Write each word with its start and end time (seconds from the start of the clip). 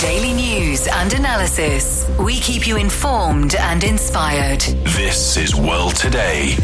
Daily 0.00 0.34
news 0.34 0.86
and 0.88 1.14
analysis. 1.14 2.06
We 2.18 2.38
keep 2.40 2.66
you 2.66 2.76
informed 2.76 3.54
and 3.54 3.82
inspired. 3.82 4.60
This 4.60 5.38
is 5.38 5.54
World 5.54 5.96
Today. 5.96 6.54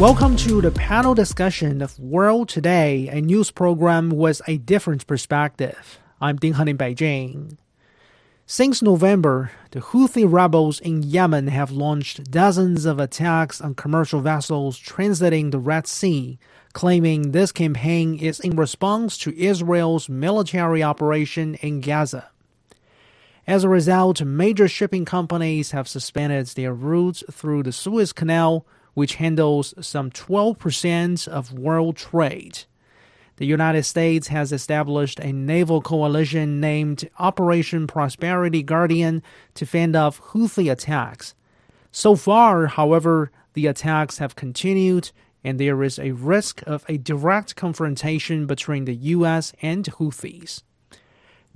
Welcome 0.00 0.36
to 0.36 0.62
the 0.62 0.72
panel 0.74 1.14
discussion 1.14 1.82
of 1.82 1.98
World 1.98 2.48
Today, 2.48 3.08
a 3.08 3.20
news 3.20 3.50
program 3.50 4.08
with 4.08 4.40
a 4.46 4.56
different 4.56 5.06
perspective. 5.06 5.98
I'm 6.22 6.36
Ding 6.36 6.54
Heng 6.54 6.68
in 6.68 6.78
Beijing. 6.78 7.58
Since 8.46 8.80
November, 8.80 9.50
the 9.72 9.80
Houthi 9.80 10.24
rebels 10.24 10.80
in 10.80 11.02
Yemen 11.02 11.48
have 11.48 11.70
launched 11.70 12.30
dozens 12.30 12.86
of 12.86 12.98
attacks 12.98 13.60
on 13.60 13.74
commercial 13.74 14.20
vessels 14.20 14.80
transiting 14.80 15.50
the 15.50 15.58
Red 15.58 15.86
Sea, 15.86 16.38
claiming 16.76 17.32
this 17.32 17.52
campaign 17.52 18.18
is 18.18 18.38
in 18.38 18.54
response 18.54 19.16
to 19.16 19.34
Israel's 19.34 20.10
military 20.10 20.82
operation 20.82 21.54
in 21.54 21.80
Gaza. 21.80 22.28
As 23.46 23.64
a 23.64 23.68
result, 23.70 24.20
major 24.20 24.68
shipping 24.68 25.06
companies 25.06 25.70
have 25.70 25.88
suspended 25.88 26.48
their 26.48 26.74
routes 26.74 27.24
through 27.32 27.62
the 27.62 27.72
Suez 27.72 28.12
Canal 28.12 28.66
which 28.92 29.14
handles 29.14 29.72
some 29.80 30.10
12% 30.10 31.26
of 31.26 31.54
world 31.54 31.96
trade. 31.96 32.64
The 33.36 33.46
United 33.46 33.84
States 33.84 34.28
has 34.28 34.52
established 34.52 35.18
a 35.20 35.32
naval 35.32 35.80
coalition 35.80 36.60
named 36.60 37.08
Operation 37.18 37.86
Prosperity 37.86 38.62
Guardian 38.62 39.22
to 39.54 39.64
fend 39.64 39.96
off 39.96 40.20
Houthi 40.20 40.70
attacks. 40.70 41.34
So 41.90 42.16
far, 42.16 42.66
however, 42.66 43.30
the 43.54 43.66
attacks 43.66 44.18
have 44.18 44.36
continued, 44.36 45.10
and 45.46 45.58
there 45.58 45.82
is 45.82 45.98
a 45.98 46.10
risk 46.10 46.62
of 46.66 46.84
a 46.88 46.98
direct 46.98 47.56
confrontation 47.56 48.46
between 48.46 48.84
the 48.84 48.96
U.S. 49.16 49.54
and 49.62 49.84
Houthis. 49.84 50.62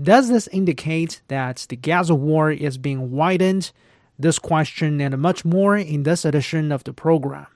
Does 0.01 0.29
this 0.31 0.48
indicate 0.48 1.21
that 1.29 1.67
the 1.69 1.77
Gaza 1.77 2.14
war 2.14 2.51
is 2.51 2.79
being 2.79 3.11
widened? 3.11 3.73
this 4.20 4.39
question 4.39 5.01
and 5.01 5.17
much 5.19 5.45
more 5.45 5.77
in 5.77 6.03
this 6.03 6.25
edition 6.25 6.70
of 6.70 6.84
the 6.84 6.92
program. 6.92 7.47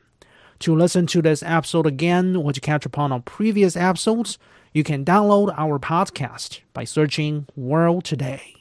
To 0.60 0.74
listen 0.74 1.06
to 1.08 1.20
this 1.20 1.42
episode 1.42 1.86
again 1.86 2.36
or 2.36 2.52
to 2.52 2.60
catch 2.60 2.86
up 2.86 2.98
on 2.98 3.12
our 3.12 3.20
previous 3.20 3.76
episodes, 3.76 4.38
you 4.72 4.82
can 4.82 5.04
download 5.04 5.54
our 5.56 5.78
podcast 5.78 6.60
by 6.72 6.84
searching 6.84 7.46
World 7.54 8.04
Today. 8.04 8.53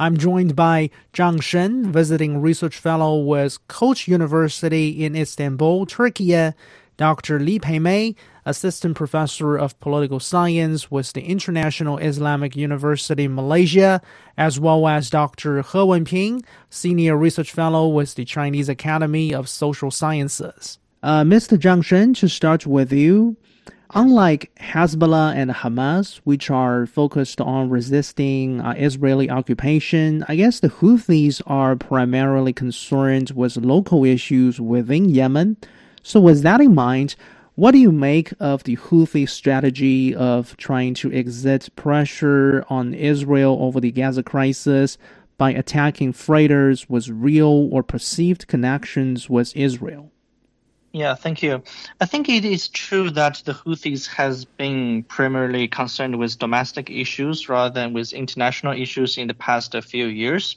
I'm 0.00 0.16
joined 0.16 0.54
by 0.54 0.90
Zhang 1.12 1.42
Sheng, 1.42 1.90
visiting 1.90 2.40
research 2.40 2.78
fellow 2.78 3.18
with 3.18 3.58
Koç 3.66 4.06
University 4.06 5.04
in 5.04 5.16
Istanbul, 5.16 5.86
Turkey, 5.86 6.52
Dr. 6.96 7.40
Lee 7.40 7.58
Pei 7.58 7.80
May, 7.80 8.14
assistant 8.46 8.96
professor 8.96 9.56
of 9.56 9.78
political 9.80 10.20
science 10.20 10.88
with 10.88 11.12
the 11.14 11.22
International 11.22 11.98
Islamic 11.98 12.54
University 12.54 13.26
Malaysia, 13.26 14.00
as 14.36 14.60
well 14.60 14.86
as 14.86 15.10
Dr. 15.10 15.62
He 15.62 15.78
Wenping, 15.78 16.44
senior 16.70 17.16
research 17.16 17.50
fellow 17.50 17.88
with 17.88 18.14
the 18.14 18.24
Chinese 18.24 18.68
Academy 18.68 19.34
of 19.34 19.48
Social 19.48 19.90
Sciences. 19.90 20.78
Uh, 21.02 21.22
Mr. 21.22 21.58
Zhang 21.58 21.84
Sheng, 21.84 22.14
to 22.14 22.28
start 22.28 22.66
with 22.66 22.92
you, 22.92 23.36
Unlike 23.94 24.54
Hezbollah 24.60 25.34
and 25.34 25.50
Hamas, 25.50 26.16
which 26.24 26.50
are 26.50 26.84
focused 26.84 27.40
on 27.40 27.70
resisting 27.70 28.60
uh, 28.60 28.74
Israeli 28.76 29.30
occupation, 29.30 30.26
I 30.28 30.36
guess 30.36 30.60
the 30.60 30.68
Houthis 30.68 31.40
are 31.46 31.74
primarily 31.74 32.52
concerned 32.52 33.30
with 33.30 33.56
local 33.56 34.04
issues 34.04 34.60
within 34.60 35.08
Yemen. 35.08 35.56
So, 36.02 36.20
with 36.20 36.42
that 36.42 36.60
in 36.60 36.74
mind, 36.74 37.16
what 37.54 37.70
do 37.72 37.78
you 37.78 37.90
make 37.90 38.34
of 38.38 38.64
the 38.64 38.76
Houthi 38.76 39.26
strategy 39.26 40.14
of 40.14 40.54
trying 40.58 40.92
to 40.94 41.10
exert 41.10 41.74
pressure 41.74 42.66
on 42.68 42.92
Israel 42.92 43.56
over 43.58 43.80
the 43.80 43.90
Gaza 43.90 44.22
crisis 44.22 44.98
by 45.38 45.52
attacking 45.52 46.12
freighters 46.12 46.90
with 46.90 47.08
real 47.08 47.70
or 47.72 47.82
perceived 47.82 48.48
connections 48.48 49.30
with 49.30 49.56
Israel? 49.56 50.12
Yeah, 50.92 51.14
thank 51.14 51.42
you. 51.42 51.62
I 52.00 52.06
think 52.06 52.28
it 52.30 52.44
is 52.46 52.68
true 52.68 53.10
that 53.10 53.42
the 53.44 53.52
Houthis 53.52 54.06
has 54.08 54.46
been 54.46 55.04
primarily 55.04 55.68
concerned 55.68 56.18
with 56.18 56.38
domestic 56.38 56.90
issues 56.90 57.48
rather 57.48 57.72
than 57.74 57.92
with 57.92 58.12
international 58.14 58.72
issues 58.72 59.18
in 59.18 59.28
the 59.28 59.34
past 59.34 59.76
few 59.84 60.06
years. 60.06 60.56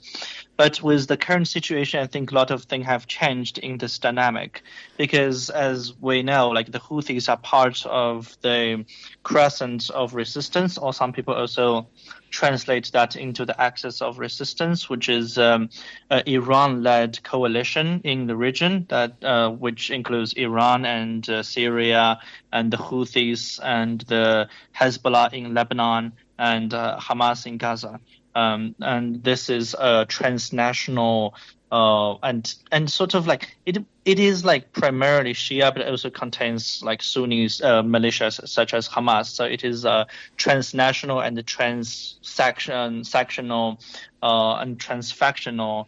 But 0.61 0.83
with 0.83 1.07
the 1.07 1.17
current 1.17 1.47
situation, 1.47 2.01
I 2.01 2.05
think 2.05 2.31
a 2.31 2.35
lot 2.35 2.51
of 2.51 2.65
things 2.65 2.85
have 2.85 3.07
changed 3.07 3.57
in 3.57 3.79
this 3.79 3.97
dynamic 3.97 4.61
because, 4.95 5.49
as 5.49 5.99
we 5.99 6.21
know, 6.21 6.49
like 6.49 6.71
the 6.71 6.77
Houthis 6.79 7.29
are 7.29 7.37
part 7.37 7.83
of 7.87 8.37
the 8.43 8.85
crescent 9.23 9.89
of 9.89 10.13
resistance, 10.13 10.77
or 10.77 10.93
some 10.93 11.13
people 11.13 11.33
also 11.33 11.87
translate 12.29 12.91
that 12.93 13.15
into 13.15 13.43
the 13.43 13.59
axis 13.59 14.03
of 14.03 14.19
resistance, 14.19 14.87
which 14.87 15.09
is 15.09 15.39
um, 15.39 15.71
an 16.11 16.21
Iran-led 16.27 17.23
coalition 17.23 18.01
in 18.03 18.27
the 18.27 18.35
region 18.35 18.85
that 18.89 19.15
uh, 19.23 19.49
which 19.49 19.89
includes 19.89 20.33
Iran 20.33 20.85
and 20.85 21.27
uh, 21.27 21.41
Syria 21.41 22.19
and 22.53 22.69
the 22.69 22.77
Houthis 22.77 23.59
and 23.63 24.01
the 24.01 24.47
Hezbollah 24.79 25.33
in 25.33 25.55
Lebanon 25.55 26.13
and 26.37 26.71
uh, 26.71 26.99
Hamas 26.99 27.47
in 27.47 27.57
Gaza. 27.57 27.99
Um, 28.35 28.75
and 28.79 29.23
this 29.23 29.49
is 29.49 29.75
a 29.77 30.05
transnational 30.07 31.35
uh, 31.71 32.15
and 32.17 32.53
and 32.71 32.91
sort 32.91 33.13
of 33.13 33.27
like 33.27 33.55
it 33.65 33.77
it 34.03 34.19
is 34.19 34.43
like 34.43 34.73
primarily 34.73 35.33
Shia, 35.33 35.73
but 35.73 35.83
it 35.83 35.87
also 35.87 36.09
contains 36.09 36.83
like 36.83 37.01
Sunni 37.01 37.45
uh, 37.45 37.81
militias 37.81 38.45
such 38.47 38.73
as 38.73 38.89
Hamas. 38.89 39.27
So 39.27 39.45
it 39.45 39.63
is 39.63 39.85
a 39.85 40.07
transnational 40.35 41.21
and 41.21 41.45
trans 41.47 42.17
section 42.21 43.03
sectional 43.05 43.79
uh, 44.21 44.55
and 44.55 44.77
transfactional 44.77 45.85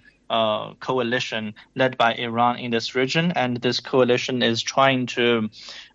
coalition 0.80 1.54
led 1.76 1.98
by 1.98 2.14
Iran 2.16 2.58
in 2.58 2.72
this 2.72 2.96
region, 2.96 3.32
and 3.36 3.58
this 3.58 3.80
coalition 3.80 4.42
is 4.42 4.62
trying 4.62 5.06
to 5.08 5.50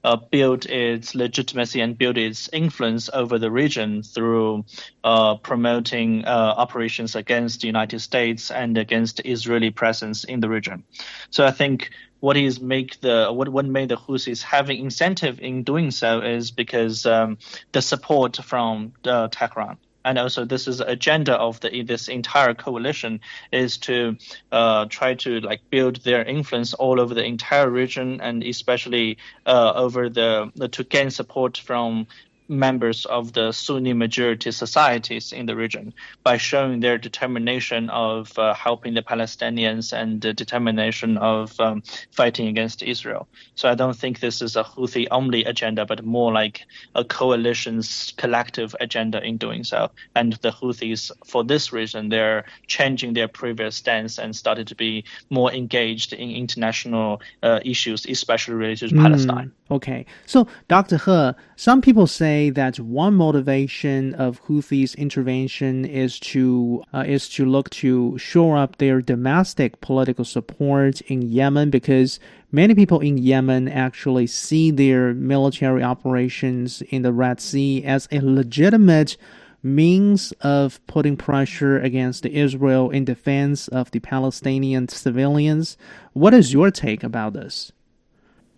uh, 0.04 0.16
build 0.30 0.66
its 0.66 1.14
legitimacy 1.14 1.80
and 1.80 1.98
build 1.98 2.16
its 2.16 2.48
influence 2.52 3.10
over 3.12 3.38
the 3.38 3.50
region 3.50 4.02
through 4.02 4.64
uh, 5.04 5.34
promoting 5.36 6.24
uh, 6.24 6.54
operations 6.56 7.16
against 7.16 7.60
the 7.60 7.66
United 7.66 8.00
States 8.00 8.50
and 8.50 8.78
against 8.78 9.20
Israeli 9.24 9.70
presence 9.70 10.24
in 10.24 10.40
the 10.40 10.48
region. 10.48 10.84
So 11.30 11.44
I 11.44 11.50
think 11.50 11.90
what 12.20 12.36
is 12.36 12.60
make 12.60 13.00
the 13.00 13.28
what 13.32 13.48
what 13.48 13.64
made 13.66 13.88
the 13.88 13.96
Houthis 13.96 14.42
having 14.42 14.78
incentive 14.78 15.40
in 15.40 15.62
doing 15.62 15.90
so 15.90 16.20
is 16.20 16.50
because 16.50 17.06
um, 17.06 17.38
the 17.72 17.82
support 17.82 18.36
from 18.36 18.92
uh, 19.04 19.28
Tehran 19.28 19.78
and 20.08 20.18
also 20.18 20.46
this 20.46 20.66
is 20.66 20.80
agenda 20.80 21.34
of 21.34 21.60
the 21.60 21.82
this 21.82 22.08
entire 22.08 22.54
coalition 22.54 23.20
is 23.52 23.76
to 23.76 24.16
uh, 24.50 24.86
try 24.86 25.14
to 25.14 25.40
like 25.40 25.60
build 25.68 25.96
their 26.02 26.24
influence 26.24 26.72
all 26.72 26.98
over 26.98 27.12
the 27.12 27.24
entire 27.24 27.68
region 27.68 28.18
and 28.22 28.42
especially 28.42 29.18
uh, 29.44 29.72
over 29.74 30.08
the 30.08 30.50
to 30.72 30.82
gain 30.82 31.10
support 31.10 31.58
from 31.58 32.06
members 32.48 33.04
of 33.06 33.32
the 33.32 33.52
Sunni 33.52 33.92
majority 33.92 34.50
societies 34.50 35.32
in 35.32 35.46
the 35.46 35.54
region 35.54 35.92
by 36.22 36.36
showing 36.36 36.80
their 36.80 36.98
determination 36.98 37.90
of 37.90 38.38
uh, 38.38 38.54
helping 38.54 38.94
the 38.94 39.02
Palestinians 39.02 39.92
and 39.92 40.20
the 40.20 40.32
determination 40.32 41.18
of 41.18 41.58
um, 41.60 41.82
fighting 42.10 42.48
against 42.48 42.82
Israel. 42.82 43.28
So 43.54 43.68
I 43.68 43.74
don't 43.74 43.96
think 43.96 44.20
this 44.20 44.40
is 44.40 44.56
a 44.56 44.64
Houthi 44.64 45.06
only 45.10 45.44
agenda, 45.44 45.84
but 45.84 46.04
more 46.04 46.32
like 46.32 46.66
a 46.94 47.04
coalition's 47.04 48.14
collective 48.16 48.74
agenda 48.80 49.22
in 49.22 49.36
doing 49.36 49.64
so. 49.64 49.90
And 50.14 50.32
the 50.34 50.50
Houthis, 50.50 51.10
for 51.26 51.44
this 51.44 51.72
reason, 51.72 52.08
they're 52.08 52.44
changing 52.66 53.14
their 53.14 53.28
previous 53.28 53.76
stance 53.76 54.18
and 54.18 54.34
started 54.34 54.68
to 54.68 54.74
be 54.74 55.04
more 55.30 55.52
engaged 55.52 56.12
in 56.12 56.30
international 56.30 57.20
uh, 57.42 57.60
issues, 57.64 58.06
especially 58.06 58.54
related 58.54 58.90
to 58.90 58.94
mm, 58.94 59.02
Palestine. 59.02 59.52
Okay. 59.70 60.06
So, 60.26 60.48
Dr. 60.68 60.96
He, 60.98 61.34
some 61.58 61.82
people 61.82 62.06
say 62.06 62.50
that 62.50 62.78
one 62.78 63.14
motivation 63.14 64.14
of 64.14 64.40
Houthis' 64.44 64.96
intervention 64.96 65.84
is 65.84 66.20
to 66.20 66.84
uh, 66.94 67.02
is 67.04 67.28
to 67.30 67.44
look 67.44 67.68
to 67.70 68.16
shore 68.16 68.56
up 68.56 68.76
their 68.76 69.02
domestic 69.02 69.80
political 69.80 70.24
support 70.24 71.00
in 71.00 71.20
Yemen 71.20 71.70
because 71.70 72.20
many 72.52 72.76
people 72.76 73.00
in 73.00 73.18
Yemen 73.18 73.66
actually 73.66 74.28
see 74.28 74.70
their 74.70 75.12
military 75.14 75.82
operations 75.82 76.80
in 76.90 77.02
the 77.02 77.12
Red 77.12 77.40
Sea 77.40 77.82
as 77.82 78.06
a 78.12 78.20
legitimate 78.20 79.16
means 79.60 80.30
of 80.40 80.78
putting 80.86 81.16
pressure 81.16 81.80
against 81.80 82.24
Israel 82.24 82.88
in 82.88 83.04
defense 83.04 83.66
of 83.66 83.90
the 83.90 83.98
Palestinian 83.98 84.86
civilians. 84.86 85.76
What 86.12 86.34
is 86.34 86.52
your 86.52 86.70
take 86.70 87.02
about 87.02 87.32
this? 87.32 87.72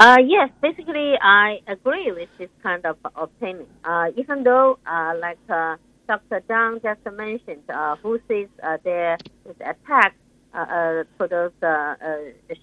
Uh, 0.00 0.16
yes, 0.26 0.50
basically, 0.62 1.14
I 1.20 1.60
agree 1.68 2.10
with 2.12 2.30
this 2.38 2.48
kind 2.62 2.86
of 2.86 2.96
opinion. 3.14 3.66
Uh, 3.84 4.10
even 4.16 4.44
though, 4.44 4.78
uh, 4.86 5.14
like 5.20 5.38
uh, 5.50 5.76
Dr. 6.08 6.40
Zhang 6.48 6.82
just 6.82 7.04
mentioned, 7.14 7.64
uh, 7.68 7.96
Houthis, 8.02 8.48
uh, 8.62 8.78
there 8.82 9.18
is 9.44 9.56
attack 9.60 10.14
to 10.54 11.06
those 11.28 11.52
uh, 11.62 11.66
uh, 11.66 12.16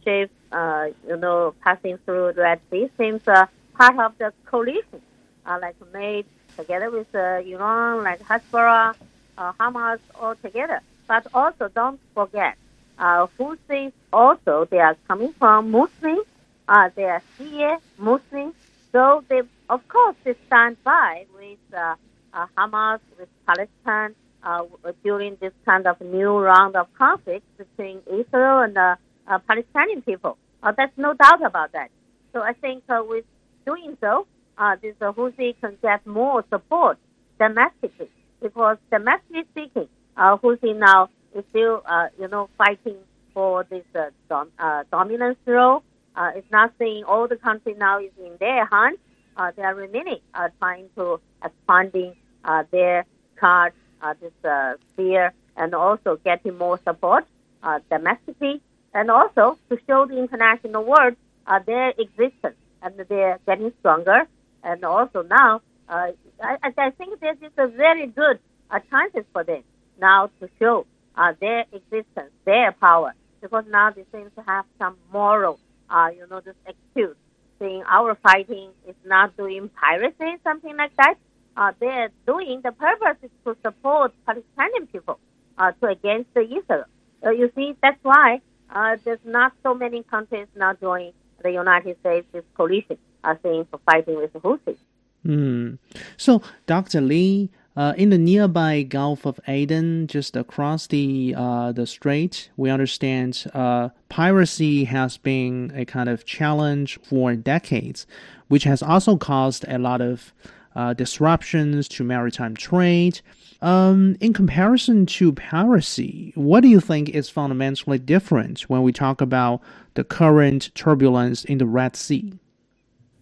ships, 0.04 0.34
uh, 0.52 0.88
you 1.08 1.18
know, 1.18 1.54
passing 1.64 2.00
through 2.00 2.34
the 2.34 2.42
Red 2.42 2.60
Sea 2.72 2.90
seems 2.98 3.22
part 3.24 4.00
of 4.00 4.18
the 4.18 4.34
coalition 4.48 5.02
uh, 5.46 5.60
like 5.62 5.76
made 5.94 6.26
together 6.58 6.90
with 6.90 7.14
uh, 7.14 7.40
Iran, 7.46 8.04
like 8.04 8.20
Hezbollah, 8.22 8.96
Hamas, 9.38 10.00
all 10.20 10.36
together. 10.36 10.82
But 11.08 11.28
also 11.36 11.70
don't 11.70 12.00
forget, 12.16 12.58
uh, 12.98 13.28
Houthis 13.40 13.94
also 14.12 14.66
they 14.66 14.80
are 14.80 14.98
coming 15.08 15.34
from 15.34 15.72
Muslims. 15.72 16.26
Uh, 16.68 16.90
they 16.96 17.06
are 17.06 17.22
Shia 17.38 17.80
Muslims. 17.98 18.56
So 18.92 19.24
they, 19.30 19.42
of 19.70 19.88
course, 19.88 20.16
they 20.24 20.36
stand 20.48 20.78
by 20.84 21.26
with 21.36 21.60
uh, 21.74 21.96
uh, 22.34 22.48
Hamas, 22.58 23.00
with 23.18 23.30
Palestine 23.46 24.16
uh, 24.44 24.64
during 25.04 25.36
this 25.40 25.54
kind 25.66 25.88
of 25.88 26.00
new 26.02 26.38
round 26.38 26.76
of 26.76 26.94
conflict 26.96 27.46
between 27.58 28.02
Israel 28.08 28.60
and 28.62 28.76
the 28.76 28.98
uh, 29.28 29.40
Palestinian 29.40 30.02
people. 30.02 30.38
Uh, 30.64 30.72
there's 30.72 30.98
no 30.98 31.14
doubt 31.14 31.44
about 31.44 31.72
that. 31.74 31.90
So 32.34 32.42
I 32.42 32.54
think 32.54 32.84
uh, 32.90 33.04
with 33.08 33.26
doing 33.66 33.98
so, 34.00 34.26
uh, 34.58 34.76
this 34.82 34.96
Houthi 34.96 35.56
can 35.62 35.78
get 35.82 36.06
more 36.06 36.44
support 36.50 36.98
domestically 37.40 38.10
because 38.42 38.78
domestically 38.90 39.44
speaking, 39.52 39.88
uh, 40.16 40.38
Houthi 40.38 40.76
now 40.76 41.10
is 41.36 41.44
still, 41.50 41.84
uh, 41.86 42.08
you 42.20 42.28
know, 42.28 42.50
fighting 42.58 42.98
for 43.34 43.64
this 43.66 43.86
dom- 44.30 44.52
uh, 44.58 44.84
dominance 44.92 45.38
role. 45.46 45.84
Uh, 46.18 46.32
it's 46.38 46.52
not 46.52 46.70
saying 46.80 47.04
all 47.04 47.26
the 47.28 47.40
country 47.48 47.74
now 47.88 47.96
is 48.00 48.12
in 48.28 48.34
their 48.40 48.66
hands. 48.66 49.00
Uh, 49.38 49.52
they 49.56 49.64
are 49.70 49.76
remaining 49.76 50.22
uh, 50.34 50.50
trying 50.60 50.88
to 50.98 51.20
expanding 51.48 52.12
uh, 52.44 52.64
their 52.72 53.06
card, 53.36 53.72
uh, 54.02 54.14
this 54.22 54.34
uh, 54.44 54.74
sphere, 54.90 55.32
and 55.56 55.76
also 55.76 56.10
getting 56.30 56.58
more 56.58 56.80
support 56.88 57.24
uh, 57.62 57.80
domestically, 57.90 58.56
and 58.94 59.12
also 59.12 59.58
to 59.70 59.80
show 59.88 60.06
the 60.06 60.18
international 60.18 60.84
world 60.84 61.16
uh, 61.46 61.60
their 61.60 61.90
existence 62.06 62.58
and 62.82 62.96
they're 63.10 63.40
getting 63.46 63.72
stronger. 63.80 64.22
And 64.64 64.84
also 64.84 65.22
now, 65.22 65.62
uh, 65.88 66.12
I, 66.42 66.74
I 66.78 66.90
think 66.92 67.20
this 67.20 67.38
is 67.42 67.52
a 67.58 67.68
very 67.68 68.08
good 68.08 68.40
uh, 68.72 68.80
chances 68.90 69.26
for 69.34 69.44
them 69.44 69.64
now 70.00 70.30
to 70.40 70.50
show 70.60 70.86
uh, 71.16 71.34
their 71.40 71.66
existence, 71.72 72.32
their 72.46 72.72
power, 72.72 73.14
because 73.42 73.66
now 73.70 73.92
they 73.92 74.06
seem 74.12 74.30
to 74.36 74.42
have 74.44 74.66
some 74.80 74.96
moral, 75.12 75.60
uh, 75.90 76.10
you 76.16 76.26
know, 76.28 76.40
this 76.40 76.56
excuse 76.66 77.16
saying 77.60 77.84
our 77.88 78.16
fighting 78.16 78.70
is 78.88 78.96
not 79.06 79.36
doing 79.38 79.70
piracy, 79.70 80.38
something 80.44 80.76
like 80.78 80.96
that. 80.98 81.16
Uh, 81.56 81.72
they're 81.80 82.10
doing 82.26 82.62
the 82.64 82.72
purpose 82.72 83.18
is 83.24 83.32
to 83.44 83.58
support 83.64 84.14
Palestinian 84.26 84.86
people 84.88 85.20
uh, 85.58 85.72
to 85.82 85.88
against 85.88 86.32
the 86.34 86.42
Israel. 86.42 86.86
Uh, 87.26 87.32
you 87.32 87.52
see, 87.56 87.76
that's 87.82 88.02
why 88.04 88.42
uh, 88.70 88.96
there's 89.04 89.26
not 89.26 89.54
so 89.64 89.74
many 89.74 90.04
countries 90.04 90.48
now 90.56 90.74
joining 90.74 91.14
the 91.42 91.52
United 91.52 92.00
States 92.00 92.28
coalition, 92.56 92.98
uh, 93.24 93.36
saying 93.42 93.66
for 93.72 93.80
fighting 93.80 94.18
with 94.18 94.34
the 94.34 94.40
Houthis. 94.40 94.78
Mm. 95.26 95.80
So, 96.16 96.42
Dr. 96.68 97.02
Lee, 97.02 97.50
uh, 97.78 97.94
in 97.96 98.10
the 98.10 98.18
nearby 98.18 98.82
Gulf 98.82 99.24
of 99.24 99.40
Aden, 99.48 100.08
just 100.08 100.36
across 100.36 100.88
the 100.88 101.36
uh, 101.38 101.72
the 101.72 101.86
strait, 101.86 102.50
we 102.58 102.72
understand 102.72 103.46
uh, 103.54 103.90
piracy 104.10 104.86
has 104.86 105.18
been 105.18 105.72
a 105.76 105.86
kind 105.86 106.10
of 106.10 106.26
challenge 106.26 107.00
for 107.04 107.36
decades, 107.36 108.08
which 108.48 108.64
has 108.64 108.82
also 108.82 109.16
caused 109.16 109.64
a 109.68 109.78
lot 109.78 110.02
of 110.02 110.34
uh, 110.76 110.94
disruptions 110.94 111.88
to 111.90 112.04
maritime 112.04 112.56
trade. 112.56 113.22
Um, 113.62 114.18
in 114.22 114.34
comparison 114.34 115.06
to 115.06 115.34
piracy, 115.34 116.32
what 116.34 116.62
do 116.62 116.70
you 116.70 116.80
think 116.80 117.10
is 117.10 117.30
fundamentally 117.30 118.00
different 118.00 118.62
when 118.62 118.82
we 118.82 118.92
talk 118.92 119.22
about 119.22 119.62
the 119.94 120.04
current 120.04 120.74
turbulence 120.74 121.46
in 121.46 121.60
the 121.60 121.68
Red 121.68 121.96
Sea? 121.96 122.34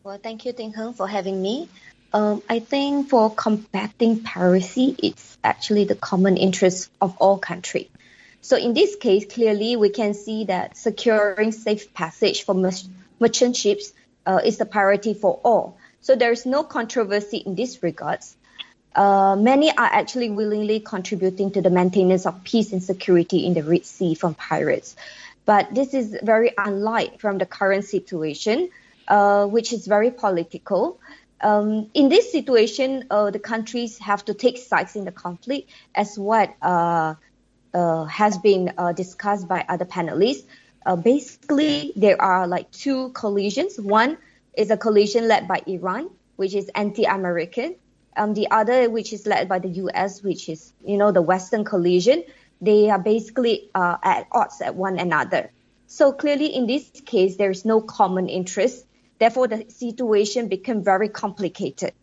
Well, 0.03 0.19
thank 0.21 0.45
you, 0.45 0.53
Ding 0.53 0.71
Heng, 0.71 0.93
for 0.93 1.09
having 1.09 1.41
me. 1.41 1.67
Um, 2.15 2.41
I 2.49 2.59
think 2.59 3.09
for 3.09 3.29
combating 3.29 4.23
piracy, 4.23 4.95
it's 5.03 5.37
actually 5.43 5.83
the 5.83 5.95
common 5.95 6.37
interest 6.37 6.89
of 7.01 7.17
all 7.17 7.37
countries. 7.37 7.89
So 8.39 8.55
in 8.55 8.73
this 8.73 8.95
case, 8.95 9.25
clearly 9.25 9.75
we 9.75 9.89
can 9.89 10.13
see 10.13 10.45
that 10.45 10.77
securing 10.77 11.51
safe 11.51 11.93
passage 11.93 12.43
for 12.43 12.55
merchant 13.19 13.57
ships 13.57 13.91
uh, 14.25 14.39
is 14.45 14.57
the 14.57 14.65
priority 14.65 15.13
for 15.13 15.41
all. 15.43 15.77
So 15.99 16.15
there 16.15 16.31
is 16.31 16.45
no 16.45 16.63
controversy 16.63 17.39
in 17.39 17.55
this 17.55 17.83
regards. 17.83 18.37
Uh, 18.95 19.35
many 19.35 19.69
are 19.71 19.89
actually 19.91 20.29
willingly 20.29 20.79
contributing 20.79 21.51
to 21.51 21.61
the 21.61 21.69
maintenance 21.69 22.25
of 22.25 22.45
peace 22.45 22.71
and 22.71 22.81
security 22.81 23.45
in 23.45 23.55
the 23.55 23.63
Red 23.63 23.85
Sea 23.85 24.15
from 24.15 24.35
pirates. 24.35 24.95
But 25.43 25.75
this 25.75 25.93
is 25.93 26.17
very 26.23 26.53
unlike 26.57 27.19
from 27.19 27.39
the 27.39 27.45
current 27.45 27.83
situation, 27.83 28.69
uh, 29.09 29.47
which 29.47 29.73
is 29.73 29.85
very 29.85 30.11
political. 30.11 30.97
Um, 31.41 31.89
in 31.93 32.09
this 32.09 32.31
situation, 32.31 33.05
uh, 33.11 33.31
the 33.31 33.39
countries 33.39 33.97
have 33.99 34.23
to 34.25 34.33
take 34.33 34.57
sides 34.57 34.95
in 34.95 35.05
the 35.05 35.11
conflict, 35.11 35.69
as 35.93 36.17
what 36.17 36.55
uh, 36.61 37.15
uh, 37.73 38.05
has 38.05 38.37
been 38.37 38.73
uh, 38.77 38.93
discussed 38.93 39.47
by 39.47 39.65
other 39.67 39.85
panelists. 39.85 40.45
basically, 41.03 41.91
there 41.95 42.21
are 42.21 42.47
like 42.47 42.71
two 42.71 43.09
coalitions. 43.09 43.79
One 43.79 44.17
is 44.55 44.71
a 44.71 44.77
coalition 44.77 45.27
led 45.27 45.47
by 45.47 45.61
Iran, 45.67 46.09
which 46.37 46.55
is 46.55 46.69
anti-American. 46.75 47.75
Um, 48.17 48.33
the 48.33 48.49
other, 48.49 48.89
which 48.89 49.11
is 49.11 49.27
led 49.27 49.49
by 49.49 49.59
the 49.59 49.67
U.S., 49.67 50.23
which 50.23 50.47
is 50.47 50.71
you 50.85 50.97
know 50.97 51.11
the 51.11 51.21
Western 51.21 51.65
coalition. 51.65 52.23
They 52.61 52.89
are 52.89 52.99
basically 52.99 53.69
uh, 53.75 53.97
at 54.01 54.27
odds 54.31 54.61
at 54.61 54.75
one 54.75 54.97
another. 54.97 55.51
So 55.87 56.13
clearly, 56.13 56.47
in 56.47 56.65
this 56.65 56.89
case, 57.05 57.35
there 57.35 57.51
is 57.51 57.65
no 57.65 57.81
common 57.81 58.29
interest. 58.29 58.85
Therefore, 59.19 59.47
the 59.47 59.65
situation 59.69 60.47
became 60.47 60.83
very 60.83 61.09
complicated. 61.09 61.93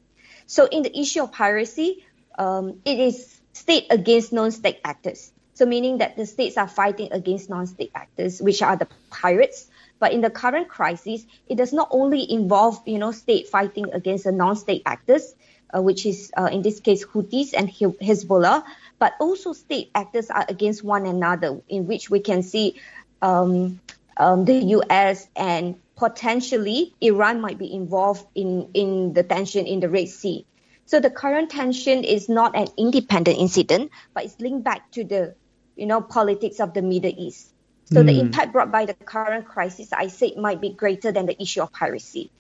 So, 0.46 0.66
in 0.66 0.82
the 0.82 0.98
issue 0.98 1.22
of 1.22 1.32
piracy, 1.32 2.04
um, 2.38 2.80
it 2.84 2.98
is 2.98 3.40
state 3.52 3.86
against 3.90 4.32
non-state 4.32 4.80
actors. 4.84 5.32
So, 5.54 5.66
meaning 5.66 5.98
that 5.98 6.16
the 6.16 6.26
states 6.26 6.56
are 6.56 6.68
fighting 6.68 7.12
against 7.12 7.50
non-state 7.50 7.92
actors, 7.94 8.40
which 8.40 8.62
are 8.62 8.76
the 8.76 8.88
pirates. 9.10 9.68
But 9.98 10.12
in 10.12 10.20
the 10.20 10.30
current 10.30 10.68
crisis, 10.68 11.24
it 11.48 11.56
does 11.56 11.72
not 11.72 11.88
only 11.92 12.30
involve, 12.30 12.82
you 12.86 12.98
know, 12.98 13.12
state 13.12 13.48
fighting 13.48 13.92
against 13.92 14.24
the 14.24 14.32
non-state 14.32 14.82
actors, 14.84 15.34
uh, 15.72 15.80
which 15.80 16.06
is 16.06 16.32
uh, 16.36 16.48
in 16.50 16.62
this 16.62 16.80
case 16.80 17.04
Houthis 17.04 17.54
and 17.56 17.68
Hezbollah, 17.68 18.64
but 18.98 19.14
also 19.20 19.52
state 19.52 19.90
actors 19.94 20.30
are 20.30 20.44
against 20.48 20.82
one 20.82 21.06
another, 21.06 21.60
in 21.68 21.86
which 21.86 22.10
we 22.10 22.20
can 22.20 22.42
see 22.42 22.80
um, 23.20 23.80
um, 24.16 24.44
the 24.44 24.54
U.S. 24.54 25.28
and 25.36 25.76
potentially 25.96 26.94
Iran 27.00 27.40
might 27.40 27.58
be 27.58 27.72
involved 27.72 28.26
in, 28.34 28.70
in 28.74 29.12
the 29.12 29.22
tension 29.22 29.66
in 29.66 29.80
the 29.80 29.88
Red 29.88 30.08
Sea. 30.08 30.46
So 30.86 31.00
the 31.00 31.10
current 31.10 31.50
tension 31.50 32.04
is 32.04 32.28
not 32.28 32.56
an 32.56 32.68
independent 32.76 33.38
incident, 33.38 33.90
but 34.14 34.24
it's 34.24 34.38
linked 34.40 34.64
back 34.64 34.90
to 34.92 35.04
the, 35.04 35.34
you 35.76 35.86
know, 35.86 36.00
politics 36.00 36.60
of 36.60 36.74
the 36.74 36.82
Middle 36.82 37.12
East. 37.16 37.52
So 37.86 38.02
mm. 38.02 38.06
the 38.06 38.12
hmm. 38.14 38.20
impact 38.20 38.52
brought 38.52 38.70
by 38.70 38.86
the 38.86 38.94
current 38.94 39.46
crisis, 39.46 39.92
I 39.92 40.08
say, 40.08 40.34
might 40.36 40.60
be 40.60 40.70
greater 40.70 41.12
than 41.12 41.26
the 41.26 41.40
issue 41.40 41.62
of 41.62 41.72
piracy, 41.72 42.30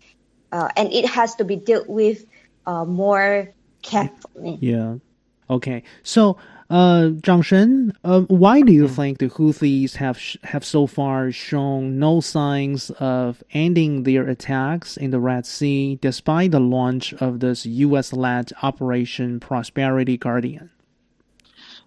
uh, 0.50 0.68
and 0.76 0.92
it 0.92 1.08
has 1.10 1.34
to 1.36 1.44
be 1.44 1.56
dealt 1.56 1.88
with 1.88 2.24
uh, 2.66 2.84
more 2.84 3.52
carefully. 3.82 4.58
Yeah. 4.60 4.96
Okay. 5.50 5.82
So, 6.02 6.38
uh, 6.72 7.10
Zhang 7.20 7.44
Sheng, 7.44 7.92
uh, 8.02 8.22
why 8.22 8.62
do 8.62 8.72
you 8.72 8.88
hmm. 8.88 8.94
think 8.94 9.18
the 9.18 9.28
Houthis 9.28 9.96
have 9.96 10.18
have 10.42 10.64
so 10.64 10.86
far 10.86 11.30
shown 11.30 11.98
no 11.98 12.20
signs 12.20 12.90
of 12.98 13.44
ending 13.52 14.04
their 14.04 14.26
attacks 14.26 14.96
in 14.96 15.10
the 15.10 15.20
Red 15.20 15.44
Sea, 15.44 15.98
despite 16.00 16.50
the 16.50 16.60
launch 16.60 17.12
of 17.14 17.40
this 17.40 17.66
U.S.-led 17.66 18.52
Operation 18.62 19.38
Prosperity 19.38 20.16
Guardian? 20.16 20.70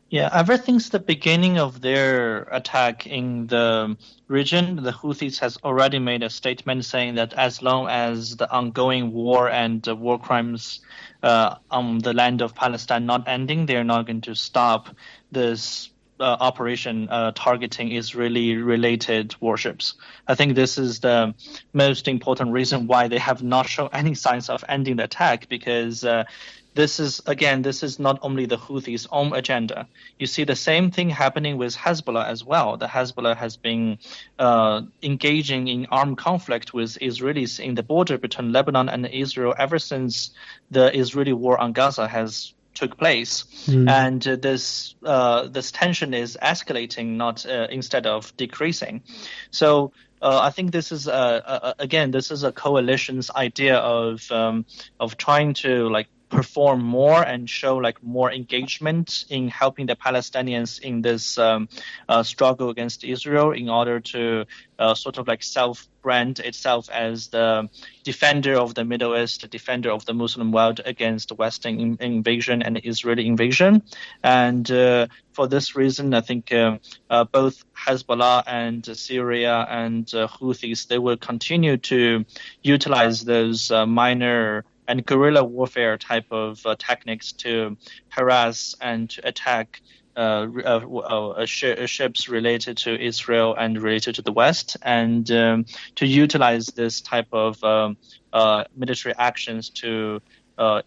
Yeah, 0.10 0.30
ever 0.32 0.58
since 0.58 0.90
the 0.90 1.00
beginning 1.00 1.58
of 1.58 1.82
their 1.82 2.44
attack 2.52 3.08
in 3.08 3.48
the 3.48 3.98
region, 4.28 4.76
the 4.78 4.92
Houthis 4.92 5.40
has 5.40 5.58
already 5.64 5.98
made 5.98 6.22
a 6.22 6.30
statement 6.30 6.86
saying 6.86 7.16
that 7.16 7.34
as 7.34 7.64
long 7.64 7.88
as 7.90 8.38
the 8.38 8.50
ongoing 8.52 9.12
war 9.12 9.50
and 9.50 9.86
war 9.88 10.20
crimes 10.20 10.80
uh, 11.24 11.56
on 11.72 11.98
the 12.00 12.14
land 12.14 12.42
of 12.42 12.54
Palestine 12.54 13.08
not 13.08 13.28
ending, 13.28 13.66
they're 13.66 13.84
not 13.84 14.06
going 14.06 14.22
to 14.22 14.36
stop 14.36 14.96
this 15.32 15.90
uh, 16.20 16.38
operation 16.40 17.10
uh, 17.10 17.32
targeting 17.36 17.92
Israeli 17.92 18.56
related 18.58 19.36
warships. 19.42 19.96
I 20.28 20.36
think 20.36 20.56
this 20.56 20.78
is 20.78 21.00
the 21.00 21.34
most 21.74 22.08
important 22.08 22.52
reason 22.52 22.88
why 22.88 23.08
they 23.08 23.18
have 23.18 23.44
not 23.44 23.68
shown 23.68 23.90
any 23.92 24.14
signs 24.14 24.50
of 24.50 24.64
ending 24.70 24.98
the 24.98 25.06
attack 25.06 25.50
because 25.50 26.06
uh, 26.06 26.26
this 26.76 27.00
is 27.00 27.22
again 27.26 27.62
this 27.62 27.82
is 27.84 28.00
not 28.00 28.20
only 28.22 28.46
the 28.46 28.58
Houthis' 28.58 29.08
own 29.12 29.34
agenda. 29.34 29.88
You 30.20 30.28
see 30.28 30.44
the 30.44 30.56
same 30.56 30.92
thing 30.92 31.10
happening 31.10 31.58
with 31.58 31.76
Hezbollah 31.76 32.28
as 32.28 32.44
well. 32.44 32.78
The 32.78 32.88
Hezbollah 32.88 33.38
has 33.38 33.58
been 33.58 33.98
uh, 34.38 34.82
engaging 35.02 35.68
in 35.70 35.88
armed 35.90 36.18
conflict 36.18 36.74
with 36.74 37.00
Israelis 37.00 37.60
in 37.60 37.76
the 37.76 37.84
border 37.84 38.18
between 38.18 38.52
Lebanon 38.52 38.90
and 38.90 39.06
Israel 39.06 39.56
ever 39.58 39.80
since 39.80 40.32
the 40.70 40.96
Israeli 40.96 41.34
war 41.34 41.58
on 41.58 41.72
Gaza 41.72 42.08
has 42.08 42.54
took 42.74 42.98
place, 42.98 43.46
mm. 43.68 43.90
and 43.90 44.28
uh, 44.28 44.36
this 44.36 44.96
uh, 45.06 45.48
this 45.48 45.72
tension 45.72 46.14
is 46.14 46.38
escalating, 46.42 47.16
not 47.16 47.46
uh, 47.46 47.68
instead 47.72 48.06
of 48.06 48.36
decreasing. 48.36 49.02
So 49.50 49.94
uh, 50.22 50.40
I 50.42 50.50
think 50.50 50.72
this 50.72 50.92
is 50.92 51.08
again 51.08 52.12
this 52.12 52.32
is 52.32 52.44
a 52.44 52.52
coalition's 52.52 53.32
idea 53.32 53.78
of 53.78 54.30
um, 54.30 54.66
of 55.00 55.16
trying 55.16 55.54
to 55.64 55.88
like 55.88 56.08
perform 56.30 56.84
more 56.84 57.22
and 57.22 57.50
show 57.50 57.78
like 57.78 58.02
more 58.04 58.32
engagement 58.32 59.26
in 59.30 59.48
helping 59.48 59.86
the 59.86 59.96
Palestinians 59.96 60.80
in 60.80 61.02
this 61.02 61.38
um, 61.38 61.70
uh, 62.10 62.24
struggle 62.24 62.70
against 62.70 63.04
Israel 63.04 63.52
in 63.52 63.70
order 63.70 64.00
to 64.00 64.46
uh, 64.80 64.94
sort 64.94 65.18
of 65.18 65.28
like 65.28 65.44
self 65.44 65.88
brand 66.02 66.40
itself 66.40 66.90
as 66.90 67.30
the 67.30 67.68
defender 68.04 68.56
of 68.56 68.76
the 68.76 68.86
Middle 68.86 69.18
East, 69.18 69.42
the 69.42 69.48
defender 69.48 69.92
of 69.92 70.06
the 70.06 70.14
Muslim 70.14 70.52
world 70.52 70.82
against 70.86 71.32
Western 71.32 71.80
in- 71.80 71.98
invasion 72.00 72.62
and 72.62 72.80
Israeli 72.84 73.26
invasion. 73.28 73.82
And 74.24 74.70
uh, 74.70 75.08
for 75.34 75.48
this 75.48 75.76
reason, 75.76 76.14
I 76.14 76.22
think 76.22 76.52
uh, 76.52 76.78
uh, 77.10 77.24
both 77.24 77.64
Hezbollah 77.76 78.44
and 78.46 78.86
Syria 78.86 79.66
and 79.70 80.12
uh, 80.14 80.28
Houthis 80.28 80.88
they 80.88 81.00
will 81.00 81.18
continue 81.18 81.78
to 81.78 82.26
utilize 82.62 83.24
those 83.24 83.72
minor 83.72 84.64
and 84.88 85.06
guerrilla 85.06 85.44
warfare 85.44 85.98
type 85.98 86.26
of 86.32 86.66
uh, 86.66 86.76
techniques 86.78 87.32
to 87.32 87.78
harass 88.10 88.76
and 88.82 89.10
to 89.10 89.28
attack 89.28 89.82
uh, 90.18 90.48
uh, 90.64 90.80
uh 90.80 91.46
sh- 91.46 91.66
uh, 91.66 91.86
ships 91.86 92.30
related 92.30 92.78
to 92.78 92.98
Israel 93.02 93.54
and 93.58 93.82
related 93.82 94.16
to 94.16 94.22
the 94.22 94.32
West, 94.32 94.78
and 94.82 95.30
um, 95.32 95.66
to 95.96 96.06
utilize 96.06 96.68
this 96.68 97.02
type 97.02 97.28
of 97.34 97.62
um, 97.64 97.98
uh, 98.32 98.64
military 98.76 99.14
actions 99.18 99.70
to 99.70 100.22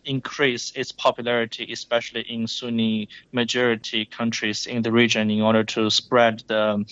increase 0.07 0.73
its 0.75 0.93
popularity, 0.93 1.71
especially 1.71 2.23
in 2.23 2.47
Sunni 2.47 3.07
majority 3.33 4.07
countries 4.07 4.65
in 4.65 4.81
the 4.81 4.91
region, 4.91 5.31
in 5.31 5.43
order 5.43 5.63
to 5.63 5.91
spread 5.91 6.43
the 6.47 6.87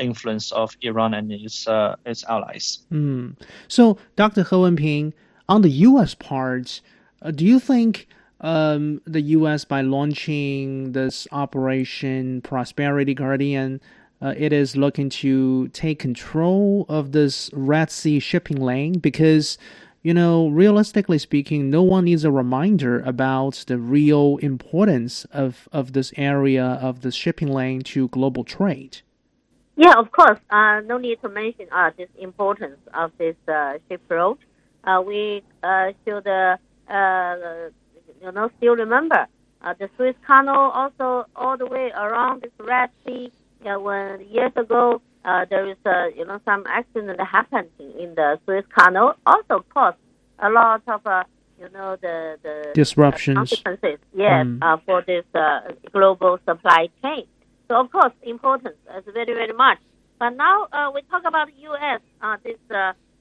influence 0.00 0.50
of 0.50 0.76
Iran 0.82 1.14
and 1.14 1.30
its 1.30 1.68
its 2.04 2.24
allies. 2.24 2.84
Mm. 2.90 3.36
So, 3.68 3.96
Dr. 4.16 4.42
He 4.42 4.56
Wenping 4.56 5.12
on 5.48 5.62
the 5.62 5.70
U.S. 5.70 6.14
part, 6.14 6.80
uh, 7.22 7.30
do 7.30 7.44
you 7.44 7.58
think 7.60 8.08
um, 8.40 9.00
the 9.04 9.20
U.S. 9.20 9.64
by 9.64 9.80
launching 9.80 10.92
this 10.92 11.26
Operation 11.32 12.42
Prosperity 12.42 13.14
Guardian, 13.14 13.80
uh, 14.20 14.34
it 14.36 14.52
is 14.52 14.76
looking 14.76 15.08
to 15.10 15.68
take 15.68 15.98
control 15.98 16.86
of 16.88 17.12
this 17.12 17.50
Red 17.52 17.90
Sea 17.90 18.18
shipping 18.18 18.60
lane 18.60 18.98
because, 18.98 19.58
you 20.02 20.14
know, 20.14 20.48
realistically 20.48 21.18
speaking, 21.18 21.70
no 21.70 21.82
one 21.82 22.04
needs 22.04 22.24
a 22.24 22.30
reminder 22.30 23.00
about 23.00 23.64
the 23.66 23.78
real 23.78 24.38
importance 24.38 25.24
of, 25.26 25.68
of 25.72 25.92
this 25.92 26.12
area 26.16 26.64
of 26.64 27.02
the 27.02 27.12
shipping 27.12 27.48
lane 27.48 27.82
to 27.82 28.08
global 28.08 28.44
trade. 28.44 28.98
Yeah, 29.76 29.94
of 29.98 30.10
course. 30.10 30.38
Uh, 30.48 30.80
no 30.86 30.96
need 30.96 31.20
to 31.20 31.28
mention 31.28 31.66
uh, 31.70 31.90
this 31.98 32.08
importance 32.18 32.78
of 32.94 33.12
this 33.18 33.36
uh, 33.46 33.74
ship 33.88 34.00
road 34.08 34.38
uh, 34.86 35.02
we 35.04 35.42
uh, 35.62 35.92
should, 36.04 36.26
uh, 36.26 36.56
you 38.22 38.32
know, 38.32 38.50
still 38.56 38.76
remember 38.76 39.26
the 39.78 39.90
Suez 39.96 40.14
Canal 40.24 40.70
also 40.70 41.26
all 41.34 41.56
the 41.56 41.66
way 41.66 41.90
around 41.90 42.42
this 42.42 42.52
Red 42.58 42.90
Sea. 43.04 43.32
Yeah, 43.64 43.76
when 43.78 44.20
years 44.30 44.52
ago 44.54 45.02
there 45.24 45.68
is, 45.68 45.76
you 46.16 46.24
know, 46.24 46.40
some 46.44 46.64
accident 46.68 47.20
happened 47.20 47.70
in 47.78 48.14
the 48.14 48.38
Suez 48.44 48.64
Canal, 48.78 49.16
also 49.26 49.64
caused 49.74 49.96
a 50.38 50.50
lot 50.50 50.82
of 50.86 51.02
you 51.58 51.68
know 51.70 51.96
the 52.00 52.38
the 52.42 52.70
disruptions 52.74 53.36
consequences 53.36 53.98
yes 54.14 54.44
mm. 54.44 54.58
uh, 54.60 54.76
for 54.84 55.02
this 55.06 55.24
uh, 55.34 55.60
global 55.90 56.38
supply 56.44 56.86
chain 57.02 57.24
so 57.66 57.80
of 57.80 57.90
course 57.90 58.12
importance 58.24 58.76
is 58.94 59.04
very 59.14 59.32
very 59.32 59.54
much 59.54 59.78
but 60.18 60.36
now 60.36 60.66
uh, 60.70 60.90
we 60.94 61.00
talk 61.10 61.22
about 61.24 61.48
us 61.48 62.00
this 62.44 62.58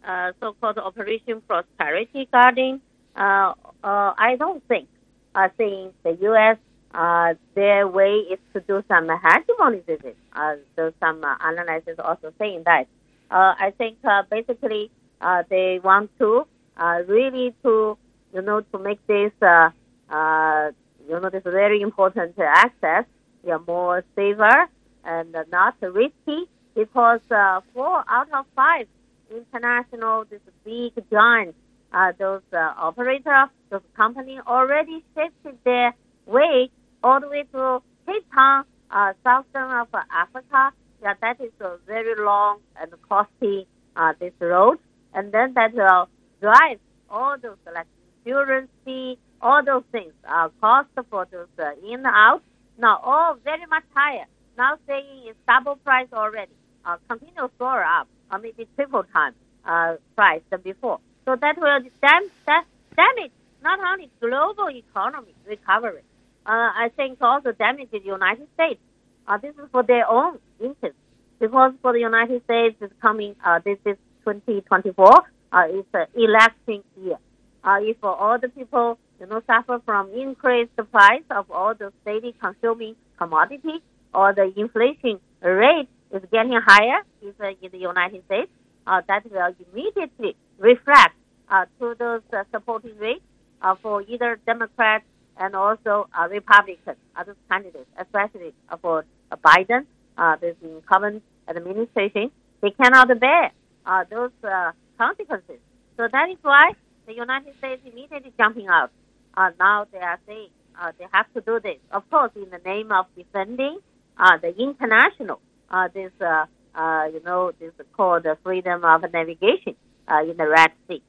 uh, 0.06 0.32
so-called 0.40 0.78
Operation 0.78 1.42
Prosperity 1.42 2.28
Guardian, 2.32 2.82
uh, 3.16 3.54
uh, 3.84 4.14
I 4.18 4.36
don't 4.38 4.64
think, 4.68 4.88
I 5.34 5.48
think 5.50 5.94
the 6.04 6.14
U.S. 6.22 6.58
Uh, 6.94 7.34
their 7.56 7.88
way 7.88 8.20
is 8.20 8.40
to 8.54 8.62
do 8.62 8.84
some 8.88 9.10
hegemony 9.10 9.80
visit. 9.86 10.16
Uh, 10.34 10.56
so 10.76 10.94
some 11.00 11.24
uh, 11.24 11.36
analysis 11.42 12.00
also 12.00 12.32
saying 12.40 12.64
that. 12.66 12.88
Uh, 13.30 13.54
I 13.60 13.74
think 13.78 13.98
uh, 14.04 14.24
basically 14.30 14.92
uh, 15.20 15.44
they 15.50 15.80
want 15.84 16.12
to 16.20 16.46
uh, 16.78 17.02
really 17.08 17.54
to 17.64 17.98
you 18.34 18.42
know 18.42 18.62
to 18.62 18.78
make 18.80 19.06
this 19.08 19.32
uh, 19.42 19.72
uh, 20.10 20.72
you 21.08 21.20
know 21.20 21.30
this 21.30 21.44
very 21.44 21.82
important 21.82 22.38
access 22.40 23.06
yeah, 23.46 23.58
more 23.68 24.04
safer 24.16 24.68
and 25.04 25.36
not 25.52 25.76
risky 25.82 26.46
because 26.76 27.22
uh, 27.32 27.62
four 27.74 28.04
out 28.08 28.32
of 28.34 28.46
five 28.56 28.88
international, 29.32 30.26
this 30.30 30.42
big 30.64 30.94
giant, 31.10 31.56
uh, 31.94 32.12
those 32.18 32.42
uh, 32.54 32.74
operators, 32.78 33.50
those 33.70 33.82
company 33.96 34.40
already 34.46 35.04
shifted 35.16 35.58
their 35.64 35.94
way 36.26 36.70
all 37.04 37.20
the 37.20 37.30
way 37.30 37.44
to 37.52 37.82
Cape 38.06 38.26
Town, 38.34 38.66
uh, 38.92 39.14
southern 39.24 39.72
of 39.80 39.88
Africa. 40.12 40.72
Yeah, 41.02 41.14
that 41.22 41.40
is 41.40 41.52
a 41.60 41.78
very 41.86 42.16
long 42.16 42.60
and 42.80 42.92
costly 43.08 43.68
uh, 43.96 44.14
this 44.20 44.34
road, 44.40 44.80
and 45.14 45.32
then 45.32 45.54
that 45.54 45.74
will 45.74 46.10
drive 46.42 46.80
all 47.10 47.38
those 47.42 47.58
like 47.74 47.86
insurance 48.26 48.70
fee, 48.84 49.18
all 49.42 49.64
those 49.64 49.84
things, 49.92 50.14
uh, 50.28 50.50
cost 50.60 50.90
for 51.10 51.28
those 51.32 51.48
uh, 51.60 51.72
in 51.88 52.06
out. 52.06 52.42
Now 52.78 53.00
all 53.04 53.36
very 53.44 53.66
much 53.68 53.84
higher. 53.94 54.26
Now 54.58 54.78
saying 54.88 55.24
it's 55.26 55.38
double 55.48 55.76
price 55.76 56.08
already. 56.12 56.52
Uh, 56.86 56.98
continue 57.08 57.50
soar 57.58 57.84
up 57.84 58.08
or 58.32 58.40
maybe 58.40 58.68
triple 58.76 59.04
time 59.04 59.34
uh, 59.66 59.96
price 60.16 60.42
than 60.50 60.62
before. 60.62 61.00
So 61.26 61.36
that 61.36 61.58
will 61.58 61.80
dam- 62.02 62.32
that 62.46 62.66
damage 62.96 63.32
not 63.64 63.80
only 63.80 64.10
global 64.20 64.70
economy 64.70 65.34
recovery, 65.48 66.04
uh, 66.46 66.70
I 66.76 66.92
think 66.96 67.18
also 67.22 67.52
damage 67.52 67.90
the 67.92 68.00
United 68.00 68.48
States. 68.54 68.80
Uh, 69.28 69.38
this 69.38 69.56
is 69.56 69.70
for 69.72 69.82
their 69.82 70.08
own 70.08 70.38
interest 70.60 70.96
because 71.40 71.74
for 71.82 71.94
the 71.94 72.00
United 72.00 72.44
States 72.44 72.76
is 72.82 72.92
coming. 73.02 73.36
Uh, 73.44 73.60
this 73.60 73.80
is 73.86 73.98
2024. 74.24 75.08
Uh, 75.52 75.64
it's 75.70 75.88
an 75.94 76.06
election 76.16 76.84
year. 77.02 77.18
Uh, 77.64 77.80
if 77.82 78.04
all 78.04 78.38
the 78.38 78.50
people 78.50 79.00
you 79.20 79.26
know 79.26 79.42
suffer 79.48 79.80
from 79.86 80.12
increased 80.14 80.76
price 80.92 81.24
of 81.32 81.50
all 81.50 81.74
the 81.74 81.92
daily 82.06 82.36
consuming 82.40 82.96
commodity 83.18 83.82
or 84.14 84.34
the 84.34 84.52
inflation 84.60 85.20
rate 85.42 85.88
is 86.16 86.30
getting 86.32 86.60
higher 86.66 87.02
is 87.22 87.34
uh, 87.40 87.52
in 87.62 87.72
the 87.72 87.78
United 87.78 88.24
States, 88.26 88.52
uh, 88.88 89.02
that 89.08 89.30
will 89.32 89.56
immediately 89.72 90.36
reflect 90.60 91.16
uh, 91.50 91.66
to 91.80 91.96
those 91.96 92.22
uh, 92.34 92.44
supporting 92.52 92.98
rates 92.98 93.24
uh, 93.62 93.76
for 93.76 94.02
either 94.04 94.40
Democrats 94.46 95.06
and 95.38 95.56
also 95.56 96.08
uh, 96.18 96.28
Republicans, 96.30 96.98
other 97.16 97.36
candidates, 97.50 97.90
especially 97.98 98.54
uh, 98.70 98.78
for 98.78 99.06
uh, 99.32 99.36
Biden, 99.38 99.86
uh, 100.18 100.36
this 100.38 100.56
incumbent 100.64 101.24
administration. 101.48 102.32
They 102.62 102.72
cannot 102.72 103.08
bear 103.20 103.52
uh, 103.86 104.06
those 104.10 104.32
uh, 104.44 104.72
consequences. 104.98 105.60
So 105.98 106.08
that 106.08 106.30
is 106.30 106.38
why 106.42 106.72
the 107.06 107.14
United 107.14 107.58
States 107.58 107.82
immediately 107.86 108.32
jumping 108.38 108.68
out. 108.68 108.92
Uh, 109.36 109.52
now 109.60 109.86
they 109.92 110.00
are 110.00 110.20
saying 110.26 110.50
uh, 110.80 110.92
they 110.98 111.06
have 111.12 111.32
to 111.34 111.42
do 111.42 111.60
this, 111.60 111.78
of 111.92 112.10
course, 112.10 112.32
in 112.36 112.50
the 112.50 112.60
name 112.60 112.92
of 112.92 113.06
defending 113.16 113.80
uh, 114.18 114.38
the 114.38 114.56
international 114.58 115.40
uh, 115.76 115.90
this, 115.94 116.12
uh, 116.22 116.46
uh, 116.74 117.10
you 117.14 117.22
know, 117.24 117.52
this 117.60 117.74
called 117.94 118.24
the 118.24 118.38
freedom 118.44 118.84
of 118.84 119.12
navigation 119.12 119.76
uh, 120.08 120.24
in 120.24 120.38
the 120.38 120.48
Red 120.48 120.72
Sea. 120.88 121.02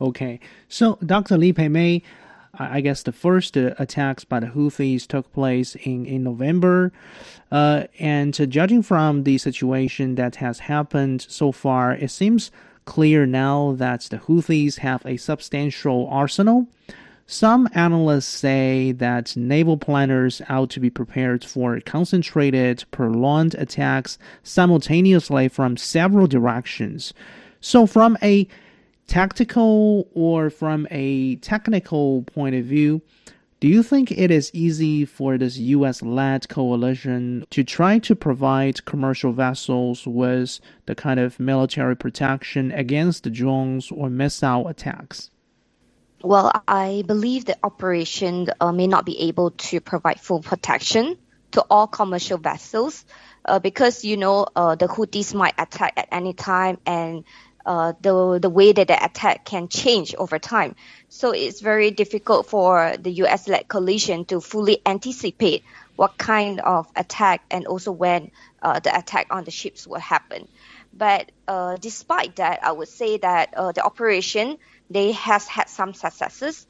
Okay, 0.00 0.40
so 0.68 0.98
Dr. 1.04 1.36
Lee 1.36 1.52
Pei 1.52 1.68
May, 1.68 2.02
I 2.56 2.80
guess 2.80 3.02
the 3.02 3.12
first 3.12 3.56
uh, 3.56 3.74
attacks 3.78 4.24
by 4.24 4.40
the 4.40 4.46
Houthis 4.46 5.06
took 5.06 5.32
place 5.32 5.74
in, 5.74 6.06
in 6.06 6.22
November. 6.22 6.92
Uh, 7.50 7.84
and 7.98 8.40
uh, 8.40 8.46
judging 8.46 8.82
from 8.82 9.24
the 9.24 9.38
situation 9.38 10.14
that 10.14 10.36
has 10.36 10.60
happened 10.60 11.26
so 11.28 11.50
far, 11.50 11.92
it 11.92 12.10
seems 12.10 12.52
clear 12.84 13.26
now 13.26 13.72
that 13.76 14.02
the 14.02 14.18
Houthis 14.18 14.78
have 14.78 15.04
a 15.04 15.16
substantial 15.16 16.06
arsenal. 16.08 16.68
Some 17.26 17.70
analysts 17.72 18.26
say 18.26 18.92
that 18.92 19.34
naval 19.34 19.78
planners 19.78 20.42
ought 20.46 20.68
to 20.70 20.80
be 20.80 20.90
prepared 20.90 21.42
for 21.42 21.80
concentrated, 21.80 22.84
prolonged 22.90 23.54
attacks 23.54 24.18
simultaneously 24.42 25.48
from 25.48 25.78
several 25.78 26.26
directions. 26.26 27.14
So, 27.62 27.86
from 27.86 28.18
a 28.20 28.46
tactical 29.06 30.06
or 30.12 30.50
from 30.50 30.86
a 30.90 31.36
technical 31.36 32.24
point 32.24 32.56
of 32.56 32.66
view, 32.66 33.00
do 33.58 33.68
you 33.68 33.82
think 33.82 34.12
it 34.12 34.30
is 34.30 34.50
easy 34.52 35.06
for 35.06 35.38
this 35.38 35.56
US 35.56 36.02
led 36.02 36.50
coalition 36.50 37.46
to 37.48 37.64
try 37.64 37.98
to 38.00 38.14
provide 38.14 38.84
commercial 38.84 39.32
vessels 39.32 40.06
with 40.06 40.60
the 40.84 40.94
kind 40.94 41.18
of 41.18 41.40
military 41.40 41.96
protection 41.96 42.70
against 42.72 43.32
drones 43.32 43.90
or 43.90 44.10
missile 44.10 44.68
attacks? 44.68 45.30
Well, 46.24 46.50
I 46.66 47.04
believe 47.06 47.44
the 47.44 47.58
operation 47.62 48.48
uh, 48.58 48.72
may 48.72 48.86
not 48.86 49.04
be 49.04 49.28
able 49.28 49.50
to 49.68 49.82
provide 49.82 50.18
full 50.22 50.40
protection 50.40 51.18
to 51.50 51.62
all 51.68 51.86
commercial 51.86 52.38
vessels 52.38 53.04
uh, 53.44 53.58
because 53.58 54.06
you 54.06 54.16
know 54.16 54.46
uh, 54.56 54.74
the 54.74 54.86
Houthis 54.88 55.34
might 55.34 55.52
attack 55.58 55.92
at 55.98 56.08
any 56.10 56.32
time 56.32 56.78
and 56.86 57.24
uh, 57.66 57.92
the 58.00 58.38
the 58.40 58.48
way 58.48 58.72
that 58.72 58.88
the 58.88 59.04
attack 59.04 59.44
can 59.44 59.68
change 59.68 60.14
over 60.14 60.38
time. 60.38 60.76
So 61.10 61.32
it's 61.32 61.60
very 61.60 61.90
difficult 61.90 62.46
for 62.46 62.96
the 62.98 63.10
U.S.-led 63.24 63.68
coalition 63.68 64.24
to 64.26 64.40
fully 64.40 64.80
anticipate 64.86 65.62
what 65.96 66.16
kind 66.16 66.58
of 66.60 66.90
attack 66.96 67.44
and 67.50 67.66
also 67.66 67.92
when 67.92 68.30
uh, 68.62 68.80
the 68.80 68.96
attack 68.96 69.26
on 69.30 69.44
the 69.44 69.50
ships 69.50 69.86
will 69.86 70.00
happen. 70.00 70.48
But 70.90 71.30
uh, 71.46 71.76
despite 71.76 72.36
that, 72.36 72.64
I 72.64 72.72
would 72.72 72.88
say 72.88 73.18
that 73.18 73.52
the 73.52 73.84
operation 73.84 74.56
they 74.94 75.12
has 75.12 75.46
had 75.48 75.68
some 75.68 75.92
successes. 75.92 76.66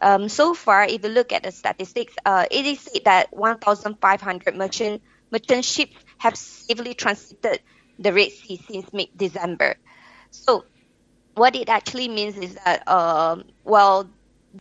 Um, 0.00 0.28
so 0.28 0.54
far, 0.54 0.84
if 0.84 1.04
you 1.04 1.10
look 1.10 1.30
at 1.32 1.42
the 1.42 1.52
statistics, 1.52 2.14
uh, 2.24 2.46
it 2.50 2.64
is 2.64 2.80
said 2.80 3.04
that 3.04 3.36
1,500 3.36 4.56
merchant 4.56 5.02
merchant 5.30 5.64
ships 5.64 5.96
have 6.18 6.36
safely 6.36 6.94
transited 6.94 7.60
the 7.98 8.12
Red 8.12 8.32
Sea 8.32 8.60
since 8.66 8.92
mid-December. 8.92 9.76
So, 10.30 10.64
what 11.34 11.54
it 11.54 11.68
actually 11.68 12.08
means 12.08 12.38
is 12.38 12.54
that, 12.64 12.88
um, 12.88 13.44
well, 13.64 14.08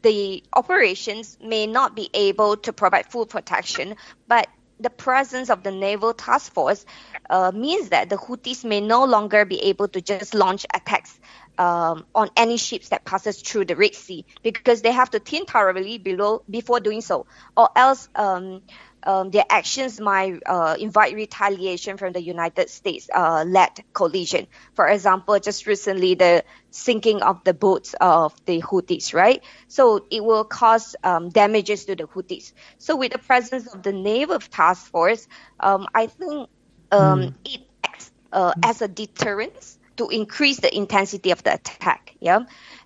the 0.01 0.43
operations 0.53 1.37
may 1.41 1.67
not 1.67 1.95
be 1.95 2.09
able 2.13 2.57
to 2.57 2.73
provide 2.73 3.05
full 3.05 3.25
protection, 3.25 3.95
but 4.27 4.47
the 4.79 4.89
presence 4.89 5.49
of 5.49 5.63
the 5.63 5.71
naval 5.71 6.13
task 6.13 6.51
force 6.51 6.85
uh, 7.29 7.51
means 7.55 7.89
that 7.89 8.09
the 8.09 8.17
Houthis 8.17 8.65
may 8.65 8.81
no 8.81 9.05
longer 9.05 9.45
be 9.45 9.61
able 9.63 9.87
to 9.87 10.01
just 10.01 10.33
launch 10.33 10.65
attacks 10.73 11.17
um, 11.57 12.05
on 12.13 12.29
any 12.35 12.57
ships 12.57 12.89
that 12.89 13.05
passes 13.05 13.41
through 13.41 13.65
the 13.65 13.75
Red 13.75 13.95
Sea 13.95 14.25
because 14.43 14.81
they 14.81 14.91
have 14.91 15.09
to 15.11 15.19
think 15.19 15.49
thoroughly 15.49 15.97
below 15.97 16.43
before 16.49 16.79
doing 16.79 17.01
so, 17.01 17.25
or 17.55 17.69
else 17.75 18.09
um, 18.15 18.61
um, 19.05 19.29
their 19.29 19.45
actions 19.49 19.99
might 19.99 20.41
uh, 20.45 20.75
invite 20.79 21.15
retaliation 21.15 21.97
from 21.97 22.13
the 22.13 22.21
United 22.21 22.69
States 22.69 23.09
uh, 23.13 23.45
led 23.47 23.71
coalition. 23.93 24.47
For 24.73 24.87
example, 24.87 25.39
just 25.39 25.67
recently 25.67 26.15
the 26.15 26.43
sinking 26.71 27.21
of 27.21 27.43
the 27.43 27.53
boats 27.53 27.93
of 28.01 28.33
the 28.45 28.61
Houthis, 28.61 29.13
right? 29.13 29.43
So 29.67 30.05
it 30.09 30.23
will 30.23 30.43
cause 30.43 30.95
um, 31.03 31.29
damages 31.29 31.85
to 31.85 31.95
the 31.95 32.05
Houthis. 32.05 32.53
So 32.79 32.95
with 32.95 33.11
the 33.11 33.19
presence 33.19 33.67
of 33.73 33.83
the 33.83 33.93
naval 33.93 34.39
task 34.39 34.89
force, 34.89 35.27
um, 35.59 35.87
I 35.93 36.07
think 36.07 36.49
mm. 36.91 37.33
it 37.45 37.61
acts 37.83 38.11
uh, 38.31 38.53
as 38.63 38.81
a 38.81 38.87
deterrent 38.87 39.77
to 39.97 40.09
increase 40.09 40.59
the 40.59 40.75
intensity 40.75 41.31
of 41.31 41.43
the 41.43 41.53
attack. 41.53 42.15
Yeah, 42.19 42.41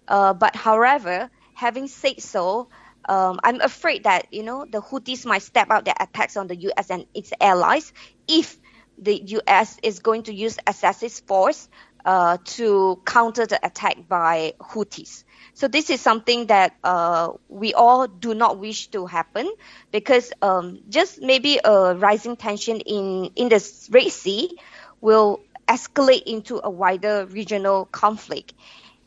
uh, 0.07 0.33
but 0.33 0.55
however, 0.55 1.29
having 1.53 1.87
said 1.87 2.21
so, 2.21 2.69
um, 3.07 3.39
I'm 3.43 3.61
afraid 3.61 4.03
that 4.03 4.33
you 4.33 4.43
know 4.43 4.65
the 4.65 4.81
Houthis 4.81 5.25
might 5.25 5.43
step 5.43 5.69
up 5.69 5.85
their 5.85 5.97
attacks 5.99 6.37
on 6.37 6.47
the 6.47 6.55
U.S. 6.55 6.89
and 6.89 7.05
its 7.13 7.31
allies 7.39 7.93
if 8.27 8.57
the 8.97 9.15
U.S. 9.15 9.77
is 9.81 9.99
going 9.99 10.23
to 10.23 10.33
use 10.33 10.57
excessive 10.67 11.13
force 11.25 11.69
uh, 12.05 12.37
to 12.43 13.01
counter 13.05 13.45
the 13.45 13.63
attack 13.65 14.07
by 14.07 14.53
Houthis. 14.59 15.23
So 15.53 15.67
this 15.67 15.89
is 15.89 16.01
something 16.01 16.47
that 16.47 16.75
uh, 16.83 17.33
we 17.47 17.73
all 17.73 18.07
do 18.07 18.33
not 18.33 18.59
wish 18.59 18.87
to 18.87 19.05
happen 19.05 19.49
because 19.91 20.31
um, 20.41 20.79
just 20.89 21.21
maybe 21.21 21.59
a 21.63 21.95
rising 21.95 22.35
tension 22.35 22.79
in 22.79 23.31
in 23.35 23.49
the 23.49 23.87
Red 23.91 24.11
Sea 24.11 24.57
will 25.01 25.41
escalate 25.69 26.23
into 26.23 26.59
a 26.63 26.69
wider 26.69 27.25
regional 27.27 27.85
conflict. 27.85 28.53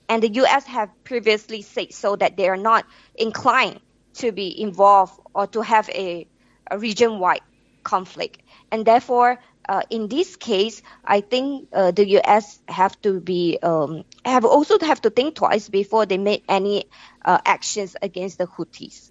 And 0.08 0.22
the 0.22 0.30
US 0.44 0.64
have 0.66 0.90
previously 1.04 1.62
said 1.62 1.92
so 1.92 2.16
that 2.16 2.36
they 2.36 2.48
are 2.48 2.56
not 2.56 2.86
inclined 3.14 3.80
to 4.14 4.32
be 4.32 4.60
involved 4.60 5.20
or 5.34 5.46
to 5.48 5.62
have 5.62 5.88
a, 5.90 6.26
a 6.70 6.78
region 6.78 7.18
wide 7.18 7.40
conflict. 7.82 8.42
And 8.70 8.84
therefore, 8.84 9.38
uh, 9.68 9.82
in 9.90 10.08
this 10.08 10.36
case, 10.36 10.82
I 11.04 11.20
think 11.20 11.68
uh, 11.72 11.92
the 11.92 12.06
U.S. 12.20 12.60
have 12.68 13.00
to 13.02 13.20
be 13.20 13.58
um, 13.62 14.04
have 14.24 14.44
also 14.44 14.78
have 14.80 15.00
to 15.02 15.10
think 15.10 15.36
twice 15.36 15.68
before 15.68 16.04
they 16.04 16.18
make 16.18 16.44
any 16.48 16.84
uh, 17.24 17.38
actions 17.44 17.96
against 18.02 18.38
the 18.38 18.46
Houthis. 18.46 19.10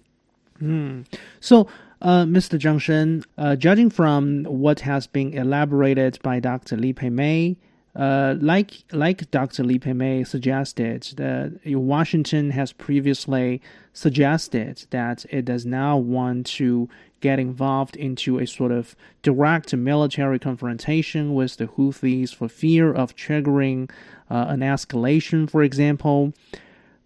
Hmm. 0.58 1.02
So, 1.40 1.68
uh, 2.02 2.24
Mr. 2.24 2.58
Zhang 2.58 3.24
uh, 3.38 3.56
judging 3.56 3.88
from 3.88 4.44
what 4.44 4.80
has 4.80 5.06
been 5.06 5.32
elaborated 5.32 6.18
by 6.22 6.40
Dr. 6.40 6.76
Lee 6.76 6.92
Pei 6.92 7.10
May, 7.10 7.56
uh, 7.94 8.34
like 8.40 8.72
like 8.92 9.30
Dr. 9.30 9.62
Lee 9.62 9.78
Pei 9.78 9.92
May 9.92 10.24
suggested, 10.24 11.02
that 11.16 11.60
Washington 11.64 12.50
has 12.50 12.72
previously 12.72 13.62
suggested 13.92 14.86
that 14.90 15.24
it 15.30 15.44
does 15.44 15.64
not 15.64 15.98
want 15.98 16.46
to 16.46 16.88
get 17.20 17.38
involved 17.38 17.94
into 17.94 18.38
a 18.38 18.46
sort 18.46 18.72
of 18.72 18.96
direct 19.22 19.72
military 19.72 20.40
confrontation 20.40 21.34
with 21.34 21.56
the 21.56 21.66
Houthis 21.68 22.34
for 22.34 22.48
fear 22.48 22.92
of 22.92 23.14
triggering 23.14 23.88
uh, 24.28 24.46
an 24.48 24.60
escalation, 24.60 25.48
for 25.48 25.62
example. 25.62 26.32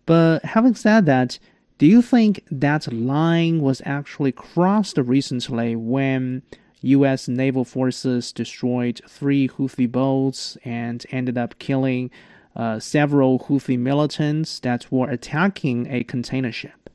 But 0.07 0.45
having 0.45 0.75
said 0.75 1.05
that, 1.07 1.39
do 1.79 1.87
you 1.87 2.01
think 2.01 2.43
that 2.51 2.93
line 2.93 3.61
was 3.61 3.83
actually 3.85 4.33
crossed 4.33 4.97
recently 4.97 5.77
when 5.77 6.43
U.S. 6.83 7.29
naval 7.29 7.65
forces 7.65 8.33
destroyed 8.33 9.01
three 9.09 9.49
Houthi 9.49 9.91
boats 9.91 10.57
and 10.65 11.05
ended 11.11 11.37
up 11.37 11.59
killing 11.59 12.11
uh, 12.55 12.79
several 12.79 13.41
Houthi 13.41 13.79
militants 13.79 14.61
that 14.61 14.91
were 14.91 15.11
attacking 15.11 15.87
a 15.91 16.05
container 16.05 16.53
ship. 16.53 16.89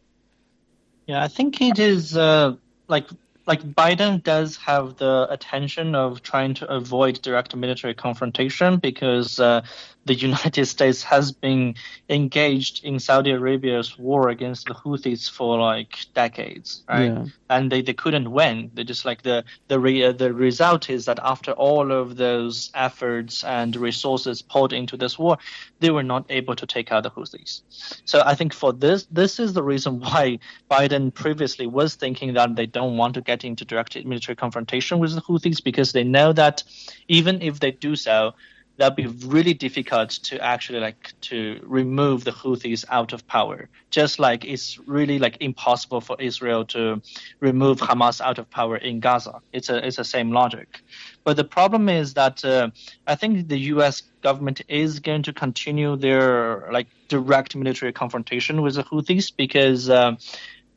Yeah, 1.05 1.23
I 1.23 1.27
think 1.27 1.61
it 1.61 1.77
is 1.77 2.17
uh, 2.17 2.55
like 2.87 3.07
like 3.47 3.63
Biden 3.63 4.23
does 4.23 4.55
have 4.57 4.97
the 4.97 5.27
attention 5.29 5.95
of 5.95 6.21
trying 6.21 6.53
to 6.55 6.69
avoid 6.71 7.21
direct 7.21 7.55
military 7.55 7.93
confrontation 7.93 8.77
because 8.77 9.39
uh, 9.39 9.61
the 10.05 10.15
United 10.15 10.65
States 10.65 11.03
has 11.03 11.31
been 11.31 11.75
engaged 12.09 12.83
in 12.83 12.99
Saudi 12.99 13.31
Arabia's 13.31 13.97
war 13.99 14.29
against 14.29 14.67
the 14.67 14.73
Houthis 14.73 15.29
for 15.29 15.59
like 15.59 16.05
decades, 16.13 16.83
right? 16.89 17.05
Yeah. 17.05 17.25
And 17.49 17.71
they, 17.71 17.81
they 17.81 17.93
couldn't 17.93 18.31
win. 18.31 18.71
They 18.73 18.83
just 18.83 19.05
like 19.05 19.21
the 19.21 19.43
the 19.67 19.79
re, 19.79 20.03
uh, 20.03 20.11
the 20.13 20.33
result 20.33 20.89
is 20.89 21.05
that 21.05 21.19
after 21.21 21.51
all 21.51 21.91
of 21.91 22.15
those 22.17 22.71
efforts 22.73 23.43
and 23.43 23.75
resources 23.75 24.41
poured 24.41 24.73
into 24.73 24.97
this 24.97 25.19
war, 25.19 25.37
they 25.79 25.91
were 25.91 26.03
not 26.03 26.25
able 26.29 26.55
to 26.55 26.65
take 26.65 26.91
out 26.91 27.03
the 27.03 27.11
Houthis. 27.11 27.61
So 28.05 28.23
I 28.25 28.33
think 28.33 28.53
for 28.53 28.73
this 28.73 29.05
this 29.11 29.39
is 29.39 29.53
the 29.53 29.63
reason 29.63 29.99
why 29.99 30.39
Biden 30.69 31.13
previously 31.13 31.67
was 31.67 31.95
thinking 31.95 32.33
that 32.33 32.55
they 32.55 32.65
don't 32.65 32.97
want 32.97 33.13
to 33.15 33.21
get 33.21 33.43
into 33.43 33.65
direct 33.65 33.95
military 34.03 34.35
confrontation 34.35 34.99
with 34.99 35.13
the 35.13 35.21
Houthis 35.21 35.63
because 35.63 35.91
they 35.91 36.03
know 36.03 36.33
that 36.33 36.63
even 37.07 37.41
if 37.41 37.59
they 37.59 37.71
do 37.71 37.95
so, 37.95 38.33
that'd 38.77 38.95
be 38.95 39.07
really 39.27 39.53
difficult 39.53 40.09
to 40.09 40.43
actually 40.43 40.79
like 40.79 41.13
to 41.21 41.59
remove 41.63 42.23
the 42.23 42.31
Houthis 42.31 42.85
out 42.89 43.13
of 43.13 43.27
power. 43.27 43.69
Just 43.89 44.19
like 44.19 44.45
it's 44.45 44.79
really 44.87 45.19
like 45.19 45.37
impossible 45.39 46.01
for 46.01 46.15
Israel 46.19 46.65
to 46.65 47.01
remove 47.39 47.79
Hamas 47.79 48.21
out 48.21 48.39
of 48.39 48.49
power 48.49 48.77
in 48.77 48.99
Gaza. 48.99 49.41
It's 49.53 49.69
a 49.69 49.85
it's 49.85 49.97
the 49.97 50.03
same 50.03 50.31
logic. 50.31 50.81
But 51.23 51.37
the 51.37 51.43
problem 51.43 51.89
is 51.89 52.15
that 52.15 52.43
uh, 52.43 52.71
I 53.05 53.15
think 53.15 53.47
the 53.47 53.59
U.S. 53.75 54.01
government 54.21 54.61
is 54.67 54.99
going 54.99 55.23
to 55.23 55.33
continue 55.33 55.95
their 55.95 56.69
like 56.71 56.87
direct 57.07 57.55
military 57.55 57.93
confrontation 57.93 58.61
with 58.61 58.75
the 58.75 58.83
Houthis 58.83 59.31
because 59.35 59.89
uh, 59.89 60.15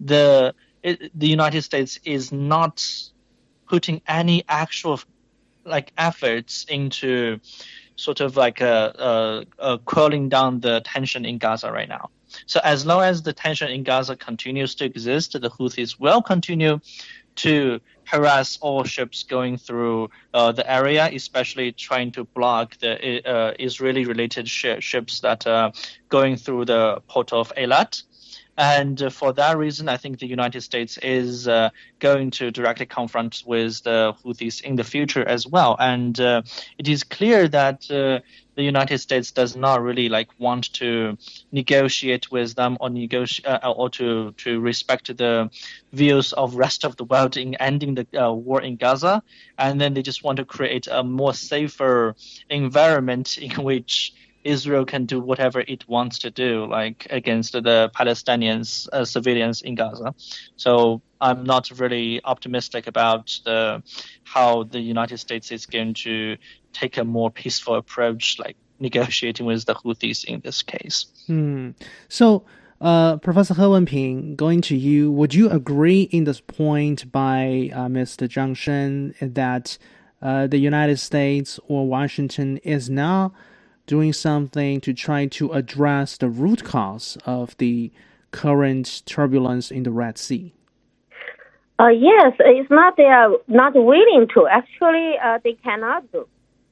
the 0.00 0.54
it, 0.82 1.18
the 1.18 1.28
United 1.28 1.62
States 1.62 1.98
is 2.04 2.32
not 2.32 2.84
putting 3.66 4.02
any 4.06 4.44
actual 4.48 5.00
like 5.64 5.92
efforts 5.96 6.66
into 6.68 7.40
sort 7.96 8.20
of 8.20 8.36
like 8.36 8.60
a, 8.60 9.44
a, 9.58 9.72
a 9.72 9.78
cooling 9.78 10.28
down 10.28 10.60
the 10.60 10.80
tension 10.84 11.24
in 11.24 11.38
Gaza 11.38 11.70
right 11.70 11.88
now. 11.88 12.10
So 12.46 12.60
as 12.64 12.84
long 12.84 13.02
as 13.02 13.22
the 13.22 13.32
tension 13.32 13.70
in 13.70 13.84
Gaza 13.84 14.16
continues 14.16 14.74
to 14.76 14.84
exist, 14.84 15.32
the 15.40 15.50
Houthis 15.50 16.00
will 16.00 16.22
continue 16.22 16.80
to 17.36 17.80
harass 18.04 18.58
all 18.60 18.84
ships 18.84 19.22
going 19.22 19.56
through 19.56 20.10
uh, 20.32 20.52
the 20.52 20.70
area, 20.70 21.08
especially 21.12 21.72
trying 21.72 22.12
to 22.12 22.24
block 22.24 22.76
the 22.78 23.24
uh, 23.24 23.54
Israeli-related 23.58 24.48
sh- 24.48 24.80
ships 24.80 25.20
that 25.20 25.46
are 25.46 25.72
going 26.08 26.36
through 26.36 26.66
the 26.66 27.02
port 27.08 27.32
of 27.32 27.52
Eilat. 27.56 28.02
And 28.56 29.02
uh, 29.02 29.10
for 29.10 29.32
that 29.32 29.58
reason, 29.58 29.88
I 29.88 29.96
think 29.96 30.18
the 30.18 30.26
United 30.26 30.60
States 30.60 30.98
is 30.98 31.48
uh, 31.48 31.70
going 31.98 32.30
to 32.32 32.50
directly 32.50 32.86
confront 32.86 33.42
with 33.46 33.82
the 33.82 34.14
Houthis 34.24 34.60
in 34.60 34.76
the 34.76 34.84
future 34.84 35.26
as 35.26 35.46
well. 35.46 35.76
And 35.78 36.18
uh, 36.20 36.42
it 36.78 36.86
is 36.86 37.02
clear 37.02 37.48
that 37.48 37.90
uh, 37.90 38.20
the 38.54 38.62
United 38.62 38.98
States 38.98 39.32
does 39.32 39.56
not 39.56 39.82
really 39.82 40.08
like 40.08 40.28
want 40.38 40.72
to 40.74 41.18
negotiate 41.50 42.30
with 42.30 42.54
them 42.54 42.76
or 42.80 42.90
negotiate 42.90 43.46
uh, 43.46 43.72
or 43.76 43.90
to 43.90 44.32
to 44.32 44.60
respect 44.60 45.16
the 45.16 45.50
views 45.92 46.32
of 46.32 46.54
rest 46.54 46.84
of 46.84 46.96
the 46.96 47.04
world 47.04 47.36
in 47.36 47.54
ending 47.56 47.96
the 47.96 48.06
uh, 48.16 48.32
war 48.32 48.62
in 48.62 48.76
Gaza. 48.76 49.22
And 49.58 49.80
then 49.80 49.94
they 49.94 50.02
just 50.02 50.22
want 50.22 50.36
to 50.36 50.44
create 50.44 50.86
a 50.86 51.02
more 51.02 51.34
safer 51.34 52.14
environment 52.48 53.38
in 53.38 53.50
which 53.64 54.12
Israel 54.44 54.84
can 54.84 55.06
do 55.06 55.20
whatever 55.20 55.60
it 55.60 55.88
wants 55.88 56.18
to 56.20 56.30
do, 56.30 56.66
like 56.66 57.06
against 57.10 57.52
the 57.52 57.90
Palestinians 57.94 58.88
uh, 58.92 59.04
civilians 59.04 59.62
in 59.62 59.74
Gaza. 59.74 60.14
So 60.56 61.02
I'm 61.20 61.44
not 61.44 61.70
really 61.80 62.20
optimistic 62.24 62.86
about 62.86 63.38
the 63.44 63.82
how 64.24 64.64
the 64.64 64.80
United 64.80 65.18
States 65.18 65.50
is 65.50 65.66
going 65.66 65.94
to 65.94 66.36
take 66.72 66.98
a 66.98 67.04
more 67.04 67.30
peaceful 67.30 67.76
approach, 67.76 68.38
like 68.38 68.56
negotiating 68.78 69.46
with 69.46 69.64
the 69.64 69.74
Houthis 69.74 70.24
in 70.24 70.40
this 70.40 70.62
case. 70.62 71.06
Hmm. 71.26 71.70
So. 72.08 72.44
Uh, 72.80 73.16
Professor 73.16 73.54
He 73.54 73.62
Wenping, 73.62 74.36
going 74.36 74.60
to 74.62 74.76
you, 74.76 75.10
would 75.10 75.32
you 75.32 75.48
agree 75.48 76.02
in 76.02 76.24
this 76.24 76.40
point 76.40 77.10
by 77.10 77.70
uh, 77.72 77.86
Mr. 77.86 78.28
Zhang 78.28 78.54
Sheng 78.54 79.14
that 79.22 79.78
uh, 80.20 80.48
the 80.48 80.58
United 80.58 80.98
States 80.98 81.58
or 81.66 81.86
Washington 81.86 82.58
is 82.58 82.90
now 82.90 83.32
doing 83.86 84.12
something 84.12 84.80
to 84.80 84.92
try 84.92 85.26
to 85.26 85.52
address 85.52 86.16
the 86.16 86.28
root 86.28 86.64
cause 86.64 87.18
of 87.26 87.56
the 87.58 87.90
current 88.30 89.02
turbulence 89.06 89.70
in 89.70 89.82
the 89.82 89.90
Red 89.90 90.18
Sea? 90.18 90.52
Uh, 91.78 91.88
yes, 91.88 92.32
it's 92.38 92.70
not 92.70 92.96
they 92.96 93.04
are 93.04 93.36
not 93.48 93.74
willing 93.74 94.28
to. 94.34 94.46
Actually, 94.46 95.14
uh, 95.22 95.38
they 95.42 95.54
cannot 95.54 96.10
do 96.12 96.26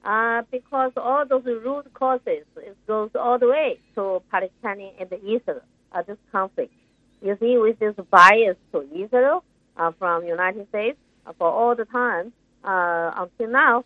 uh, 0.05 0.43
because 0.51 0.93
all 0.97 1.25
those 1.27 1.45
root 1.45 1.93
causes 1.95 2.45
it 2.57 2.77
goes 2.87 3.11
all 3.15 3.39
the 3.39 3.49
way 3.49 3.79
to 3.95 4.23
Palestinian 4.31 4.95
and 4.99 5.13
Israel. 5.13 5.61
Uh, 5.93 6.03
this 6.03 6.17
conflict, 6.31 6.73
you 7.21 7.37
see, 7.41 7.59
with 7.59 7.79
this 7.79 7.95
bias 8.11 8.57
to 8.73 8.89
Israel 8.95 9.45
uh, 9.77 9.91
from 9.99 10.25
United 10.25 10.69
States 10.69 10.99
uh, 11.27 11.33
for 11.37 11.49
all 11.49 11.75
the 11.75 11.85
time 11.85 12.33
uh, 12.65 13.13
until 13.17 13.53
now. 13.53 13.85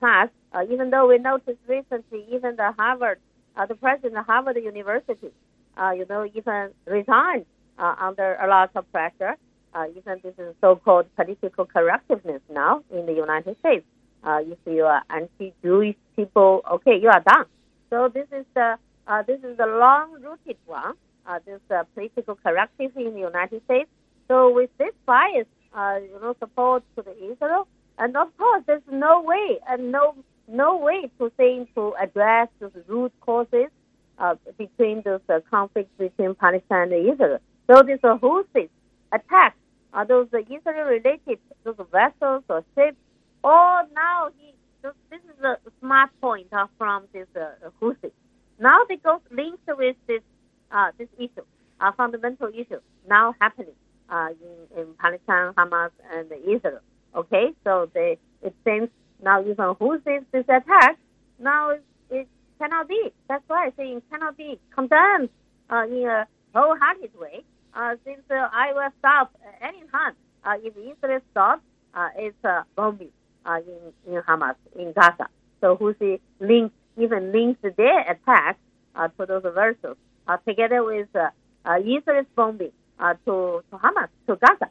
Plus, 0.00 0.30
uh, 0.52 0.64
even 0.70 0.90
though 0.90 1.08
we 1.08 1.18
noticed 1.18 1.58
recently, 1.66 2.24
even 2.30 2.56
the 2.56 2.72
Harvard, 2.78 3.18
uh, 3.56 3.66
the 3.66 3.74
president 3.74 4.16
of 4.16 4.26
Harvard 4.26 4.56
University, 4.56 5.30
uh, 5.76 5.90
you 5.90 6.06
know, 6.08 6.28
even 6.34 6.70
resigned 6.86 7.46
uh, 7.78 7.94
under 7.98 8.34
a 8.36 8.48
lot 8.48 8.70
of 8.74 8.90
pressure. 8.92 9.36
Uh, 9.74 9.86
even 9.96 10.18
this 10.22 10.34
is 10.38 10.54
so-called 10.60 11.06
political 11.14 11.66
correctiveness 11.66 12.40
now 12.50 12.82
in 12.90 13.06
the 13.06 13.12
United 13.12 13.58
States. 13.60 13.84
Uh, 14.24 14.40
if 14.42 14.58
you 14.66 14.84
are 14.84 15.02
anti-Jewish 15.10 15.96
people, 16.16 16.62
okay, 16.70 16.98
you 16.98 17.08
are 17.08 17.20
done. 17.20 17.44
So 17.90 18.08
this 18.08 18.26
is 18.32 18.44
the 18.54 18.78
uh, 19.06 19.22
this 19.22 19.42
is 19.42 19.56
the 19.56 19.66
long-rooted 19.66 20.56
one. 20.66 20.94
Uh, 21.26 21.38
this 21.44 21.60
uh, 21.70 21.84
political 21.94 22.34
corrective 22.36 22.96
in 22.96 23.12
the 23.14 23.20
United 23.20 23.62
States. 23.64 23.90
So 24.28 24.50
with 24.50 24.70
this 24.78 24.94
bias, 25.06 25.46
uh, 25.74 25.98
you 26.02 26.18
know, 26.20 26.34
support 26.38 26.82
to 26.96 27.02
the 27.02 27.14
Israel, 27.30 27.68
and 27.98 28.16
of 28.16 28.36
course, 28.36 28.62
there's 28.66 28.82
no 28.90 29.22
way 29.22 29.58
and 29.68 29.92
no 29.92 30.14
no 30.46 30.76
way 30.76 31.10
to 31.18 31.30
say 31.36 31.66
to 31.74 31.94
address 32.00 32.48
the 32.60 32.70
root 32.86 33.12
causes 33.20 33.70
uh, 34.18 34.34
between 34.56 35.02
those 35.02 35.20
uh, 35.28 35.40
conflicts 35.50 35.90
between 35.98 36.34
Palestine 36.34 36.92
and 36.92 37.12
Israel. 37.12 37.38
So 37.66 37.82
this 37.82 38.00
uh, 38.02 38.16
Houthis 38.16 38.70
attack 39.12 39.56
uh, 39.92 40.04
those 40.04 40.28
uh, 40.32 40.38
Israel-related 40.38 41.38
those 41.64 41.76
vessels 41.92 42.44
or 42.48 42.64
ships. 42.74 42.96
All 43.44 43.86
now 43.94 44.30
he 44.38 44.54
this, 44.82 44.92
this 45.10 45.20
is 45.36 45.44
a 45.44 45.58
smart 45.80 46.10
point 46.20 46.48
uh, 46.52 46.66
from 46.78 47.04
this 47.12 47.26
uh, 47.36 47.70
Houthis. 47.80 48.12
Now 48.58 48.78
they 48.88 48.96
go 48.96 49.20
linked 49.30 49.68
with 49.68 49.96
this 50.06 50.22
uh, 50.70 50.92
this 50.98 51.08
issue, 51.18 51.44
uh, 51.80 51.92
fundamental 51.92 52.48
issue 52.48 52.80
now 53.08 53.34
happening 53.40 53.74
uh, 54.08 54.28
in, 54.74 54.80
in 54.80 54.86
Palestine, 54.94 55.52
Hamas, 55.54 55.90
and 56.12 56.30
Israel. 56.32 56.80
Okay, 57.14 57.52
so 57.64 57.90
they 57.94 58.18
it 58.42 58.54
seems 58.64 58.88
now 59.22 59.40
even 59.40 59.56
Houthis 59.56 60.24
this 60.32 60.44
attack 60.48 60.98
now 61.38 61.70
it, 61.70 61.84
it 62.10 62.28
cannot 62.58 62.88
be. 62.88 63.12
That's 63.28 63.44
why 63.48 63.66
I 63.66 63.70
say 63.76 63.92
it 63.92 64.02
cannot 64.10 64.36
be 64.36 64.58
condemned 64.74 65.30
uh, 65.70 65.84
in 65.86 66.06
a 66.06 66.26
wholehearted 66.54 67.18
way. 67.18 67.44
Uh, 67.74 67.96
since 68.04 68.22
uh, 68.30 68.48
I 68.52 68.72
will 68.74 68.90
stop 68.98 69.32
any 69.60 69.82
time 69.92 70.14
uh, 70.44 70.56
if 70.62 70.74
Israel 70.76 71.20
stops, 71.30 71.62
uh, 71.94 72.08
it's 72.16 72.44
uh, 72.44 72.62
bombing 72.76 73.10
uh, 73.44 73.60
in 74.06 74.14
in 74.14 74.22
Hamas 74.22 74.56
in 74.76 74.92
Gaza. 74.92 75.28
So 75.60 75.76
Houthi 75.76 76.20
links 76.40 76.74
even 76.96 77.32
links 77.32 77.60
their 77.76 78.00
attack 78.00 78.58
uh, 78.94 79.08
to 79.18 79.26
those 79.26 79.42
vessels 79.54 79.96
uh, 80.26 80.36
together 80.46 80.82
with 80.84 81.08
uh, 81.14 81.30
uh, 81.64 81.78
Israel's 81.78 82.26
bombing 82.34 82.72
uh, 82.98 83.14
to 83.26 83.62
to 83.70 83.76
Hamas 83.76 84.08
to 84.26 84.36
Gaza. 84.36 84.70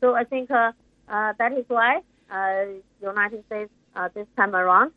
So 0.00 0.14
I 0.14 0.24
think 0.24 0.50
uh, 0.50 0.56
uh, 0.64 0.72
that 1.08 1.52
is 1.52 1.64
why 1.68 2.00
uh, 2.30 2.64
United 3.02 3.44
States 3.46 3.70
uh, 3.96 4.08
this 4.14 4.26
time 4.36 4.54
around 4.54 4.92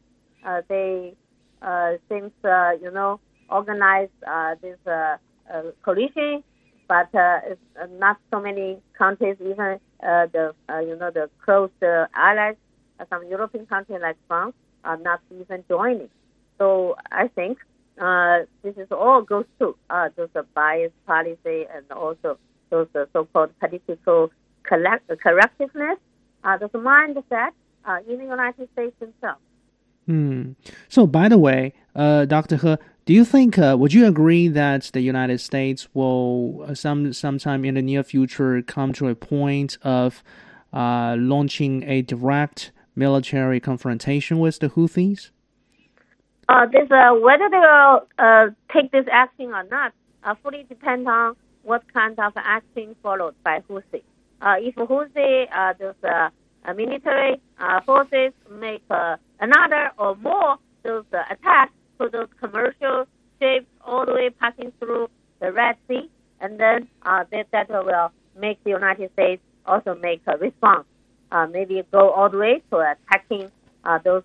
uh, 0.46 0.62
they 0.68 1.14
uh, 1.62 1.94
seems 2.10 2.32
uh, 2.44 2.72
you 2.82 2.92
know 2.92 3.20
organize 3.50 4.10
uh, 4.28 4.56
this 4.62 4.78
uh, 4.86 5.18
uh, 5.54 5.62
coalition, 5.84 6.44
but 6.88 7.14
uh, 7.16 7.40
it's, 7.46 7.62
uh, 7.82 7.88
not 7.98 8.18
so 8.32 8.42
many 8.42 8.78
countries, 8.98 9.38
even 9.42 9.80
uh, 10.04 10.28
the 10.28 10.54
uh, 10.70 10.80
you 10.80 10.96
know 10.96 11.12
the 11.12 11.30
close 11.44 11.70
uh, 11.82 12.06
allies, 12.14 12.56
uh, 13.00 13.06
some 13.10 13.28
European 13.28 13.66
countries 13.66 14.00
like 14.02 14.18
France, 14.28 14.54
are 14.84 14.98
not 14.98 15.22
even 15.32 15.64
joining. 15.68 16.10
So 16.58 16.96
I 17.12 17.28
think 17.30 17.60
uh, 18.00 18.40
this 18.64 18.76
is 18.78 18.92
all 18.92 19.22
goes 19.22 19.46
to 19.60 19.76
uh, 19.90 20.10
those 20.16 20.30
uh, 20.36 20.44
bias 20.54 20.92
policy 21.06 21.66
and 21.74 21.90
also 21.92 22.38
those 22.70 22.88
uh, 22.96 23.06
so-called 23.14 23.58
political 23.60 24.30
collect- 24.68 25.10
correctiveness, 25.10 25.98
uh, 26.44 26.58
those 26.58 26.70
mindset 26.72 27.52
uh, 27.86 28.00
in 28.08 28.18
the 28.20 28.26
United 28.26 28.70
States 28.74 28.96
themselves. 29.00 29.42
Hmm. 30.06 30.54
So, 30.88 31.06
by 31.06 31.28
the 31.28 31.38
way, 31.38 31.74
uh, 31.96 32.26
Dr. 32.26 32.58
He, 32.58 32.78
do 33.06 33.14
you 33.14 33.26
think, 33.26 33.58
uh, 33.58 33.76
would 33.78 33.94
you 33.94 34.06
agree 34.06 34.48
that 34.48 34.90
the 34.94 35.02
United 35.02 35.40
States 35.40 35.88
will 35.94 36.66
uh, 36.68 36.74
some 36.74 37.12
sometime 37.14 37.66
in 37.66 37.76
the 37.76 37.82
near 37.82 38.04
future 38.04 38.62
come 38.62 38.94
to 38.94 39.08
a 39.10 39.16
point 39.16 39.78
of 39.84 40.24
uh, 40.74 41.16
launching 41.18 41.84
a 41.84 42.02
direct 42.02 42.72
military 42.96 43.60
confrontation 43.60 44.40
with 44.40 44.60
the 44.60 44.70
Houthis? 44.70 45.32
Uh, 46.50 46.66
this 46.68 46.90
uh, 46.90 47.14
whether 47.16 47.50
they 47.50 47.58
will 47.58 48.08
uh, 48.18 48.48
take 48.74 48.92
this 48.92 49.06
action 49.12 49.48
or 49.54 49.64
not 49.64 49.92
uh, 50.24 50.36
fully 50.42 50.64
depends 50.64 51.08
on 51.08 51.36
what 51.64 51.82
kind 51.94 52.18
of 52.20 52.32
action 52.38 52.96
followed 53.04 53.36
by 53.44 53.60
Houthi. 53.70 54.04
Uh, 54.42 54.56
if 54.60 54.76
Houthi, 54.76 55.48
uh, 55.52 55.74
those 55.74 55.96
uh, 56.04 56.30
military 56.74 57.40
forces 57.86 58.34
make 58.52 58.84
another 59.40 59.92
or 59.98 60.16
more 60.16 60.58
those 60.84 61.06
attacks 61.12 61.74
to 62.00 62.10
those 62.10 62.28
commercial 62.40 63.08
ships 63.40 63.66
all 63.84 64.06
the 64.06 64.14
way 64.14 64.30
passing 64.30 64.72
through 64.80 65.10
the 65.40 65.52
Red 65.52 65.76
Sea, 65.88 66.10
and 66.40 66.60
then 66.60 66.88
that, 67.04 67.48
that 67.52 67.70
will 67.70 68.12
make 68.38 68.64
the 68.64 68.72
United 68.72 69.12
States 69.14 69.42
also 69.66 69.96
make 69.96 70.22
a 70.28 70.38
response. 70.38 70.86
Maybe 71.50 71.84
go 71.92 72.12
all 72.12 72.30
the 72.30 72.38
way 72.38 72.62
to 72.70 72.78
attacking 72.78 73.50
those 74.04 74.24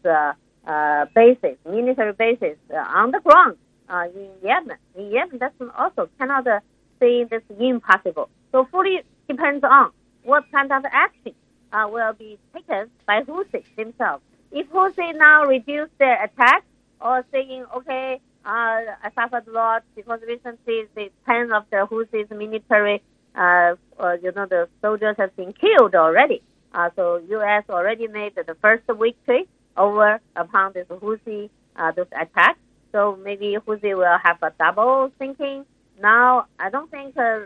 bases, 1.15 1.57
military 1.65 2.13
bases 2.13 2.57
on 2.71 3.13
the 3.13 3.21
ground 3.21 3.57
uh, 3.89 4.09
in 4.15 4.29
Yemen. 4.43 4.77
In 4.97 5.11
Yemen, 5.11 5.39
that's 5.39 5.55
also 5.77 6.09
cannot 6.19 6.47
uh, 6.47 6.61
say 6.99 7.25
this 7.25 7.43
impossible. 7.59 8.29
So 8.51 8.65
fully 8.71 9.03
depends 9.29 9.65
on 9.65 9.91
what 10.25 10.51
kind 10.51 10.73
of 10.73 10.85
action 10.91 11.35
uh, 11.73 11.89
will 11.91 12.13
be 12.13 12.39
taken 12.55 12.91
by 13.07 13.23
Houthi 13.23 13.65
themselves. 13.77 14.23
If 14.51 14.71
Houthi 14.71 15.17
now 15.17 15.45
reduce 15.45 15.91
their 15.99 16.23
attack 16.23 16.65
or 17.01 17.25
saying, 17.33 17.65
okay, 17.77 18.21
uh, 18.45 18.49
I 18.49 19.11
suffered 19.15 19.47
a 19.49 19.51
lot 19.51 19.85
because 19.97 20.21
recently 20.27 20.87
the 20.95 21.11
10 21.27 21.53
of 21.53 21.65
the 21.71 21.87
Houthis 21.91 22.31
military, 22.31 23.03
uh, 23.35 23.77
uh, 23.99 24.17
you 24.23 24.33
know, 24.33 24.47
the 24.47 24.69
soldiers 24.81 25.17
have 25.19 25.35
been 25.37 25.53
killed 25.53 25.95
already. 25.95 26.43
Uh, 26.75 26.91
so 26.97 27.17
U.S. 27.29 27.65
already 27.69 28.09
made 28.09 28.35
the 28.35 28.57
first 28.61 28.85
victory 28.87 29.47
over 29.77 30.21
upon 30.37 30.73
this 30.73 30.87
Houthi, 30.89 31.51
uh, 31.77 31.93
those 31.93 32.07
attacks. 32.19 32.59
So 32.93 33.19
maybe 33.23 33.57
Houthi 33.67 33.97
will 33.97 34.19
have 34.23 34.43
a 34.43 34.53
double 34.59 35.11
thinking. 35.19 35.65
Now, 36.01 36.47
I 36.59 36.69
don't 36.69 36.91
think 36.91 37.17
uh, 37.17 37.41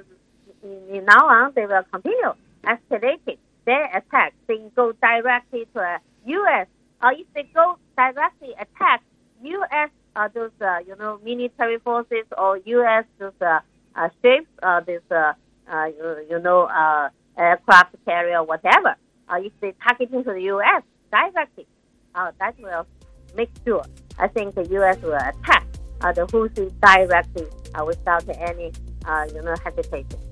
now 0.65 1.29
on 1.29 1.53
they 1.55 1.67
will 1.67 1.83
continue 1.93 2.35
escalating 2.67 3.39
their 3.65 3.85
attack. 3.97 4.35
They 4.47 4.59
go 4.75 4.93
directly 4.93 5.67
to 5.75 5.81
a 5.81 5.99
U.S. 6.27 6.67
or 7.03 7.13
if 7.13 7.27
they 7.35 7.45
go 7.55 7.79
directly 7.97 8.53
attack 8.59 9.03
U.S. 9.43 9.91
Uh, 10.15 10.29
those 10.29 10.51
uh, 10.61 10.79
you 10.87 10.97
know 10.97 11.21
military 11.25 11.79
forces 11.79 12.25
or 12.37 12.59
U.S. 12.59 13.05
those 13.19 13.33
uh, 13.41 13.61
uh, 13.95 14.09
ships, 14.23 14.47
uh, 14.63 14.81
this 14.81 15.03
uh, 15.11 15.33
uh, 15.71 15.87
you, 16.29 16.39
know 16.39 16.63
uh, 16.63 17.09
aircraft 17.37 17.95
carrier, 18.05 18.43
whatever. 18.43 18.95
Uh, 19.29 19.41
if 19.43 19.53
they 19.61 19.73
target 19.83 20.11
into 20.13 20.33
the 20.33 20.43
U.S. 20.43 20.83
directly, 21.11 21.67
uh, 22.15 22.31
that 22.39 22.59
will 22.61 22.87
make 23.37 23.51
sure. 23.65 23.85
I 24.19 24.29
think 24.29 24.55
the 24.55 24.67
U.S. 24.69 25.01
will 25.03 25.15
attack 25.15 25.67
uh, 26.01 26.13
the 26.13 26.27
Houthi 26.27 26.73
directly 26.81 27.47
uh, 27.75 27.85
without 27.85 28.25
any 28.29 28.73
uh, 29.05 29.27
you 29.35 29.43
know 29.43 29.55
hesitation. 29.63 30.26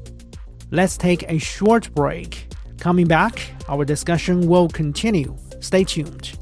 Let's 0.70 0.96
take 0.96 1.24
a 1.28 1.38
short 1.38 1.94
break. 1.94 2.48
Coming 2.78 3.06
back, 3.06 3.52
our 3.68 3.84
discussion 3.84 4.48
will 4.48 4.68
continue. 4.68 5.36
Stay 5.60 5.84
tuned. 5.84 6.38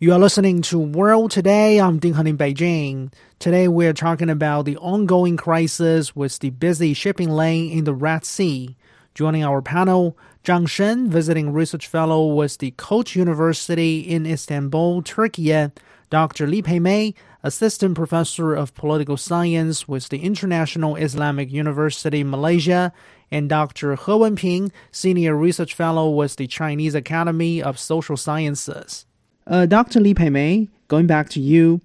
You 0.00 0.12
are 0.12 0.18
listening 0.20 0.62
to 0.62 0.78
World 0.78 1.32
Today. 1.32 1.80
I'm 1.80 1.98
Ding 1.98 2.14
Heng 2.14 2.28
in 2.28 2.38
Beijing. 2.38 3.12
Today 3.40 3.66
we're 3.66 3.92
talking 3.92 4.30
about 4.30 4.64
the 4.64 4.76
ongoing 4.76 5.36
crisis 5.36 6.14
with 6.14 6.38
the 6.38 6.50
busy 6.50 6.94
shipping 6.94 7.30
lane 7.30 7.72
in 7.72 7.82
the 7.82 7.92
Red 7.92 8.24
Sea. 8.24 8.76
Joining 9.16 9.42
our 9.42 9.60
panel, 9.60 10.16
Zhang 10.44 10.68
Sheng, 10.68 11.10
visiting 11.10 11.52
research 11.52 11.88
fellow 11.88 12.32
with 12.32 12.58
the 12.58 12.70
Koç 12.78 13.16
University 13.16 13.98
in 13.98 14.24
Istanbul, 14.24 15.02
Turkey, 15.02 15.68
Dr. 16.10 16.46
Lee 16.46 16.62
Pei 16.62 16.78
May, 16.78 17.14
assistant 17.42 17.96
professor 17.96 18.54
of 18.54 18.76
political 18.76 19.16
science 19.16 19.88
with 19.88 20.10
the 20.10 20.20
International 20.20 20.94
Islamic 20.94 21.50
University, 21.50 22.22
Malaysia, 22.22 22.92
and 23.32 23.48
Dr. 23.48 23.96
He 23.96 24.12
Wenping, 24.12 24.70
senior 24.92 25.34
research 25.34 25.74
fellow 25.74 26.08
with 26.08 26.36
the 26.36 26.46
Chinese 26.46 26.94
Academy 26.94 27.60
of 27.60 27.80
Social 27.80 28.16
Sciences. 28.16 29.06
Uh, 29.48 29.64
Dr. 29.64 29.98
Lee 30.00 30.12
Pei 30.12 30.28
May, 30.28 30.68
going 30.88 31.06
back 31.06 31.30
to 31.30 31.40
you, 31.40 31.80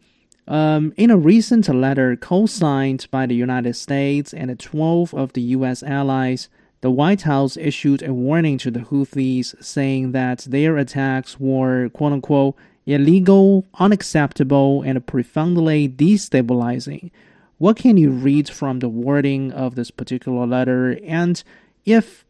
um, 0.49 0.93
in 0.97 1.09
a 1.09 1.15
recent 1.15 1.69
letter 1.69 2.17
co-signed 2.17 3.07
by 3.09 3.25
the 3.25 3.35
United 3.35 3.75
States 3.77 4.33
and 4.33 4.59
12 4.59 5.13
of 5.13 5.31
the 5.31 5.41
U.S. 5.55 5.81
allies, 5.81 6.49
the 6.81 6.91
White 6.91 7.21
House 7.21 7.55
issued 7.55 8.03
a 8.03 8.13
warning 8.13 8.57
to 8.57 8.69
the 8.69 8.81
Houthis, 8.81 9.55
saying 9.63 10.11
that 10.11 10.39
their 10.39 10.77
attacks 10.77 11.39
were 11.39 11.87
"quote 11.87 12.11
unquote" 12.11 12.55
illegal, 12.85 13.65
unacceptable, 13.79 14.81
and 14.81 15.07
profoundly 15.07 15.87
destabilizing. 15.87 17.11
What 17.59 17.77
can 17.77 17.95
you 17.95 18.09
read 18.09 18.49
from 18.49 18.79
the 18.79 18.89
wording 18.89 19.53
of 19.53 19.75
this 19.75 19.89
particular 19.89 20.45
letter, 20.45 20.99
and 21.05 21.41
if 21.85 22.25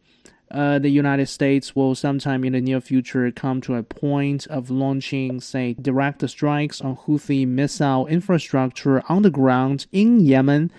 uh, 0.53 0.79
the 0.79 0.89
United 0.89 1.27
States 1.27 1.75
will 1.75 1.95
sometime 1.95 2.43
in 2.43 2.53
the 2.53 2.61
near 2.61 2.79
future 2.79 3.31
come 3.31 3.59
to 3.61 3.75
a 3.75 3.83
point 3.83 4.45
of 4.47 4.69
launching, 4.69 5.41
say, 5.41 5.73
direct 5.81 6.27
strikes 6.29 6.79
on 6.79 6.95
Houthi 6.95 7.47
missile 7.47 8.05
infrastructure 8.07 9.03
on 9.09 9.23
the 9.23 9.31
ground 9.31 9.87
in 9.91 10.19
Yemen. 10.19 10.71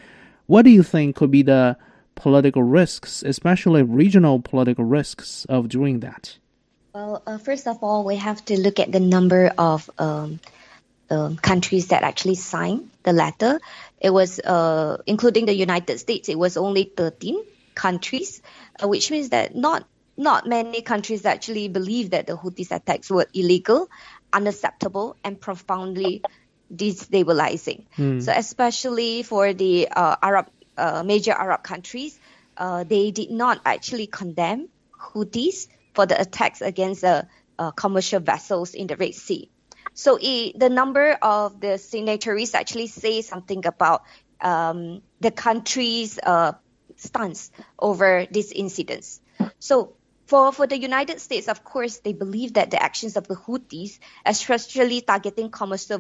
What 0.47 0.63
do 0.63 0.71
you 0.71 0.83
think 0.83 1.17
could 1.17 1.31
be 1.31 1.43
the 1.43 1.77
political 2.15 2.63
risks, 2.63 3.23
especially 3.23 3.83
regional 3.83 4.41
political 4.41 4.85
risks, 4.85 5.45
of 5.49 5.69
doing 5.69 6.01
that? 6.01 6.39
Well, 6.95 7.23
uh, 7.27 7.39
first 7.39 7.67
of 7.67 7.83
all, 7.83 8.05
we 8.05 8.17
have 8.17 8.45
to 8.45 8.61
look 8.61 8.79
at 8.79 8.93
the 8.93 9.01
number 9.01 9.53
of 9.59 9.91
um, 9.99 10.39
um, 11.11 11.37
countries 11.37 11.89
that 11.89 12.05
actually 12.05 12.37
signed 12.37 12.91
the 13.03 13.13
letter. 13.13 13.61
It 14.01 14.11
was, 14.11 14.39
uh, 14.39 14.99
including 15.07 15.47
the 15.47 15.55
United 15.55 15.99
States, 15.99 16.29
it 16.29 16.39
was 16.39 16.57
only 16.57 16.85
13 16.85 17.43
countries, 17.75 18.43
uh, 18.83 18.89
which 18.89 19.11
means 19.11 19.31
that 19.31 19.55
not 19.55 19.87
not 20.17 20.47
many 20.47 20.83
countries 20.83 21.27
actually 21.27 21.69
believe 21.69 22.11
that 22.11 22.27
the 22.27 22.37
Houthis 22.37 22.71
attacks 22.71 23.11
were 23.11 23.27
illegal, 23.35 23.91
unacceptable, 24.33 25.17
and 25.25 25.41
profoundly 25.41 26.23
destabilizing. 26.73 27.87
Mm. 27.99 28.23
So, 28.23 28.33
especially 28.33 29.23
for 29.23 29.53
the 29.53 29.89
uh, 29.89 30.17
Arab 30.23 30.47
uh, 30.77 31.03
major 31.03 31.33
Arab 31.33 31.63
countries, 31.63 32.19
uh, 32.57 32.85
they 32.85 33.11
did 33.11 33.31
not 33.31 33.61
actually 33.65 34.07
condemn 34.07 34.69
Houthis 34.99 35.67
for 35.95 36.07
the 36.07 36.21
attacks 36.21 36.61
against 36.61 37.03
the 37.03 37.27
uh, 37.59 37.71
commercial 37.73 38.21
vessels 38.21 38.75
in 38.75 38.87
the 38.87 38.97
Red 38.97 39.15
Sea. 39.15 39.51
So 39.95 40.19
it, 40.21 40.59
the 40.59 40.69
number 40.69 41.13
of 41.23 41.61
the 41.61 41.79
signatories 41.79 42.55
actually 42.55 42.89
say 42.89 43.23
something 43.23 43.65
about 43.67 44.03
um, 44.41 45.03
the 45.21 45.31
country's 45.31 46.19
uh, 46.19 46.53
stance 46.97 47.51
over 47.79 48.27
these 48.31 48.53
incidents. 48.53 49.21
So 49.59 49.95
for, 50.27 50.53
for 50.53 50.67
the 50.67 50.79
United 50.79 51.21
States, 51.21 51.49
of 51.49 51.65
course, 51.65 51.99
they 51.99 52.13
believe 52.13 52.55
that 52.55 52.71
the 52.71 52.83
actions 52.83 53.17
of 53.17 53.29
the 53.29 53.35
Houthis, 53.35 53.99
especially 54.25 55.03
targeting 55.03 55.51
commercial 55.51 55.99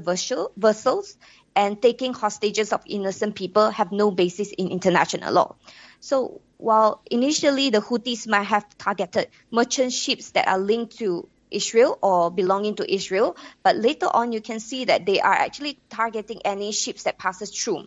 vessels 0.56 1.16
and 1.54 1.80
taking 1.80 2.14
hostages 2.14 2.72
of 2.72 2.82
innocent 2.86 3.34
people, 3.34 3.70
have 3.70 3.92
no 3.92 4.10
basis 4.10 4.50
in 4.52 4.68
international 4.68 5.32
law. 5.32 5.56
So 6.00 6.40
while 6.56 7.02
initially 7.10 7.70
the 7.70 7.80
Houthis 7.80 8.26
might 8.26 8.44
have 8.44 8.66
targeted 8.78 9.28
merchant 9.50 9.92
ships 9.92 10.30
that 10.30 10.48
are 10.48 10.58
linked 10.58 10.98
to 10.98 11.28
Israel 11.50 11.98
or 12.02 12.30
belonging 12.30 12.76
to 12.76 12.92
Israel, 12.92 13.36
but 13.62 13.76
later 13.76 14.06
on 14.06 14.32
you 14.32 14.40
can 14.40 14.58
see 14.58 14.86
that 14.86 15.06
they 15.06 15.20
are 15.20 15.32
actually 15.32 15.78
targeting 15.90 16.40
any 16.44 16.72
ships 16.72 17.04
that 17.04 17.18
passes 17.18 17.50
through. 17.50 17.86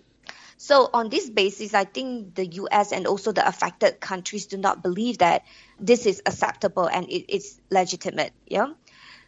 So 0.58 0.90
on 0.92 1.10
this 1.10 1.30
basis, 1.30 1.74
I 1.76 1.86
think 1.86 2.34
the 2.34 2.46
U.S. 2.46 2.92
and 2.92 3.06
also 3.06 3.32
the 3.32 3.48
affected 3.48 4.00
countries 4.00 4.48
do 4.48 4.58
not 4.58 4.82
believe 4.82 5.20
that 5.20 5.44
this 5.80 6.06
is 6.08 6.22
acceptable 6.26 6.88
and 6.88 7.08
it 7.10 7.34
is 7.34 7.62
legitimate. 7.70 8.34
Yeah. 8.48 8.74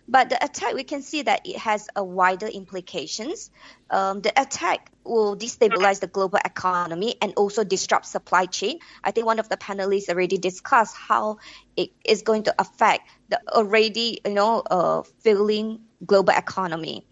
But 0.07 0.29
the 0.29 0.43
attack, 0.43 0.73
we 0.73 0.83
can 0.83 1.03
see 1.03 1.21
that 1.21 1.45
it 1.45 1.57
has 1.57 1.87
a 1.95 2.03
wider 2.03 2.47
implications. 2.47 3.51
Um, 3.91 4.21
the 4.21 4.33
attack 4.41 4.91
will 5.03 5.37
destabilize 5.37 5.99
the 5.99 6.07
global 6.07 6.39
economy 6.43 7.15
and 7.21 7.33
also 7.37 7.63
disrupt 7.63 8.07
supply 8.07 8.47
chain. 8.47 8.79
I 9.03 9.11
think 9.11 9.27
one 9.27 9.37
of 9.37 9.49
the 9.49 9.57
panelists 9.57 10.09
already 10.09 10.39
discussed 10.39 10.95
how 10.95 11.37
it 11.77 11.91
is 12.03 12.23
going 12.23 12.43
to 12.43 12.55
affect 12.57 13.07
the 13.29 13.39
already, 13.49 14.19
you 14.25 14.33
know, 14.33 14.61
uh, 14.61 15.03
failing 15.19 15.81
global 16.03 16.33
economy. 16.35 17.05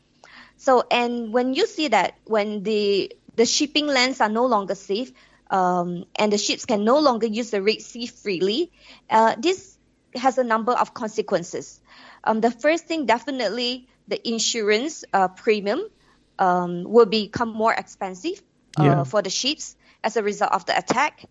So, 0.58 0.84
and 0.90 1.32
when 1.32 1.54
you 1.54 1.68
see 1.68 1.90
that 1.90 2.18
when 2.26 2.64
the 2.64 3.12
the 3.38 3.46
shipping 3.46 3.88
lanes 3.88 4.20
are 4.20 4.30
no 4.30 4.46
longer 4.46 4.76
safe, 4.76 5.14
um, 5.50 6.06
and 6.16 6.34
the 6.34 6.38
ships 6.38 6.66
can 6.66 6.84
no 6.84 7.00
longer 7.00 7.28
use 7.28 7.52
the 7.52 7.62
Red 7.62 7.82
Sea 7.82 8.08
freely, 8.08 8.72
uh, 9.10 9.36
this 9.38 9.78
has 10.16 10.38
a 10.38 10.44
number 10.44 10.74
of 10.74 10.94
consequences. 10.94 11.80
Um, 12.24 12.42
the 12.42 12.52
first 12.52 12.86
thing, 12.86 13.06
definitely, 13.06 13.88
the 14.08 14.28
insurance 14.28 15.06
uh, 15.14 15.28
premium 15.30 15.82
um, 16.40 16.84
will 16.84 17.06
become 17.06 17.50
more 17.50 17.74
expensive 17.74 18.42
uh, 18.80 18.84
yeah. 18.84 19.04
for 19.04 19.22
the 19.22 19.30
ships 19.30 19.76
as 20.04 20.18
a 20.18 20.24
result 20.24 20.52
of 20.52 20.66
the 20.66 20.78
attack. 20.78 21.26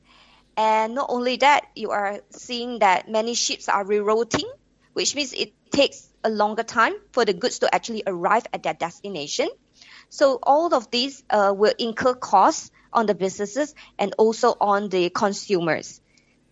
And 0.57 0.95
not 0.95 1.07
only 1.11 1.37
that, 1.37 1.67
you 1.75 1.91
are 1.91 2.21
seeing 2.31 2.79
that 2.79 3.11
many 3.11 3.35
ships 3.35 3.69
are 3.69 3.85
rerouting, 3.85 4.49
which 4.95 5.15
means 5.15 5.33
it 5.33 5.53
takes 5.71 6.09
a 6.25 6.31
longer 6.31 6.63
time 6.63 6.95
for 7.13 7.25
the 7.25 7.35
goods 7.35 7.59
to 7.61 7.75
actually 7.75 8.05
arrive 8.07 8.47
at 8.53 8.63
their 8.63 8.75
destination. 8.75 9.49
So 10.09 10.39
all 10.43 10.75
of 10.75 10.91
these 10.91 11.23
uh, 11.31 11.55
will 11.57 11.75
incur 11.79 12.15
costs 12.15 12.71
on 12.93 13.07
the 13.07 13.15
businesses 13.15 13.75
and 13.99 14.15
also 14.19 14.57
on 14.61 14.89
the 14.89 15.11
consumers. 15.11 16.01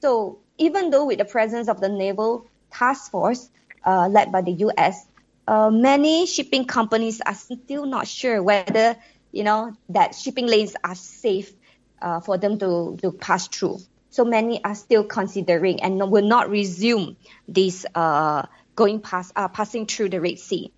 So 0.01 0.41
even 0.59 0.91
though 0.91 1.07
with 1.07 1.19
the 1.19 1.25
presence 1.25 1.69
of 1.69 1.81
the 1.81 1.89
naval 1.89 2.47
task 2.71 3.11
force, 3.11 3.49
uh, 3.85 4.09
led 4.09 4.33
by 4.33 4.43
the 4.43 4.53
U.S., 4.53 5.07
uh, 5.47 5.71
many 5.71 6.27
shipping 6.27 6.65
companies 6.65 7.21
are 7.21 7.35
still 7.35 7.87
not 7.87 8.09
sure 8.09 8.43
whether 8.43 8.97
you 9.33 9.45
know 9.45 9.77
that 9.91 10.15
shipping 10.15 10.47
lanes 10.47 10.75
are 10.83 10.95
safe 10.95 11.53
uh, 12.01 12.21
for 12.21 12.39
them 12.39 12.59
to, 12.59 12.99
to 13.03 13.13
pass 13.13 13.49
through. 13.49 13.79
So 14.11 14.25
many 14.25 14.63
are 14.63 14.75
still 14.75 15.05
considering 15.05 15.83
and 15.83 15.99
will 16.11 16.25
not 16.25 16.49
resume 16.49 17.17
this 17.49 17.85
uh, 17.95 18.47
going 18.77 19.01
past 19.01 19.33
uh, 19.35 19.49
passing 19.49 19.87
through 19.87 20.11
the 20.11 20.21
Red 20.21 20.39
Sea. 20.39 20.73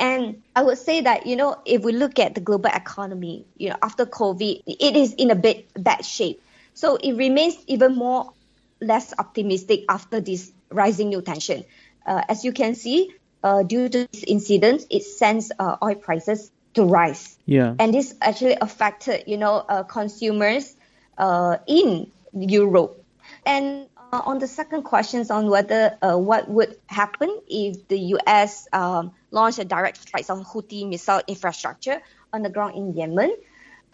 And 0.00 0.42
I 0.56 0.62
would 0.62 0.78
say 0.78 1.02
that 1.02 1.26
you 1.26 1.36
know 1.36 1.60
if 1.64 1.82
we 1.82 1.92
look 1.92 2.18
at 2.18 2.34
the 2.34 2.40
global 2.40 2.70
economy, 2.72 3.44
you 3.56 3.68
know 3.68 3.76
after 3.82 4.06
COVID, 4.06 4.62
it 4.66 4.96
is 4.96 5.14
in 5.14 5.30
a 5.30 5.36
bit 5.36 5.70
bad 5.76 6.04
shape. 6.04 6.42
So 6.74 6.96
it 6.96 7.12
remains 7.12 7.56
even 7.68 7.94
more 7.94 8.32
less 8.80 9.12
optimistic 9.18 9.84
after 9.88 10.20
this 10.20 10.50
rising 10.70 11.10
new 11.10 11.20
tension 11.20 11.64
uh, 12.06 12.22
as 12.28 12.44
you 12.44 12.52
can 12.52 12.74
see, 12.74 13.14
uh, 13.42 13.62
due 13.62 13.88
to 13.88 14.08
this 14.10 14.24
incident, 14.24 14.86
it 14.90 15.02
sends 15.04 15.52
uh, 15.58 15.76
oil 15.82 15.94
prices 15.94 16.50
to 16.74 16.84
rise. 16.84 17.38
Yeah. 17.46 17.74
And 17.78 17.92
this 17.92 18.14
actually 18.20 18.56
affected, 18.60 19.24
you 19.26 19.36
know, 19.36 19.64
uh, 19.68 19.82
consumers 19.84 20.74
uh, 21.18 21.58
in 21.66 22.10
Europe. 22.32 23.02
And 23.44 23.86
on 24.12 24.38
the 24.38 24.46
second 24.46 24.82
questions 24.82 25.30
on 25.30 25.48
whether 25.48 25.96
what 26.00 26.48
would 26.48 26.76
happen 26.86 27.40
if 27.48 27.86
the 27.88 27.98
U.S. 28.18 28.68
Um, 28.72 29.12
launched 29.30 29.58
a 29.58 29.64
direct 29.64 30.02
strike 30.02 30.28
on 30.30 30.44
Houthi 30.44 30.88
missile 30.88 31.22
infrastructure 31.26 32.02
on 32.32 32.42
the 32.42 32.50
ground 32.50 32.76
in 32.76 32.94
Yemen, 32.94 33.36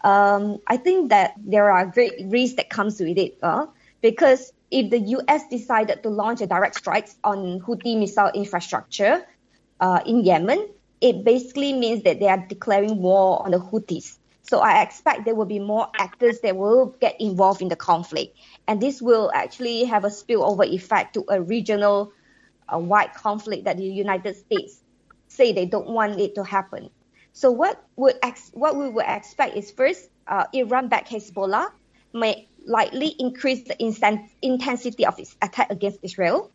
um, 0.01 0.59
I 0.67 0.77
think 0.77 1.09
that 1.09 1.33
there 1.37 1.71
are 1.71 1.85
great 1.85 2.13
risks 2.25 2.57
that 2.57 2.69
comes 2.69 2.99
with 2.99 3.17
it 3.17 3.39
because 4.01 4.53
if 4.69 4.89
the 4.89 4.99
US 4.99 5.47
decided 5.49 6.03
to 6.03 6.09
launch 6.09 6.41
a 6.41 6.47
direct 6.47 6.75
strike 6.75 7.09
on 7.23 7.59
Houthi 7.61 7.97
missile 7.97 8.31
infrastructure 8.33 9.25
uh, 9.79 10.01
in 10.05 10.23
Yemen, 10.23 10.67
it 10.99 11.23
basically 11.23 11.73
means 11.73 12.03
that 12.03 12.19
they 12.19 12.27
are 12.27 12.37
declaring 12.37 12.97
war 13.01 13.43
on 13.43 13.51
the 13.51 13.59
Houthis. 13.59 14.16
So 14.49 14.59
I 14.59 14.81
expect 14.81 15.25
there 15.25 15.35
will 15.35 15.45
be 15.45 15.59
more 15.59 15.89
actors 15.99 16.39
that 16.41 16.55
will 16.55 16.95
get 17.01 17.19
involved 17.19 17.61
in 17.61 17.67
the 17.67 17.75
conflict. 17.75 18.37
And 18.67 18.81
this 18.81 19.01
will 19.01 19.29
actually 19.33 19.83
have 19.85 20.05
a 20.05 20.09
spillover 20.09 20.65
effect 20.65 21.15
to 21.15 21.25
a 21.29 21.41
regional 21.41 22.13
uh, 22.73 22.79
wide 22.79 23.13
conflict 23.13 23.65
that 23.65 23.77
the 23.77 23.83
United 23.83 24.37
States 24.37 24.81
say 25.27 25.51
they 25.51 25.65
don't 25.65 25.89
want 25.89 26.19
it 26.19 26.35
to 26.35 26.43
happen. 26.43 26.89
So 27.33 27.51
what 27.51 27.83
would 27.97 28.15
ex- 28.23 28.51
what 28.53 28.75
we 28.77 28.89
would 28.89 29.05
expect 29.07 29.57
is 29.57 29.69
first, 29.71 30.09
uh, 30.27 30.45
Iran-backed 30.53 31.09
Hezbollah 31.09 31.69
may 32.13 32.47
likely 32.65 33.15
increase 33.19 33.63
the 33.67 33.75
intensity 34.41 35.05
of 35.05 35.19
its 35.19 35.35
attack 35.41 35.71
against 35.71 35.99
Israel. 36.03 36.51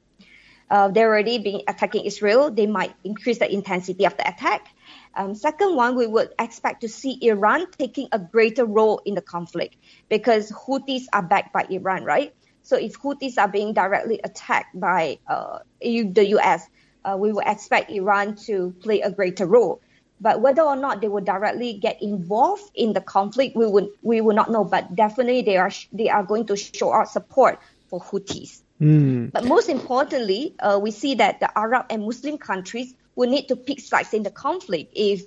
uh, 0.73 0.89
they're 0.89 1.09
already 1.09 1.39
been 1.39 1.61
attacking 1.69 2.05
Israel. 2.05 2.51
They 2.51 2.67
might 2.67 2.95
increase 3.05 3.39
the 3.39 3.53
intensity 3.53 4.07
of 4.07 4.17
the 4.17 4.27
attack. 4.27 4.72
Um, 5.15 5.35
second 5.35 5.77
one, 5.77 5.97
we 5.97 6.07
would 6.07 6.31
expect 6.39 6.81
to 6.83 6.89
see 6.89 7.19
Iran 7.23 7.71
taking 7.71 8.09
a 8.13 8.19
greater 8.19 8.65
role 8.65 9.01
in 9.05 9.15
the 9.15 9.21
conflict 9.21 9.77
because 10.09 10.51
Houthis 10.51 11.05
are 11.13 11.23
backed 11.23 11.53
by 11.53 11.67
Iran, 11.69 12.05
right? 12.05 12.35
So 12.63 12.77
if 12.77 12.99
Houthis 12.99 13.39
are 13.39 13.49
being 13.49 13.75
directly 13.75 14.21
attacked 14.23 14.79
by 14.79 15.19
uh, 15.27 15.59
the 15.81 16.27
U.S., 16.39 16.67
uh, 17.05 17.17
we 17.19 17.33
would 17.33 17.47
expect 17.47 17.91
Iran 17.91 18.37
to 18.47 18.75
play 18.81 19.01
a 19.01 19.11
greater 19.11 19.47
role. 19.47 19.81
But 20.21 20.41
whether 20.41 20.63
or 20.63 20.77
not 20.77 21.01
they 21.01 21.09
will 21.09 21.25
directly 21.25 21.75
get 21.75 22.01
involved 22.01 22.71
in 22.75 22.93
the 22.93 23.01
conflict, 23.01 23.57
we 23.57 23.67
would 23.67 23.89
we 24.03 24.21
will 24.21 24.37
not 24.37 24.53
know. 24.53 24.63
But 24.63 24.95
definitely 24.95 25.43
they 25.43 25.57
are 25.57 25.73
they 25.93 26.11
are 26.11 26.23
going 26.23 26.47
to 26.47 26.57
show 26.57 26.91
our 26.91 27.07
support 27.07 27.59
for 27.89 28.01
Houthis. 28.01 28.63
Mm. 28.81 29.33
But 29.33 29.45
most 29.45 29.69
importantly, 29.69 30.55
uh, 30.61 30.79
we 30.81 30.93
see 30.93 31.17
that 31.17 31.41
the 31.41 31.51
Arab 31.59 31.87
and 31.91 32.03
Muslim 32.03 32.39
countries 32.39 32.95
will 33.15 33.31
need 33.31 33.49
to 33.49 33.57
pick 33.57 33.81
sides 33.81 34.15
in 34.15 34.23
the 34.23 34.31
conflict 34.31 34.93
if 34.95 35.23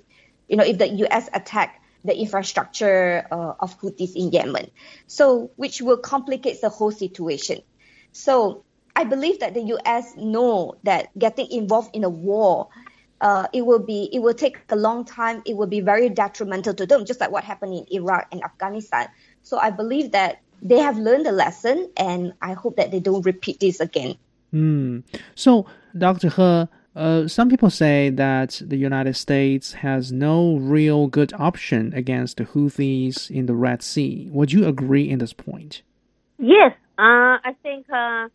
you 0.48 0.56
know 0.56 0.64
if 0.64 0.78
the 0.78 0.88
U.S. 1.06 1.28
attack 1.32 1.82
the 2.04 2.16
infrastructure 2.16 3.26
uh, 3.30 3.54
of 3.58 3.78
Houthis 3.80 4.14
in 4.14 4.30
Yemen. 4.30 4.70
So 5.06 5.50
which 5.56 5.82
will 5.82 5.98
complicate 5.98 6.60
the 6.60 6.68
whole 6.68 6.92
situation. 6.92 7.60
So 8.12 8.64
I 8.94 9.04
believe 9.04 9.40
that 9.40 9.54
the 9.54 9.62
U.S. 9.62 10.14
know 10.16 10.76
that 10.84 11.16
getting 11.18 11.50
involved 11.50 11.94
in 11.94 12.04
a 12.04 12.08
war 12.08 12.68
uh, 13.20 13.46
it 13.52 13.64
will 13.64 13.78
be 13.78 14.08
it 14.12 14.20
will 14.20 14.34
take 14.34 14.58
a 14.68 14.76
long 14.76 15.04
time. 15.04 15.42
It 15.46 15.56
will 15.56 15.66
be 15.66 15.80
very 15.80 16.08
detrimental 16.08 16.74
to 16.74 16.86
them, 16.86 17.04
just 17.06 17.20
like 17.20 17.30
what 17.30 17.44
happened 17.44 17.74
in 17.74 17.86
Iraq 17.90 18.28
and 18.30 18.42
Afghanistan. 18.44 19.08
So 19.42 19.58
I 19.58 19.70
believe 19.70 20.12
that 20.12 20.42
they 20.62 20.78
have 20.78 20.98
learned 20.98 21.26
the 21.26 21.32
lesson, 21.32 21.90
and 21.96 22.32
I 22.42 22.52
hope 22.52 22.76
that 22.76 22.90
they 22.90 23.00
don't 23.00 23.24
repeat 23.24 23.60
this 23.60 23.80
again. 23.80 24.16
Mm. 24.52 25.04
So, 25.34 25.66
Dr. 25.96 26.28
He, 26.28 26.68
uh, 26.96 27.28
some 27.28 27.50
people 27.50 27.68
say 27.68 28.08
that 28.08 28.62
the 28.64 28.76
United 28.76 29.14
States 29.16 29.74
has 29.74 30.10
no 30.10 30.56
real 30.56 31.08
good 31.08 31.32
option 31.34 31.92
against 31.94 32.38
the 32.38 32.44
Houthis 32.44 33.30
in 33.30 33.44
the 33.44 33.54
Red 33.54 33.82
Sea. 33.82 34.28
Would 34.32 34.50
you 34.50 34.66
agree 34.66 35.08
in 35.08 35.18
this 35.18 35.34
point? 35.34 35.82
Yes, 36.38 36.72
uh, 36.98 37.36
I 37.44 37.54
think 37.62 37.86
uh, 37.92 38.28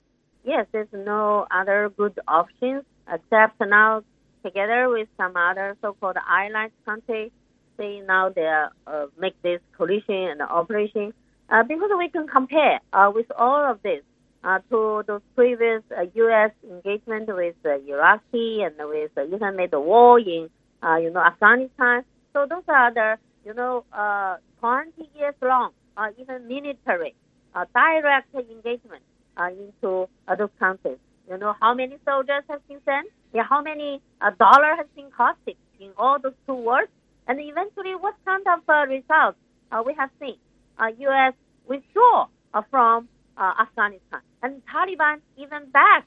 yes. 0.44 0.68
There's 0.72 0.94
no 0.94 1.48
other 1.50 1.92
good 1.98 2.20
options 2.28 2.84
except 3.12 3.60
now 3.60 4.04
together 4.44 4.90
with 4.90 5.08
some 5.18 5.36
other 5.36 5.76
so-called 5.82 6.18
allied 6.30 6.72
countries. 6.86 7.32
They 7.78 8.02
now 8.08 8.30
they 8.30 8.48
uh, 8.86 9.08
make 9.18 9.42
this 9.42 9.60
coalition 9.76 10.30
and 10.30 10.42
operation 10.42 11.14
uh, 11.50 11.64
because 11.64 11.90
we 11.98 12.10
can 12.10 12.28
compare 12.28 12.80
uh, 12.94 13.12
with 13.14 13.32
all 13.36 13.72
of 13.72 13.82
this 13.82 14.04
uh, 14.44 14.60
to 14.70 15.04
those 15.08 15.22
previous 15.36 15.84
uh, 15.96 16.06
U.S. 16.16 16.52
engagement 16.64 17.28
with 17.28 17.56
uh, 17.66 17.78
Iraqi 17.88 18.62
and 18.64 18.76
with 18.80 19.12
uh, 19.18 19.26
even 19.26 19.56
made 19.56 19.72
the 19.72 19.80
war 19.80 20.20
in 20.20 20.50
uh, 20.84 20.96
you 20.98 21.12
know 21.12 21.22
Afghanistan. 21.22 22.04
So 22.34 22.46
those 22.50 22.64
are 22.68 22.94
the 22.94 23.18
you 23.46 23.54
know 23.54 23.84
uh, 23.94 24.38
20 24.60 25.10
years 25.16 25.36
long, 25.42 25.72
uh, 25.98 26.10
even 26.20 26.48
military 26.48 27.14
uh, 27.56 27.66
direct 27.74 28.34
engagement 28.34 29.04
uh, 29.38 29.50
into 29.50 30.08
uh, 30.28 30.36
those 30.36 30.50
countries. 30.60 30.98
You 31.30 31.38
know 31.38 31.56
how 31.60 31.74
many 31.74 31.98
soldiers 32.06 32.44
have 32.50 32.68
been 32.68 32.80
sent? 32.86 33.08
Yeah, 33.34 33.44
how 33.44 33.62
many 33.62 34.02
uh, 34.22 34.32
dollar 34.40 34.76
has 34.76 34.88
been 34.96 35.10
costed 35.12 35.56
in 35.80 35.92
all 35.98 36.20
those 36.20 36.34
two 36.46 36.54
wars? 36.56 36.88
And 37.28 37.40
eventually, 37.40 37.96
what 37.96 38.16
kind 38.26 38.44
of 38.48 38.60
uh, 38.68 38.86
results 38.88 39.38
uh, 39.72 39.84
we 39.86 39.94
have 39.94 40.10
seen? 40.20 40.36
Uh, 40.78 40.88
U.S. 41.00 41.34
withdraw 41.68 42.28
uh, 42.54 42.62
from 42.70 43.08
uh, 43.38 43.54
Afghanistan, 43.62 44.22
and 44.42 44.62
Taliban 44.66 45.18
even 45.38 45.70
back. 45.72 46.06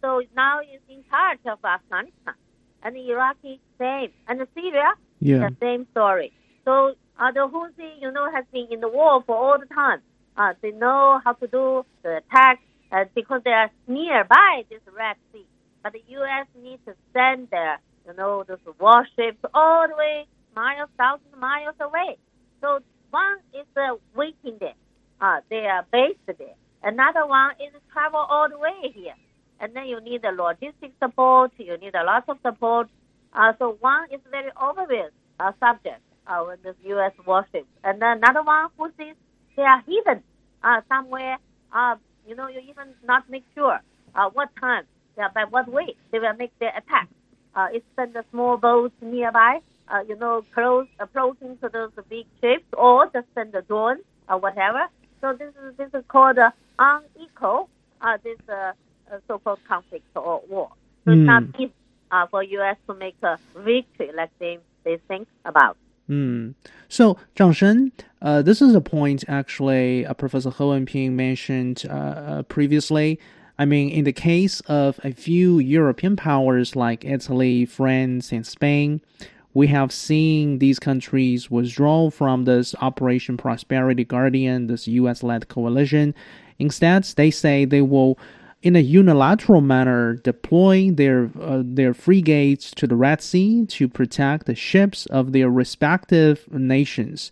So 0.00 0.22
now 0.34 0.60
is 0.60 0.80
in 0.88 1.04
charge 1.10 1.40
of 1.46 1.58
Afghanistan, 1.64 2.34
and 2.82 2.94
the 2.96 3.10
Iraqi 3.10 3.60
same, 3.78 4.10
and 4.28 4.40
the 4.40 4.48
Syria 4.54 4.94
Yeah. 5.20 5.48
the 5.48 5.56
same 5.60 5.86
story. 5.90 6.32
So 6.64 6.94
uh, 7.18 7.30
the 7.32 7.48
Houthi, 7.48 8.00
you 8.00 8.10
know, 8.10 8.30
has 8.32 8.44
been 8.52 8.66
in 8.70 8.80
the 8.80 8.88
war 8.88 9.22
for 9.26 9.36
all 9.36 9.58
the 9.58 9.66
time. 9.74 10.00
Uh, 10.36 10.54
they 10.62 10.70
know 10.72 11.20
how 11.24 11.32
to 11.34 11.46
do 11.46 11.84
the 12.02 12.18
attack 12.18 12.60
uh, 12.92 13.04
because 13.14 13.42
they 13.44 13.50
are 13.52 13.70
nearby 13.86 14.64
this 14.70 14.80
Red 14.96 15.16
Sea. 15.32 15.46
But 15.82 15.92
the 15.92 16.02
U.S. 16.08 16.46
needs 16.60 16.82
to 16.86 16.94
send 17.12 17.50
their, 17.50 17.78
you 18.06 18.14
know, 18.14 18.44
those 18.46 18.58
warships 18.80 19.38
all 19.52 19.86
the 19.88 19.94
way 19.96 20.26
miles, 20.56 20.88
thousands 20.96 21.34
miles 21.38 21.76
away. 21.80 22.16
So 22.60 22.80
one 23.10 23.38
is 23.52 23.66
uh, 23.76 23.96
waiting 24.16 24.56
there. 24.58 24.74
Uh, 25.20 25.40
they 25.50 25.66
are 25.66 25.86
based 25.92 26.18
there. 26.26 26.56
Another 26.84 27.26
one 27.26 27.52
is 27.52 27.72
travel 27.92 28.20
all 28.20 28.48
the 28.48 28.58
way 28.58 28.92
here. 28.94 29.14
And 29.58 29.74
then 29.74 29.86
you 29.86 30.00
need 30.00 30.20
the 30.20 30.28
logistic 30.28 30.92
support. 31.02 31.52
You 31.56 31.78
need 31.78 31.94
a 31.94 32.04
lot 32.04 32.28
of 32.28 32.38
support. 32.42 32.88
Uh, 33.32 33.54
so 33.58 33.78
one 33.80 34.04
is 34.12 34.20
very 34.30 34.50
obvious 34.56 35.10
uh, 35.40 35.52
subject 35.58 36.02
uh, 36.26 36.44
with 36.46 36.62
the 36.62 36.74
U.S. 36.90 37.12
warships. 37.26 37.66
And 37.82 38.02
then 38.02 38.18
another 38.18 38.42
one 38.42 38.68
who 38.76 38.90
sees 38.98 39.14
they 39.56 39.62
are 39.62 39.82
hidden 39.86 40.22
uh, 40.62 40.82
somewhere. 40.88 41.38
Uh, 41.72 41.96
you 42.26 42.34
know, 42.34 42.48
you 42.48 42.60
even 42.60 42.92
not 43.04 43.28
make 43.30 43.44
sure 43.54 43.80
uh, 44.14 44.28
what 44.30 44.50
time, 44.60 44.84
yeah, 45.16 45.28
by 45.34 45.44
what 45.44 45.68
way 45.68 45.94
they 46.10 46.18
will 46.18 46.34
make 46.34 46.56
their 46.58 46.76
attack. 46.76 47.08
Uh, 47.54 47.68
it's 47.72 47.86
send 47.96 48.12
the 48.14 48.24
small 48.30 48.56
boats 48.56 48.94
nearby, 49.00 49.60
uh, 49.88 50.00
you 50.08 50.16
know, 50.16 50.44
close 50.52 50.88
approaching 50.98 51.56
to 51.58 51.68
those 51.68 51.90
big 52.08 52.26
ships, 52.40 52.64
or 52.76 53.06
just 53.12 53.26
send 53.34 53.52
the 53.52 53.62
drone 53.62 53.98
or 54.28 54.38
whatever. 54.38 54.86
So 55.24 55.32
this 55.32 55.54
is 55.54 55.74
this 55.78 55.88
is 55.94 56.04
called 56.06 56.36
uh, 56.36 56.50
unequal, 56.78 57.70
uh, 58.02 58.18
this 58.22 58.36
uh, 58.46 58.72
uh, 59.10 59.18
so-called 59.26 59.58
conflict 59.66 60.04
or 60.14 60.42
war. 60.50 60.68
So 61.06 61.12
it's 61.12 61.22
not 61.22 61.44
easy 61.58 61.72
uh, 62.10 62.26
for 62.26 62.42
U.S. 62.42 62.76
to 62.88 62.94
make 62.94 63.16
a 63.22 63.38
victory 63.56 64.10
like 64.14 64.28
they 64.38 64.58
they 64.84 64.98
think 65.08 65.26
about. 65.46 65.78
Mm. 66.10 66.54
So, 66.90 67.16
Zhang 67.36 67.56
Sheng, 67.56 67.92
uh, 68.20 68.42
this 68.42 68.60
is 68.60 68.74
a 68.74 68.82
point 68.82 69.24
actually 69.26 70.04
uh, 70.04 70.12
Professor 70.12 70.50
He 70.50 70.62
Wenping 70.62 71.12
mentioned 71.12 71.86
uh, 71.88 71.92
uh, 71.94 72.42
previously. 72.42 73.18
I 73.58 73.64
mean, 73.64 73.88
in 73.88 74.04
the 74.04 74.12
case 74.12 74.60
of 74.66 75.00
a 75.04 75.12
few 75.12 75.58
European 75.58 76.16
powers 76.16 76.76
like 76.76 77.02
Italy, 77.02 77.64
France, 77.64 78.30
and 78.30 78.46
Spain, 78.46 79.00
we 79.54 79.68
have 79.68 79.92
seen 79.92 80.58
these 80.58 80.80
countries 80.80 81.50
withdraw 81.50 82.10
from 82.10 82.44
this 82.44 82.74
Operation 82.80 83.36
Prosperity 83.36 84.04
Guardian, 84.04 84.66
this 84.66 84.88
US 84.88 85.22
led 85.22 85.48
coalition. 85.48 86.14
Instead, 86.58 87.04
they 87.16 87.30
say 87.30 87.64
they 87.64 87.80
will 87.80 88.18
in 88.62 88.74
a 88.74 88.80
unilateral 88.80 89.60
manner 89.60 90.14
deploy 90.14 90.90
their 90.90 91.30
uh, 91.40 91.62
their 91.64 91.94
frigates 91.94 92.72
to 92.72 92.86
the 92.86 92.96
Red 92.96 93.22
Sea 93.22 93.66
to 93.66 93.88
protect 93.88 94.46
the 94.46 94.54
ships 94.54 95.06
of 95.06 95.32
their 95.32 95.50
respective 95.50 96.50
nations. 96.52 97.30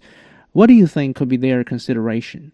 What 0.52 0.66
do 0.66 0.74
you 0.74 0.87
think 0.87 1.16
could 1.16 1.28
be 1.28 1.38
their 1.38 1.64
consideration? 1.64 2.52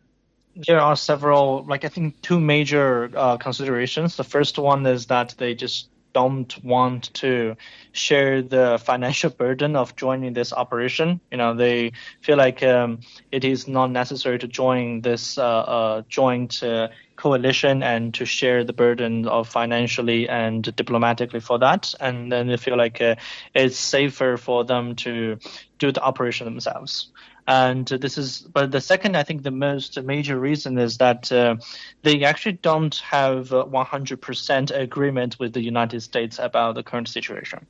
There 0.55 0.81
are 0.81 0.97
several, 0.97 1.65
like 1.69 1.85
I 1.85 1.89
think, 1.89 2.21
two 2.23 2.41
major 2.41 3.11
uh, 3.15 3.37
considerations. 3.37 4.17
The 4.17 4.25
first 4.25 4.59
one 4.59 4.87
is 4.87 5.07
that 5.07 5.35
they 5.39 5.55
just 5.55 5.89
don't 6.19 6.65
want 6.65 7.15
to 7.15 7.55
share 7.93 8.43
the 8.43 8.81
financial 8.85 9.31
burden 9.43 9.77
of 9.77 9.95
joining 9.95 10.33
this 10.33 10.53
operation. 10.53 11.21
You 11.31 11.39
know, 11.39 11.55
they 11.55 11.93
feel 12.21 12.37
like 12.37 12.61
um, 12.63 13.01
it 13.31 13.45
is 13.45 13.69
not 13.69 13.93
necessary 13.93 14.39
to 14.41 14.49
join 14.49 15.01
this 15.01 15.39
uh, 15.39 15.61
uh, 15.77 16.03
joint 16.09 16.61
uh, 16.63 16.89
coalition 17.15 17.83
and 17.83 18.15
to 18.15 18.25
share 18.25 18.65
the 18.65 18.73
burden 18.73 19.29
of 19.29 19.49
financially 19.49 20.29
and 20.29 20.75
diplomatically 20.75 21.41
for 21.41 21.59
that. 21.59 21.95
And 22.01 22.33
then 22.33 22.49
they 22.49 22.57
feel 22.57 22.77
like 22.77 23.01
uh, 23.01 23.15
it's 23.55 23.79
safer 23.79 24.37
for 24.37 24.65
them 24.65 24.97
to 25.07 25.39
do 25.79 25.93
the 25.93 26.03
operation 26.03 26.47
themselves. 26.47 27.13
And 27.49 27.87
this 27.89 28.19
is, 28.19 28.43
but 28.43 28.71
the 28.73 28.81
second, 28.83 29.17
I 29.17 29.23
think 29.25 29.43
the 29.43 29.51
most 29.51 30.01
major 30.03 30.39
reason 30.39 30.79
is 30.79 30.99
that 30.99 31.33
uh, 31.33 31.57
they 32.03 32.23
actually 32.25 32.53
don't 32.53 32.95
have 32.97 33.53
uh, 33.55 33.65
100% 33.65 34.71
agreement 34.81 35.39
with 35.41 35.55
the 35.55 35.63
United 35.63 36.03
States 36.03 36.39
about 36.39 36.75
the 36.75 36.83
current 36.83 37.09
situation. 37.09 37.67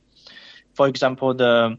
For 0.75 0.87
example, 0.87 1.33
the 1.33 1.77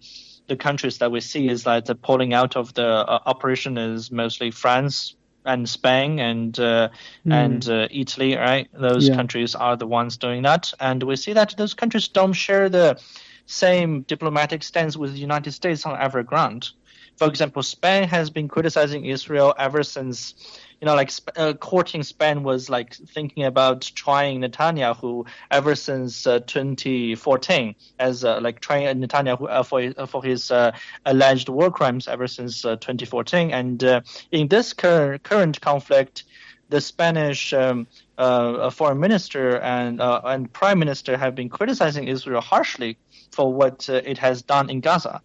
the 0.48 0.56
countries 0.56 0.98
that 0.98 1.12
we 1.12 1.20
see 1.20 1.48
is 1.48 1.64
that 1.64 1.86
the 1.86 1.94
pulling 1.94 2.34
out 2.34 2.56
of 2.56 2.74
the 2.74 2.86
uh, 2.86 3.20
operation 3.26 3.78
is 3.78 4.10
mostly 4.10 4.50
France 4.50 5.14
and 5.44 5.68
Spain 5.68 6.18
and 6.18 6.58
uh, 6.58 6.88
and 7.30 7.68
uh, 7.68 7.86
Italy, 7.90 8.36
right? 8.36 8.68
Those 8.72 9.08
Yeah. 9.08 9.16
countries 9.16 9.54
are 9.54 9.76
the 9.76 9.86
ones 9.86 10.16
doing 10.16 10.42
that, 10.42 10.72
and 10.80 11.02
we 11.02 11.16
see 11.16 11.34
that 11.34 11.54
those 11.56 11.74
countries 11.74 12.08
don't 12.08 12.32
share 12.32 12.68
the 12.68 12.98
same 13.46 14.02
diplomatic 14.02 14.62
stance 14.62 14.96
with 14.96 15.12
the 15.12 15.20
United 15.20 15.52
States 15.52 15.86
on 15.86 16.00
every 16.00 16.24
ground. 16.24 16.70
For 17.20 17.28
example, 17.28 17.62
Spain 17.62 18.08
has 18.08 18.30
been 18.30 18.48
criticizing 18.48 19.04
Israel 19.04 19.54
ever 19.58 19.82
since, 19.82 20.32
you 20.80 20.86
know, 20.86 20.94
like 20.94 21.10
uh, 21.36 21.52
courting 21.52 22.02
Spain 22.02 22.42
was 22.42 22.70
like 22.70 22.94
thinking 22.94 23.44
about 23.44 23.82
trying 23.94 24.40
Netanyahu 24.40 25.28
ever 25.50 25.74
since 25.74 26.26
uh, 26.26 26.38
2014 26.38 27.74
as 27.98 28.24
uh, 28.24 28.40
like 28.40 28.60
trying 28.60 29.02
Netanyahu 29.02 29.50
uh, 29.50 29.62
for 29.62 29.92
uh, 29.98 30.06
for 30.06 30.24
his 30.24 30.50
uh, 30.50 30.72
alleged 31.04 31.50
war 31.50 31.70
crimes 31.70 32.08
ever 32.08 32.26
since 32.26 32.64
uh, 32.64 32.76
2014. 32.76 33.50
And 33.50 34.02
in 34.32 34.48
this 34.48 34.72
cur- 34.72 35.18
current 35.18 35.60
conflict, 35.60 36.24
the 36.70 36.80
Spanish 36.80 37.52
um, 37.52 37.86
foreign 38.16 38.98
minister 38.98 39.58
and 39.60 40.00
and 40.00 40.50
prime 40.54 40.78
minister 40.78 41.18
have 41.18 41.34
been 41.34 41.50
criticizing 41.50 42.08
Israel 42.08 42.40
harshly 42.40 42.96
for 43.30 43.52
what 43.52 43.90
it 43.90 44.16
has 44.16 44.40
done 44.40 44.70
in 44.70 44.80
Gaza. 44.80 45.20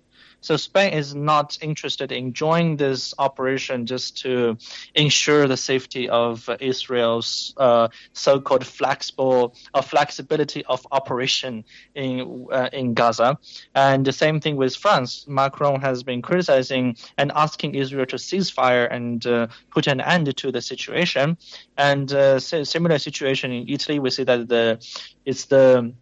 So 0.46 0.58
Spain 0.58 0.93
is 0.93 1.16
not 1.16 1.58
interested 1.60 2.12
in 2.12 2.34
joining 2.34 2.78
this 2.78 3.16
operation 3.18 3.88
just 3.88 4.20
to 4.20 4.60
ensure 4.93 5.48
the 5.48 5.58
safety 5.58 6.08
of 6.08 6.48
Israel's 6.60 7.56
uh, 7.58 7.88
so-called 8.14 8.64
flexible 8.64 9.56
uh, 9.74 9.82
flexibility 9.82 10.64
of 10.66 10.86
operation 10.91 11.66
in 11.96 12.46
uh, 12.52 12.70
in 12.72 12.93
Gaza. 12.93 13.39
And 13.74 14.06
the 14.06 14.14
same 14.14 14.39
thing 14.39 14.56
with 14.56 14.76
France. 14.76 15.26
Macron 15.28 15.82
has 15.82 16.04
been 16.04 16.22
criticizing 16.22 16.96
and 17.18 17.32
asking 17.32 17.74
Israel 17.74 18.06
to 18.06 18.20
cease 18.20 18.52
fire 18.52 18.86
and 18.86 19.26
uh, 19.26 19.48
put 19.72 19.88
an 19.88 20.00
end 20.00 20.38
to 20.38 20.52
the 20.52 20.62
situation. 20.62 21.38
And 21.76 22.14
uh, 22.14 22.39
similar 22.39 23.00
situation 23.00 23.52
in 23.52 23.68
Italy, 23.68 23.98
we 23.98 24.12
see 24.12 24.26
that 24.26 24.48
the 24.48 24.78
it's 25.26 25.46
the 25.46 25.96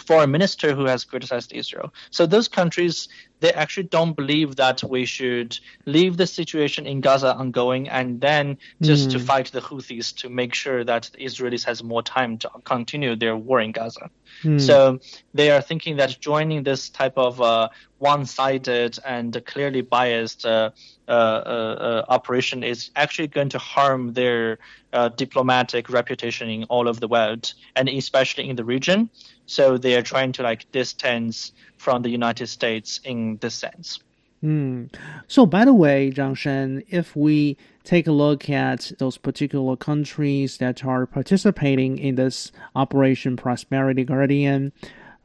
foreign 0.00 0.30
minister 0.30 0.74
who 0.74 0.84
has 0.86 1.04
criticized 1.04 1.52
Israel. 1.52 1.92
So 2.10 2.26
those 2.26 2.48
countries, 2.48 3.08
they 3.40 3.52
actually 3.52 3.84
don't 3.84 4.14
believe 4.14 4.56
that 4.56 4.82
we 4.82 5.04
should 5.04 5.58
leave 5.86 6.16
the 6.16 6.26
situation 6.26 6.86
in 6.86 7.00
Gaza 7.00 7.34
ongoing 7.34 7.88
and 7.88 8.20
then 8.20 8.58
just 8.80 9.08
mm. 9.08 9.12
to 9.12 9.18
hmm. 9.18 9.24
fight 9.24 9.52
the 9.52 9.60
Houthis 9.60 10.16
to 10.16 10.28
make 10.28 10.54
sure 10.54 10.84
that 10.84 11.10
the 11.12 11.24
Israelis 11.24 11.64
has 11.64 11.82
more 11.82 12.02
time 12.02 12.38
to 12.38 12.50
continue 12.64 13.16
their 13.16 13.36
war 13.36 13.60
in 13.60 13.72
Gaza. 13.72 14.10
Mm. 14.42 14.60
So 14.60 15.00
they 15.34 15.50
are 15.50 15.60
thinking 15.60 15.96
that 15.96 16.18
joining 16.20 16.62
this 16.62 16.88
type 16.88 17.16
of 17.16 17.40
uh, 17.40 17.68
one-sided 17.98 18.98
and 19.04 19.40
clearly 19.46 19.82
biased 19.82 20.44
uh, 20.44 20.70
uh, 21.06 21.10
uh 21.10 22.04
operation 22.08 22.62
is 22.62 22.90
actually 22.96 23.28
going 23.28 23.50
to 23.50 23.58
harm 23.58 24.14
their 24.14 24.58
uh, 24.92 25.08
diplomatic 25.08 25.90
reputation 25.90 26.48
in 26.48 26.64
all 26.64 26.88
of 26.88 27.00
the 27.00 27.08
world 27.08 27.52
and 27.76 27.88
especially 27.88 28.48
in 28.48 28.56
the 28.56 28.64
region. 28.64 29.10
So 29.46 29.78
they 29.78 29.94
are 29.96 30.02
trying 30.02 30.32
to 30.32 30.42
like 30.42 30.70
distance 30.72 31.52
from 31.76 32.02
the 32.02 32.10
United 32.10 32.46
States 32.46 33.00
in 33.04 33.36
this 33.40 33.54
sense. 33.54 34.00
Mm. 34.42 34.94
So, 35.26 35.46
by 35.46 35.64
the 35.64 35.72
way, 35.72 36.12
Zhang 36.14 36.36
Sheng, 36.36 36.82
if 36.88 37.16
we 37.16 37.56
take 37.82 38.06
a 38.06 38.12
look 38.12 38.50
at 38.50 38.92
those 38.98 39.16
particular 39.16 39.76
countries 39.76 40.58
that 40.58 40.84
are 40.84 41.06
participating 41.06 41.98
in 41.98 42.16
this 42.16 42.52
Operation 42.76 43.36
Prosperity 43.36 44.04
Guardian, 44.04 44.72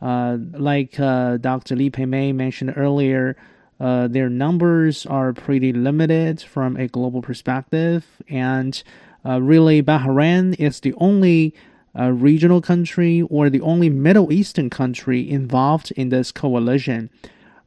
uh, 0.02 0.38
like 0.54 0.98
uh, 1.00 1.36
Dr. 1.38 1.76
Lee 1.76 1.90
Pei 1.90 2.06
May 2.06 2.32
mentioned 2.32 2.74
earlier, 2.78 3.36
uh, 3.82 4.08
their 4.08 4.30
numbers 4.30 5.06
are 5.06 5.34
pretty 5.34 5.74
limited 5.74 6.42
from 6.42 6.78
a 6.78 6.88
global 6.88 7.22
perspective, 7.22 8.06
and 8.30 8.82
uh, 9.26 9.42
really 9.42 9.84
Bahrain 9.84 10.58
is 10.60 10.80
the 10.80 10.94
only 10.96 11.54
a 11.96 12.14
regional 12.14 12.62
country 12.62 13.22
or 13.30 13.50
the 13.50 13.62
only 13.62 13.90
Middle 13.90 14.32
Eastern 14.32 14.70
country 14.70 15.30
involved 15.30 15.92
in 15.92 16.10
this 16.10 16.32
coalition. 16.32 17.10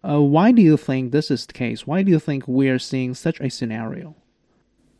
Uh, 0.02 0.20
why 0.20 0.52
do 0.52 0.62
you 0.62 0.76
think 0.76 1.12
this 1.12 1.30
is 1.30 1.46
the 1.46 1.52
case? 1.52 1.86
Why 1.86 2.02
do 2.02 2.10
you 2.10 2.18
think 2.18 2.48
we 2.48 2.68
are 2.68 2.78
seeing 2.78 3.14
such 3.14 3.40
a 3.40 3.50
scenario? 3.50 4.14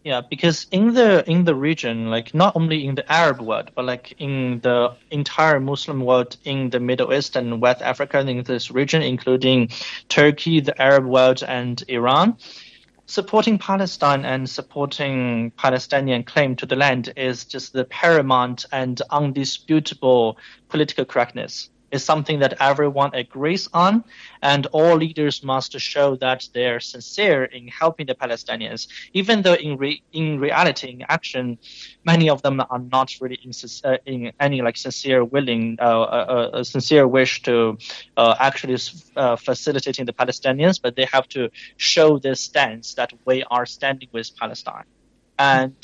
Yeah, 0.04 0.20
because 0.20 0.66
in 0.72 0.94
the 0.94 1.22
in 1.30 1.44
the 1.44 1.54
region, 1.54 2.10
like 2.10 2.34
not 2.34 2.56
only 2.56 2.84
in 2.84 2.96
the 2.96 3.10
Arab 3.10 3.40
world, 3.40 3.70
but 3.76 3.84
like 3.84 4.14
in 4.18 4.58
the 4.60 4.94
entire 5.12 5.60
Muslim 5.60 6.00
world, 6.00 6.36
in 6.44 6.70
the 6.70 6.80
Middle 6.80 7.14
East 7.14 7.36
and 7.36 7.60
West 7.60 7.82
Africa, 7.82 8.18
in 8.18 8.42
this 8.42 8.72
region, 8.72 9.02
including 9.02 9.68
Turkey, 10.08 10.58
the 10.58 10.80
Arab 10.82 11.04
world, 11.04 11.44
and 11.46 11.84
Iran, 11.86 12.36
supporting 13.06 13.58
Palestine 13.58 14.24
and 14.24 14.48
supporting 14.48 15.50
Palestinian 15.52 16.22
claim 16.22 16.56
to 16.56 16.66
the 16.66 16.76
land 16.76 17.12
is 17.16 17.44
just 17.44 17.72
the 17.72 17.84
paramount 17.84 18.64
and 18.72 19.00
undisputable 19.10 20.38
political 20.68 21.04
correctness 21.04 21.68
is 21.92 22.02
something 22.02 22.40
that 22.40 22.54
everyone 22.60 23.10
agrees 23.14 23.68
on, 23.72 24.02
and 24.40 24.66
all 24.72 24.96
leaders 24.96 25.44
must 25.44 25.78
show 25.78 26.16
that 26.16 26.48
they're 26.54 26.80
sincere 26.80 27.44
in 27.44 27.68
helping 27.68 28.06
the 28.06 28.14
Palestinians, 28.14 28.88
even 29.12 29.42
though 29.42 29.54
in 29.54 29.76
re- 29.76 30.02
in 30.12 30.40
reality, 30.40 30.88
in 30.88 31.02
action, 31.08 31.58
many 32.04 32.30
of 32.30 32.40
them 32.42 32.60
are 32.70 32.82
not 32.90 33.12
really 33.20 33.38
in, 33.44 33.52
uh, 33.84 33.98
in 34.06 34.32
any 34.40 34.62
like 34.62 34.76
sincere 34.76 35.22
willing, 35.24 35.76
uh, 35.80 35.84
uh, 35.84 36.50
uh 36.54 36.64
sincere 36.64 37.06
wish 37.06 37.42
to 37.42 37.76
uh, 38.16 38.34
actually 38.40 38.78
uh, 39.16 39.36
facilitating 39.36 40.06
the 40.06 40.12
Palestinians, 40.14 40.80
but 40.82 40.96
they 40.96 41.06
have 41.12 41.28
to 41.28 41.50
show 41.76 42.18
this 42.18 42.40
stance 42.40 42.94
that 42.94 43.12
we 43.26 43.44
are 43.50 43.66
standing 43.66 44.08
with 44.12 44.34
Palestine, 44.36 44.88
and 45.38 45.76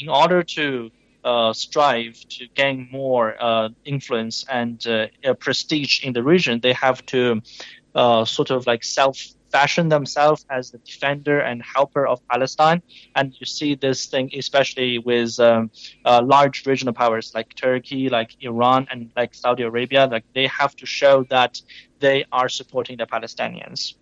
in 0.00 0.08
order 0.08 0.42
to 0.42 0.90
uh, 1.24 1.52
strive 1.52 2.18
to 2.28 2.46
gain 2.54 2.88
more 2.90 3.36
uh, 3.40 3.68
influence 3.84 4.44
and 4.48 4.86
uh, 4.86 5.06
prestige 5.40 6.04
in 6.04 6.12
the 6.12 6.22
region, 6.22 6.60
they 6.60 6.72
have 6.72 7.04
to 7.06 7.40
uh, 7.94 8.24
sort 8.24 8.50
of 8.50 8.66
like 8.66 8.84
self 8.84 9.18
fashion 9.50 9.88
themselves 9.88 10.44
as 10.50 10.70
the 10.70 10.78
defender 10.78 11.40
and 11.40 11.62
helper 11.62 12.06
of 12.06 12.20
Palestine. 12.28 12.82
And 13.14 13.34
you 13.38 13.46
see 13.46 13.74
this 13.74 14.06
thing, 14.06 14.30
especially 14.36 14.98
with 14.98 15.40
um, 15.40 15.70
uh, 16.04 16.22
large 16.22 16.66
regional 16.66 16.94
powers 16.94 17.32
like 17.34 17.54
Turkey, 17.54 18.08
like 18.08 18.36
Iran, 18.40 18.86
and 18.90 19.10
like 19.16 19.34
Saudi 19.34 19.62
Arabia. 19.62 20.06
Like 20.06 20.24
they 20.34 20.46
have 20.46 20.76
to 20.76 20.86
show 20.86 21.24
that 21.30 21.60
they 21.98 22.24
are 22.30 22.48
supporting 22.48 22.98
the 22.98 23.06
Palestinians. 23.06 23.94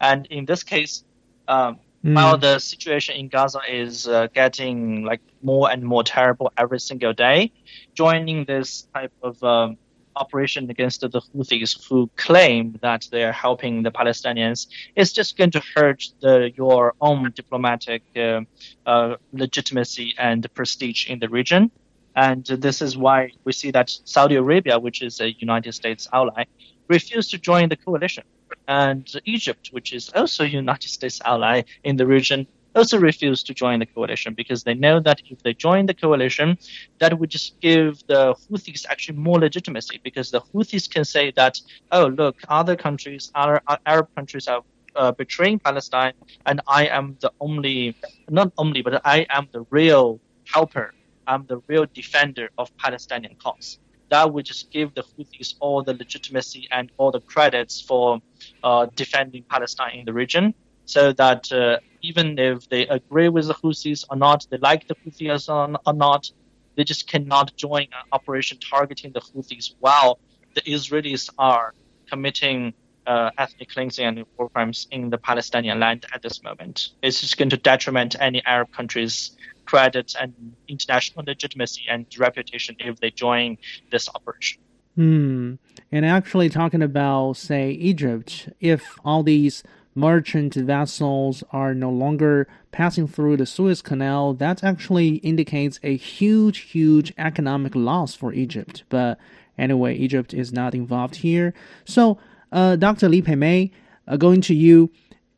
And 0.00 0.26
in 0.26 0.44
this 0.44 0.62
case, 0.62 1.04
um, 1.48 1.78
Mm. 2.04 2.14
While 2.14 2.38
the 2.38 2.58
situation 2.58 3.16
in 3.16 3.28
Gaza 3.28 3.60
is 3.68 4.08
uh, 4.08 4.28
getting 4.32 5.04
like 5.04 5.20
more 5.42 5.70
and 5.70 5.82
more 5.82 6.02
terrible 6.02 6.50
every 6.56 6.80
single 6.80 7.12
day, 7.12 7.52
joining 7.94 8.46
this 8.46 8.88
type 8.94 9.12
of 9.22 9.42
um, 9.44 9.76
operation 10.16 10.70
against 10.70 11.02
the 11.02 11.08
Houthis 11.08 11.86
who 11.88 12.10
claim 12.16 12.78
that 12.80 13.06
they 13.10 13.22
are 13.24 13.32
helping 13.32 13.82
the 13.82 13.90
Palestinians 13.90 14.66
is 14.96 15.12
just 15.12 15.36
going 15.36 15.50
to 15.50 15.62
hurt 15.74 16.04
the, 16.20 16.50
your 16.56 16.94
own 17.02 17.32
diplomatic 17.34 18.02
uh, 18.16 18.40
uh, 18.86 19.16
legitimacy 19.32 20.14
and 20.18 20.52
prestige 20.54 21.06
in 21.06 21.18
the 21.18 21.28
region. 21.28 21.70
And 22.16 22.44
this 22.44 22.80
is 22.80 22.96
why 22.96 23.30
we 23.44 23.52
see 23.52 23.70
that 23.72 23.90
Saudi 24.04 24.36
Arabia, 24.36 24.78
which 24.78 25.02
is 25.02 25.20
a 25.20 25.32
United 25.38 25.72
States 25.72 26.08
ally, 26.12 26.44
refused 26.88 27.30
to 27.32 27.38
join 27.38 27.68
the 27.68 27.76
coalition 27.76 28.24
and 28.68 29.08
Egypt, 29.24 29.68
which 29.72 29.92
is 29.92 30.10
also 30.10 30.44
United 30.44 30.88
States 30.88 31.20
ally 31.24 31.62
in 31.84 31.96
the 31.96 32.06
region, 32.06 32.46
also 32.74 32.98
refused 32.98 33.46
to 33.46 33.54
join 33.54 33.80
the 33.80 33.86
coalition 33.86 34.34
because 34.34 34.62
they 34.62 34.74
know 34.74 35.00
that 35.00 35.20
if 35.28 35.42
they 35.42 35.52
join 35.54 35.86
the 35.86 35.94
coalition, 35.94 36.56
that 36.98 37.18
would 37.18 37.30
just 37.30 37.60
give 37.60 37.98
the 38.06 38.34
Houthis 38.34 38.86
actually 38.88 39.18
more 39.18 39.38
legitimacy 39.38 40.00
because 40.04 40.30
the 40.30 40.40
Houthis 40.40 40.88
can 40.88 41.04
say 41.04 41.32
that, 41.32 41.60
oh, 41.90 42.06
look, 42.06 42.36
other 42.48 42.76
countries, 42.76 43.30
other 43.34 43.60
Arab 43.86 44.08
countries 44.14 44.46
are 44.46 44.62
uh, 44.96 45.12
betraying 45.12 45.58
Palestine, 45.58 46.12
and 46.46 46.60
I 46.66 46.86
am 46.86 47.16
the 47.20 47.32
only, 47.40 47.96
not 48.28 48.52
only, 48.58 48.82
but 48.82 49.00
I 49.04 49.26
am 49.30 49.48
the 49.52 49.64
real 49.70 50.20
helper. 50.44 50.94
I'm 51.26 51.46
the 51.46 51.60
real 51.68 51.86
defender 51.94 52.50
of 52.58 52.76
Palestinian 52.76 53.36
cause 53.36 53.78
that 54.10 54.32
would 54.32 54.44
just 54.44 54.70
give 54.70 54.92
the 54.94 55.02
Houthis 55.02 55.54
all 55.60 55.82
the 55.82 55.94
legitimacy 55.94 56.68
and 56.70 56.90
all 56.98 57.10
the 57.10 57.20
credits 57.20 57.80
for 57.80 58.20
uh, 58.62 58.86
defending 58.94 59.44
Palestine 59.48 59.98
in 59.98 60.04
the 60.04 60.12
region. 60.12 60.54
So 60.84 61.12
that 61.12 61.50
uh, 61.52 61.78
even 62.02 62.38
if 62.38 62.68
they 62.68 62.86
agree 62.88 63.28
with 63.28 63.46
the 63.46 63.54
Houthis 63.54 64.04
or 64.10 64.16
not, 64.16 64.46
they 64.50 64.58
like 64.58 64.88
the 64.88 64.96
Houthis 64.96 65.48
or, 65.48 65.92
not, 65.92 66.30
they 66.76 66.84
just 66.84 67.08
cannot 67.08 67.54
join 67.56 67.82
an 67.82 68.04
operation 68.12 68.58
targeting 68.58 69.12
the 69.12 69.20
Houthis 69.20 69.74
while 69.78 70.18
the 70.54 70.62
Israelis 70.62 71.30
are 71.38 71.74
committing 72.08 72.74
uh, 73.06 73.30
ethnic 73.38 73.68
cleansing 73.70 74.04
and 74.04 74.24
war 74.36 74.48
crimes 74.48 74.86
in 74.90 75.10
the 75.10 75.18
Palestinian 75.18 75.80
land 75.80 76.06
at 76.14 76.22
this 76.22 76.42
moment. 76.42 76.90
It's 77.02 77.20
just 77.20 77.36
going 77.38 77.50
to 77.50 77.56
detriment 77.56 78.16
any 78.18 78.44
Arab 78.44 78.72
countries 78.72 79.36
credit 79.64 80.14
and 80.20 80.34
international 80.66 81.24
legitimacy 81.24 81.84
and 81.88 82.04
reputation 82.18 82.74
if 82.80 82.98
they 82.98 83.10
join 83.10 83.56
this 83.92 84.08
operation. 84.08 84.60
Hmm. 84.96 85.54
And 85.92 86.04
actually, 86.04 86.48
talking 86.48 86.82
about, 86.82 87.34
say, 87.34 87.70
Egypt, 87.70 88.48
if 88.60 88.98
all 89.04 89.22
these 89.22 89.62
merchant 89.94 90.54
vessels 90.54 91.42
are 91.52 91.74
no 91.74 91.90
longer 91.90 92.46
passing 92.72 93.08
through 93.08 93.36
the 93.36 93.46
Suez 93.46 93.82
Canal, 93.82 94.34
that 94.34 94.62
actually 94.62 95.16
indicates 95.16 95.80
a 95.82 95.96
huge, 95.96 96.58
huge 96.58 97.12
economic 97.18 97.74
loss 97.74 98.14
for 98.14 98.32
Egypt. 98.32 98.84
But 98.88 99.18
anyway, 99.58 99.96
Egypt 99.96 100.32
is 100.32 100.52
not 100.52 100.74
involved 100.74 101.16
here. 101.16 101.54
So, 101.84 102.18
uh, 102.52 102.76
Dr. 102.76 103.08
Lee 103.08 103.22
Pei 103.22 103.34
May, 103.34 103.70
uh, 104.06 104.16
going 104.16 104.40
to 104.42 104.54
you. 104.54 104.90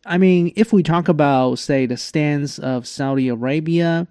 I 0.05 0.18
mean, 0.18 0.53
if 0.57 0.72
we 0.72 0.82
talk 0.82 1.09
about, 1.09 1.59
say, 1.59 1.86
the 1.86 1.96
stance 1.96 2.59
of 2.59 2.86
Saudi 2.86 3.28
Arabia, 3.28 4.07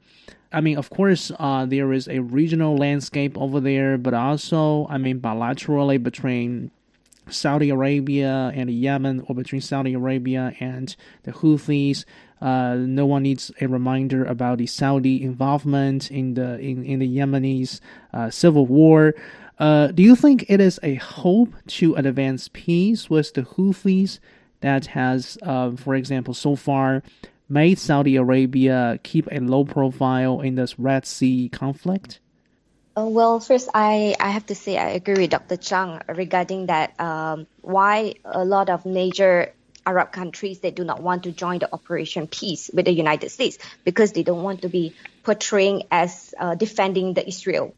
I 0.53 0.61
mean, 0.61 0.77
of 0.77 0.89
course, 0.89 1.31
uh, 1.39 1.65
there 1.65 1.93
is 1.93 2.07
a 2.07 2.19
regional 2.19 2.75
landscape 2.75 3.37
over 3.37 3.59
there, 3.59 3.97
but 3.97 4.13
also, 4.13 4.85
I 4.89 4.97
mean, 4.97 5.21
bilaterally 5.21 6.01
between 6.01 6.71
Saudi 7.29 7.69
Arabia 7.69 8.51
and 8.53 8.69
Yemen, 8.69 9.23
or 9.27 9.35
between 9.35 9.61
Saudi 9.61 9.93
Arabia 9.93 10.53
and 10.59 10.95
the 11.23 11.31
Houthis. 11.31 12.03
Uh, 12.41 12.75
no 12.75 13.05
one 13.05 13.23
needs 13.23 13.51
a 13.61 13.67
reminder 13.67 14.25
about 14.25 14.57
the 14.57 14.65
Saudi 14.65 15.23
involvement 15.23 16.09
in 16.11 16.33
the 16.33 16.59
in, 16.59 16.83
in 16.83 16.99
the 16.99 17.17
Yemeni 17.17 17.79
uh, 18.13 18.29
civil 18.29 18.65
war. 18.65 19.13
Uh, 19.59 19.87
do 19.87 20.01
you 20.01 20.15
think 20.15 20.43
it 20.49 20.59
is 20.59 20.79
a 20.81 20.95
hope 20.95 21.53
to 21.67 21.93
advance 21.95 22.49
peace 22.51 23.09
with 23.09 23.33
the 23.35 23.43
Houthis 23.43 24.17
that 24.61 24.87
has, 24.87 25.37
uh, 25.43 25.71
for 25.75 25.93
example, 25.93 26.33
so 26.33 26.55
far 26.55 27.03
made 27.51 27.77
Saudi 27.77 28.15
Arabia 28.15 28.99
keep 29.03 29.27
a 29.31 29.39
low 29.39 29.65
profile 29.65 30.39
in 30.39 30.55
this 30.55 30.79
Red 30.79 31.05
Sea 31.05 31.49
conflict? 31.49 32.19
Uh, 32.97 33.05
well, 33.05 33.39
first, 33.39 33.69
I, 33.73 34.15
I 34.19 34.29
have 34.29 34.45
to 34.47 34.55
say 34.55 34.77
I 34.77 34.89
agree 34.91 35.15
with 35.15 35.31
Dr. 35.31 35.57
Chang 35.57 36.01
regarding 36.07 36.67
that. 36.67 36.99
Um, 36.99 37.47
why 37.61 38.15
a 38.25 38.43
lot 38.43 38.69
of 38.69 38.85
major 38.85 39.53
Arab 39.85 40.11
countries 40.11 40.59
they 40.59 40.71
do 40.71 40.83
not 40.83 41.01
want 41.01 41.23
to 41.23 41.31
join 41.31 41.59
the 41.59 41.73
Operation 41.73 42.27
Peace 42.27 42.69
with 42.73 42.85
the 42.85 42.93
United 42.93 43.29
States 43.29 43.57
because 43.83 44.11
they 44.11 44.23
don't 44.23 44.43
want 44.43 44.61
to 44.61 44.69
be 44.69 44.93
portraying 45.23 45.83
as 45.91 46.33
uh, 46.39 46.55
defending 46.55 47.13
the 47.13 47.27
Israel, 47.27 47.73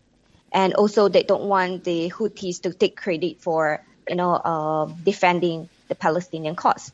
and 0.51 0.73
also 0.73 1.09
they 1.09 1.23
don't 1.23 1.43
want 1.43 1.83
the 1.83 2.09
Houthis 2.09 2.61
to 2.61 2.73
take 2.73 2.97
credit 2.97 3.41
for 3.41 3.81
you 4.09 4.15
know 4.15 4.33
uh, 4.33 4.85
defending 5.03 5.69
the 5.87 5.95
Palestinian 5.95 6.55
cause. 6.55 6.91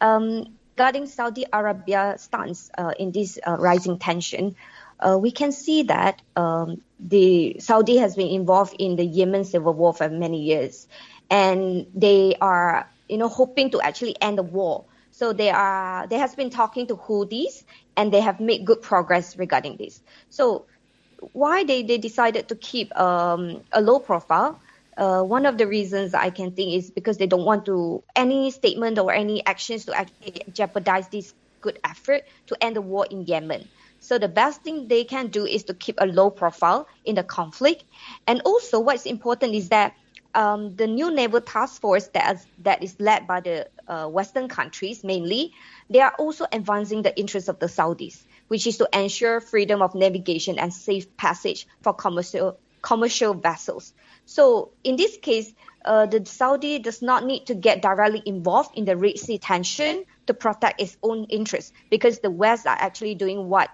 Um, 0.00 0.46
regarding 0.80 1.04
Saudi 1.04 1.44
Arabia 1.52 2.14
stance 2.16 2.70
uh, 2.78 2.94
in 2.98 3.12
this 3.12 3.38
uh, 3.46 3.54
rising 3.58 3.98
tension, 3.98 4.56
uh, 4.98 5.18
we 5.20 5.30
can 5.30 5.52
see 5.52 5.82
that 5.82 6.22
um, 6.36 6.80
the 6.98 7.56
Saudi 7.60 7.98
has 7.98 8.16
been 8.16 8.28
involved 8.28 8.74
in 8.78 8.96
the 8.96 9.04
Yemen 9.04 9.44
civil 9.44 9.74
war 9.74 9.92
for 9.92 10.08
many 10.08 10.40
years, 10.40 10.88
and 11.28 11.84
they 11.94 12.34
are 12.40 12.88
you 13.10 13.18
know 13.18 13.28
hoping 13.28 13.70
to 13.72 13.80
actually 13.82 14.16
end 14.22 14.38
the 14.38 14.42
war. 14.42 14.86
So 15.10 15.34
they 15.34 15.50
are 15.50 16.06
they 16.06 16.16
has 16.16 16.34
been 16.34 16.48
talking 16.48 16.86
to 16.86 16.96
Houthis, 16.96 17.62
and 17.94 18.10
they 18.10 18.22
have 18.22 18.40
made 18.40 18.64
good 18.64 18.80
progress 18.80 19.36
regarding 19.36 19.76
this. 19.76 20.00
So 20.30 20.64
why 21.34 21.62
they, 21.64 21.82
they 21.82 21.98
decided 21.98 22.48
to 22.48 22.54
keep 22.56 22.88
um, 22.98 23.60
a 23.70 23.82
low 23.82 23.98
profile? 23.98 24.58
Uh, 24.96 25.22
one 25.22 25.46
of 25.46 25.56
the 25.56 25.66
reasons 25.66 26.14
I 26.14 26.30
can 26.30 26.52
think 26.52 26.74
is 26.74 26.90
because 26.90 27.16
they 27.16 27.26
don't 27.26 27.44
want 27.44 27.64
to 27.66 28.02
any 28.16 28.50
statement 28.50 28.98
or 28.98 29.12
any 29.12 29.44
actions 29.46 29.86
to 29.86 29.94
actually 29.94 30.42
jeopardize 30.52 31.08
this 31.08 31.32
good 31.60 31.78
effort 31.84 32.22
to 32.46 32.56
end 32.62 32.76
the 32.76 32.82
war 32.82 33.06
in 33.10 33.26
Yemen. 33.26 33.68
So 34.00 34.18
the 34.18 34.28
best 34.28 34.62
thing 34.62 34.88
they 34.88 35.04
can 35.04 35.28
do 35.28 35.44
is 35.44 35.64
to 35.64 35.74
keep 35.74 35.96
a 35.98 36.06
low 36.06 36.30
profile 36.30 36.88
in 37.04 37.14
the 37.14 37.22
conflict. 37.22 37.84
And 38.26 38.40
also, 38.44 38.80
what's 38.80 39.04
important 39.04 39.54
is 39.54 39.68
that 39.68 39.94
um, 40.34 40.76
the 40.76 40.86
new 40.86 41.10
naval 41.10 41.40
task 41.40 41.80
force 41.80 42.08
that 42.08 42.36
is, 42.36 42.46
that 42.62 42.82
is 42.82 42.96
led 42.98 43.26
by 43.26 43.40
the 43.40 43.68
uh, 43.88 44.06
Western 44.08 44.48
countries 44.48 45.04
mainly, 45.04 45.52
they 45.90 46.00
are 46.00 46.14
also 46.18 46.46
advancing 46.50 47.02
the 47.02 47.16
interests 47.18 47.48
of 47.48 47.58
the 47.58 47.66
Saudis, 47.66 48.24
which 48.48 48.66
is 48.66 48.78
to 48.78 48.88
ensure 48.92 49.40
freedom 49.40 49.82
of 49.82 49.94
navigation 49.94 50.58
and 50.58 50.72
safe 50.72 51.14
passage 51.16 51.66
for 51.82 51.92
commercial 51.92 52.58
commercial 52.82 53.34
vessels. 53.34 53.92
So 54.26 54.70
in 54.84 54.96
this 54.96 55.16
case, 55.16 55.52
uh, 55.84 56.06
the 56.06 56.24
Saudi 56.26 56.78
does 56.78 57.02
not 57.02 57.24
need 57.24 57.46
to 57.46 57.54
get 57.54 57.82
directly 57.82 58.22
involved 58.26 58.76
in 58.76 58.84
the 58.84 58.96
Red 58.96 59.18
Sea 59.18 59.38
tension 59.38 60.04
to 60.26 60.34
protect 60.34 60.80
its 60.80 60.96
own 61.02 61.24
interests 61.24 61.72
because 61.90 62.20
the 62.20 62.30
West 62.30 62.66
are 62.66 62.76
actually 62.78 63.14
doing 63.14 63.48
what 63.48 63.70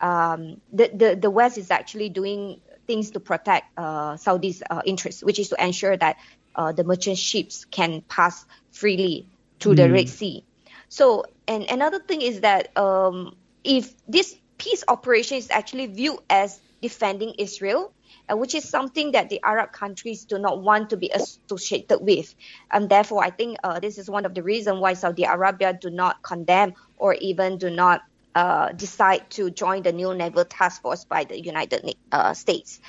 um, 0.00 0.60
the, 0.72 0.90
the, 0.92 1.16
the 1.16 1.30
West 1.30 1.56
is 1.56 1.70
actually 1.70 2.08
doing 2.08 2.60
things 2.86 3.12
to 3.12 3.20
protect 3.20 3.66
uh, 3.78 4.16
Saudi's 4.16 4.62
uh, 4.68 4.82
interests, 4.84 5.22
which 5.22 5.38
is 5.38 5.48
to 5.50 5.64
ensure 5.64 5.96
that 5.96 6.16
uh, 6.54 6.72
the 6.72 6.84
merchant 6.84 7.18
ships 7.18 7.64
can 7.64 8.02
pass 8.02 8.44
freely 8.72 9.26
through 9.60 9.74
mm. 9.74 9.76
the 9.76 9.90
Red 9.90 10.08
Sea. 10.08 10.44
So, 10.88 11.24
and 11.48 11.64
another 11.70 11.98
thing 11.98 12.20
is 12.20 12.40
that 12.40 12.76
um, 12.76 13.36
if 13.62 13.94
this 14.06 14.36
peace 14.58 14.84
operation 14.86 15.38
is 15.38 15.50
actually 15.50 15.86
viewed 15.86 16.18
as 16.28 16.60
defending 16.82 17.34
Israel, 17.38 17.92
uh, 18.30 18.36
which 18.36 18.54
is 18.54 18.68
something 18.68 19.12
that 19.12 19.28
the 19.28 19.40
Arab 19.42 19.72
countries 19.72 20.24
do 20.24 20.38
not 20.38 20.62
want 20.62 20.90
to 20.90 20.96
be 20.96 21.10
associated 21.10 21.98
with. 22.00 22.34
And 22.70 22.88
therefore, 22.88 23.24
I 23.24 23.30
think 23.30 23.58
uh, 23.62 23.80
this 23.80 23.98
is 23.98 24.08
one 24.08 24.24
of 24.24 24.34
the 24.34 24.42
reasons 24.42 24.80
why 24.80 24.94
Saudi 24.94 25.24
Arabia 25.24 25.72
do 25.72 25.90
not 25.90 26.22
condemn 26.22 26.74
or 26.96 27.14
even 27.14 27.58
do 27.58 27.70
not 27.70 28.02
uh, 28.34 28.72
decide 28.72 29.30
to 29.30 29.50
join 29.50 29.82
the 29.82 29.92
new 29.92 30.14
naval 30.14 30.44
task 30.44 30.82
force 30.82 31.04
by 31.04 31.24
the 31.24 31.40
United 31.40 31.94
uh, 32.10 32.34
States. 32.34 32.80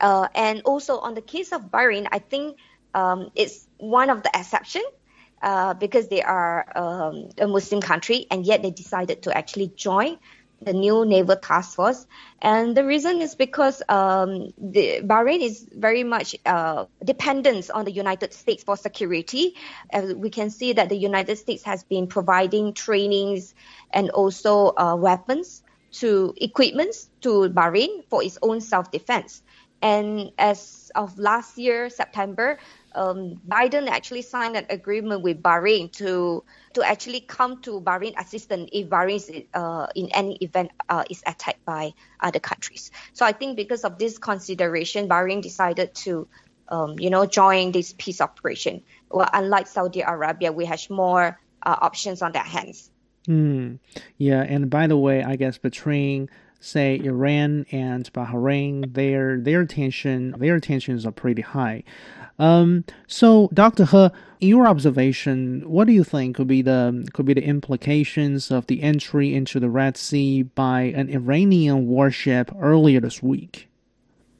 Uh, 0.00 0.28
and 0.34 0.62
also 0.64 0.98
on 0.98 1.14
the 1.14 1.22
case 1.22 1.52
of 1.52 1.62
Bahrain, 1.70 2.06
I 2.10 2.18
think 2.18 2.56
um, 2.94 3.30
it's 3.34 3.66
one 3.78 4.10
of 4.10 4.22
the 4.22 4.30
exception 4.34 4.82
uh, 5.42 5.74
because 5.74 6.08
they 6.08 6.22
are 6.22 6.66
um, 6.76 7.30
a 7.38 7.48
Muslim 7.48 7.80
country 7.80 8.26
and 8.30 8.46
yet 8.46 8.62
they 8.62 8.70
decided 8.70 9.22
to 9.22 9.36
actually 9.36 9.72
join 9.74 10.18
the 10.64 10.72
new 10.72 11.04
naval 11.04 11.36
task 11.36 11.76
force. 11.76 12.06
And 12.40 12.76
the 12.76 12.84
reason 12.84 13.20
is 13.20 13.34
because 13.34 13.82
um, 13.88 14.52
the 14.58 15.00
Bahrain 15.02 15.40
is 15.40 15.68
very 15.72 16.04
much 16.04 16.36
uh, 16.46 16.86
dependent 17.04 17.70
on 17.70 17.84
the 17.84 17.92
United 17.92 18.32
States 18.32 18.64
for 18.64 18.76
security. 18.76 19.54
We 20.14 20.30
can 20.30 20.50
see 20.50 20.72
that 20.74 20.88
the 20.88 20.96
United 20.96 21.36
States 21.36 21.62
has 21.64 21.84
been 21.84 22.06
providing 22.06 22.74
trainings 22.74 23.54
and 23.90 24.10
also 24.10 24.74
uh, 24.76 24.96
weapons 24.96 25.62
to 25.92 26.34
equipments 26.40 27.10
to 27.20 27.50
Bahrain 27.50 28.04
for 28.08 28.22
its 28.22 28.38
own 28.42 28.60
self-defense. 28.60 29.42
And 29.82 30.30
as 30.38 30.90
of 30.94 31.18
last 31.18 31.58
year, 31.58 31.90
September, 31.90 32.58
um, 32.94 33.40
Biden 33.48 33.88
actually 33.88 34.22
signed 34.22 34.56
an 34.56 34.66
agreement 34.70 35.22
with 35.22 35.42
Bahrain 35.42 35.90
to 35.92 36.44
to 36.74 36.82
actually 36.82 37.20
come 37.20 37.60
to 37.62 37.80
Bahrain 37.80 38.14
assistance 38.18 38.70
if 38.72 38.88
Bahrain 38.88 39.46
uh, 39.54 39.86
in 39.94 40.08
any 40.12 40.36
event 40.36 40.70
uh, 40.88 41.04
is 41.10 41.22
attacked 41.26 41.64
by 41.64 41.94
other 42.20 42.40
countries. 42.40 42.90
So 43.12 43.26
I 43.26 43.32
think 43.32 43.56
because 43.56 43.84
of 43.84 43.98
this 43.98 44.18
consideration, 44.18 45.08
Bahrain 45.08 45.42
decided 45.42 45.94
to, 46.06 46.28
um, 46.68 46.98
you 46.98 47.10
know, 47.10 47.26
join 47.26 47.72
this 47.72 47.94
peace 47.96 48.20
operation. 48.20 48.82
Well, 49.10 49.28
unlike 49.32 49.66
Saudi 49.66 50.00
Arabia, 50.00 50.52
we 50.52 50.64
have 50.64 50.88
more 50.88 51.38
uh, 51.62 51.76
options 51.80 52.22
on 52.22 52.32
their 52.32 52.42
hands. 52.42 52.90
Hmm. 53.26 53.76
Yeah, 54.18 54.42
and 54.42 54.68
by 54.68 54.86
the 54.86 54.96
way, 54.96 55.22
I 55.22 55.36
guess 55.36 55.58
between 55.58 56.28
say 56.62 56.98
Iran 56.98 57.66
and 57.70 58.10
Bahrain, 58.12 58.94
their 58.94 59.38
their 59.38 59.64
tension 59.66 60.34
their 60.38 60.60
tensions 60.60 61.04
are 61.04 61.12
pretty 61.12 61.42
high. 61.42 61.84
Um, 62.38 62.84
so, 63.06 63.48
Dr. 63.52 63.84
He, 63.86 64.08
in 64.40 64.48
your 64.48 64.66
observation, 64.66 65.62
what 65.68 65.86
do 65.86 65.92
you 65.92 66.02
think 66.02 66.36
could 66.36 66.48
be 66.48 66.62
the 66.62 67.08
could 67.12 67.26
be 67.26 67.34
the 67.34 67.44
implications 67.44 68.50
of 68.50 68.66
the 68.66 68.82
entry 68.82 69.34
into 69.34 69.60
the 69.60 69.70
Red 69.70 69.96
Sea 69.96 70.42
by 70.42 70.82
an 70.82 71.08
Iranian 71.08 71.86
warship 71.86 72.50
earlier 72.58 73.00
this 73.00 73.22
week? 73.22 73.68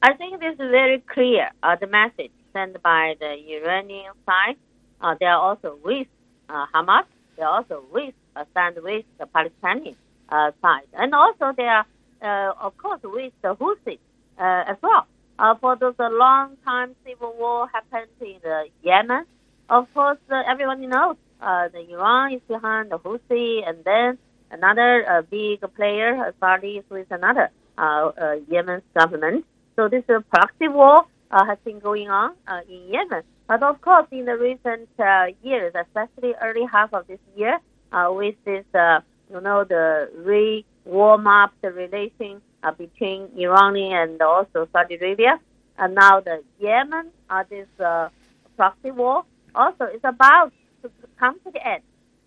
I 0.02 0.14
think 0.14 0.40
this 0.40 0.54
is 0.54 0.58
very 0.58 0.98
clear. 0.98 1.50
Uh, 1.62 1.76
the 1.76 1.86
message 1.86 2.32
sent 2.52 2.82
by 2.82 3.14
the 3.20 3.32
Iranian 3.58 4.12
side, 4.26 4.56
uh, 5.00 5.14
they 5.20 5.26
are 5.26 5.38
also 5.38 5.78
with 5.84 6.08
uh, 6.48 6.66
Hamas. 6.74 7.04
They 7.36 7.44
are 7.44 7.58
also 7.58 7.84
with 7.92 8.14
uh, 8.34 8.44
stand 8.50 8.78
with 8.82 9.04
the 9.18 9.26
Palestinian 9.26 9.94
uh, 10.28 10.50
side, 10.60 10.88
and 10.94 11.14
also 11.14 11.52
they 11.56 11.68
are, 11.68 11.86
uh, 12.22 12.54
of 12.60 12.76
course, 12.76 13.00
with 13.04 13.32
the 13.42 13.54
Houthis 13.54 13.98
uh, 14.38 14.64
as 14.66 14.76
well. 14.82 15.06
Uh, 15.38 15.54
for 15.56 15.76
those 15.76 15.94
uh, 15.98 16.08
long 16.10 16.56
time 16.64 16.94
civil 17.04 17.34
war 17.38 17.66
happened 17.68 18.10
in 18.20 18.36
the 18.42 18.68
Yemen, 18.82 19.24
of 19.68 19.92
course, 19.94 20.18
uh, 20.30 20.42
everyone 20.46 20.80
knows 20.88 21.16
uh, 21.40 21.68
the 21.68 21.80
Iran 21.90 22.34
is 22.34 22.42
behind 22.46 22.90
the 22.90 22.98
Houthi, 22.98 23.66
and 23.66 23.82
then 23.84 24.18
another 24.50 25.04
uh, 25.08 25.22
big 25.22 25.60
player, 25.74 26.16
uh, 26.26 26.32
Saudi, 26.38 26.78
is 26.78 26.84
with 26.90 27.10
another 27.10 27.50
uh, 27.78 28.12
uh, 28.20 28.36
Yemen 28.48 28.82
government. 28.96 29.44
So 29.76 29.88
this 29.88 30.04
uh, 30.08 30.20
proxy 30.30 30.68
war 30.68 31.06
uh, 31.30 31.44
has 31.46 31.58
been 31.64 31.78
going 31.78 32.10
on 32.10 32.34
uh, 32.46 32.60
in 32.68 32.88
Yemen. 32.88 33.22
But 33.48 33.62
of 33.62 33.80
course, 33.80 34.06
in 34.10 34.26
the 34.26 34.36
recent 34.36 34.88
uh, 34.98 35.26
years, 35.42 35.74
especially 35.74 36.34
early 36.40 36.64
half 36.70 36.92
of 36.94 37.06
this 37.06 37.18
year, 37.36 37.58
uh, 37.92 38.08
with 38.10 38.36
this, 38.44 38.64
uh, 38.74 39.00
you 39.30 39.40
know, 39.40 39.64
the 39.64 40.10
re-warm 40.16 41.26
up 41.26 41.52
the 41.62 41.72
relation 41.72 42.40
uh, 42.62 42.72
between 42.72 43.28
Iran 43.36 43.76
and 43.76 44.20
also 44.20 44.68
Saudi 44.72 44.96
Arabia. 44.96 45.38
And 45.78 45.94
now 45.94 46.20
the 46.20 46.42
Yemen, 46.60 47.10
uh, 47.30 47.44
this 47.48 47.68
uh, 47.80 48.08
proxy 48.56 48.90
war, 48.90 49.24
also 49.54 49.84
is 49.84 50.00
about 50.04 50.52
to 50.82 50.90
come 51.18 51.38
to 51.40 51.50
the 51.50 51.66
end. 51.66 51.82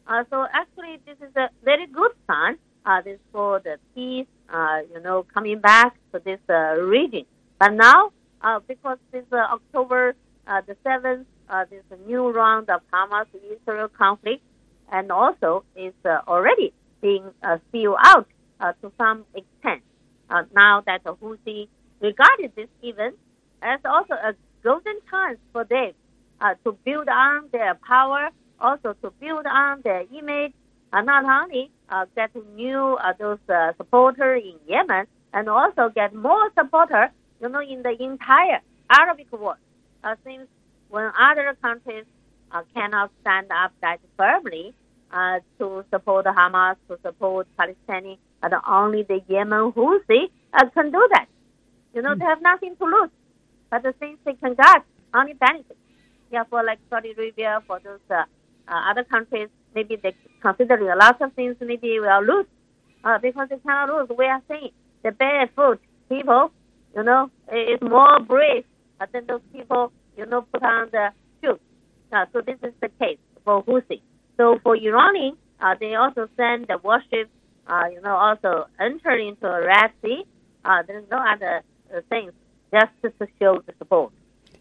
Uh, 0.08 0.24
so 0.30 0.46
actually, 0.52 1.00
this 1.06 1.18
is 1.28 1.36
a 1.36 1.50
very 1.64 1.88
good 1.88 2.12
sign. 2.28 2.58
Uh, 2.86 3.02
this 3.02 3.20
for 3.32 3.60
the 3.62 3.80
peace, 3.96 4.28
uh, 4.54 4.82
you 4.94 5.02
know, 5.02 5.26
coming 5.34 5.60
back 5.60 5.96
to 6.12 6.20
this 6.20 6.40
uh, 6.50 6.76
region. 6.80 7.26
But 7.60 7.74
now, 7.74 8.12
uh, 8.42 8.60
because 8.68 9.00
this 9.12 9.26
uh, 9.32 9.38
October 9.38 10.14
uh, 10.48 10.62
the 10.62 10.78
seventh, 10.84 11.28
uh, 11.50 11.66
this 11.70 11.84
new 12.06 12.30
round 12.30 12.70
of 12.70 12.82
Hamas-Israel 12.94 13.90
conflict, 13.90 14.44
and 14.92 15.12
also 15.12 15.64
is 15.76 15.94
uh, 16.06 16.22
already 16.28 16.74
being 17.02 17.24
uh, 17.42 17.58
spilled 17.68 17.98
out 18.00 18.28
uh, 18.60 18.74
to 18.82 18.92
some 18.98 19.26
extent. 19.34 19.82
Uh, 20.30 20.44
now 20.54 20.82
that 20.82 21.04
the 21.04 21.14
Houthi 21.16 21.68
regarded 22.02 22.56
this 22.56 22.70
event 22.82 23.16
as 23.62 23.80
also 23.86 24.14
a 24.14 24.34
golden 24.64 24.98
chance 25.10 25.40
for 25.52 25.64
them 25.64 25.92
uh, 26.42 26.56
to 26.64 26.78
build 26.84 27.08
on 27.08 27.50
their 27.52 27.76
power, 27.76 28.30
also 28.60 28.94
to 29.02 29.12
build 29.20 29.46
on 29.46 29.82
their 29.82 30.04
image, 30.14 30.54
and 30.94 31.06
not 31.06 31.26
only 31.26 31.70
uh, 31.90 32.06
get 32.16 32.32
new 32.56 32.96
uh, 32.96 33.14
those 33.20 33.40
uh, 33.50 33.74
supporters 33.78 34.44
in 34.44 34.58
Yemen, 34.68 35.06
and 35.34 35.50
also 35.50 35.90
get 35.90 36.14
more 36.14 36.50
supporters, 36.58 37.10
you 37.42 37.50
know, 37.50 37.60
in 37.60 37.84
the 37.84 38.02
entire 38.02 38.60
Arabic 38.90 39.32
world. 39.32 39.58
Uh, 40.04 40.16
since 40.24 40.48
when 40.90 41.12
other 41.20 41.56
countries 41.62 42.06
uh, 42.52 42.62
cannot 42.74 43.12
stand 43.22 43.52
up 43.52 43.72
that 43.82 44.00
firmly 44.18 44.74
uh, 45.12 45.40
to 45.60 45.84
support 45.90 46.26
Hamas, 46.26 46.78
to 46.88 46.98
support 47.02 47.48
Palestine, 47.58 48.18
and 48.46 48.54
only 48.68 49.02
the 49.04 49.22
Yemen 49.28 49.72
Houthi 49.72 50.30
uh, 50.54 50.70
can 50.70 50.92
do 50.92 51.08
that. 51.14 51.28
You 51.94 52.02
know, 52.02 52.14
mm. 52.14 52.20
they 52.20 52.26
have 52.26 52.42
nothing 52.42 52.76
to 52.76 52.86
lose, 52.86 53.10
but 53.72 53.84
the 53.84 53.94
things 53.94 54.20
they 54.24 54.34
can 54.34 54.54
get 54.54 54.84
only 55.14 55.34
benefits. 55.34 55.80
Yeah, 56.32 56.44
for 56.44 56.64
like 56.64 56.80
Saudi 56.90 57.12
Arabia, 57.12 57.62
for 57.66 57.80
those 57.80 58.00
uh, 58.10 58.24
uh, 58.68 58.92
other 58.92 59.04
countries, 59.04 59.50
maybe 59.74 59.96
they 59.96 60.14
considering 60.42 60.90
a 60.90 60.96
lot 60.96 61.20
of 61.22 61.34
things, 61.34 61.56
maybe 61.60 62.00
will 62.00 62.24
lose 62.24 62.46
uh, 63.04 63.18
because 63.18 63.50
they 63.50 63.58
cannot 63.58 63.90
lose. 63.90 64.18
We 64.18 64.26
are 64.26 64.42
saying 64.48 64.72
the 65.04 65.12
barefoot 65.12 65.80
people, 66.08 66.52
you 66.96 67.04
know, 67.04 67.32
is 67.52 67.82
more 67.82 68.20
brave 68.20 68.66
than 69.12 69.26
those 69.26 69.42
people, 69.52 69.92
you 70.18 70.26
know, 70.26 70.42
put 70.44 70.62
on 70.62 70.90
the 70.92 71.10
shoes. 71.42 71.60
Uh, 72.12 72.26
so 72.32 72.42
this 72.42 72.58
is 72.62 72.74
the 72.80 72.90
case 73.00 73.18
for 73.44 73.64
Houthi. 73.64 74.02
So 74.38 74.60
for 74.62 74.76
Iranian, 74.76 75.38
uh, 75.60 75.76
they 75.80 75.96
also 75.96 76.30
send 76.38 76.68
the 76.68 76.78
warship, 76.78 77.30
uh, 77.68 77.86
you 77.92 78.02
know, 78.02 78.16
also 78.16 78.68
enter 78.80 79.12
into 79.12 79.48
a 79.48 79.66
Red 79.66 79.92
Sea. 80.02 80.24
Uh, 80.64 80.84
there's 80.84 81.10
no 81.10 81.18
other 81.18 81.62
uh, 81.96 82.02
things, 82.10 82.32
just 82.72 82.92
to 83.02 83.28
show 83.40 83.62
the 83.66 83.74
support. 83.78 84.12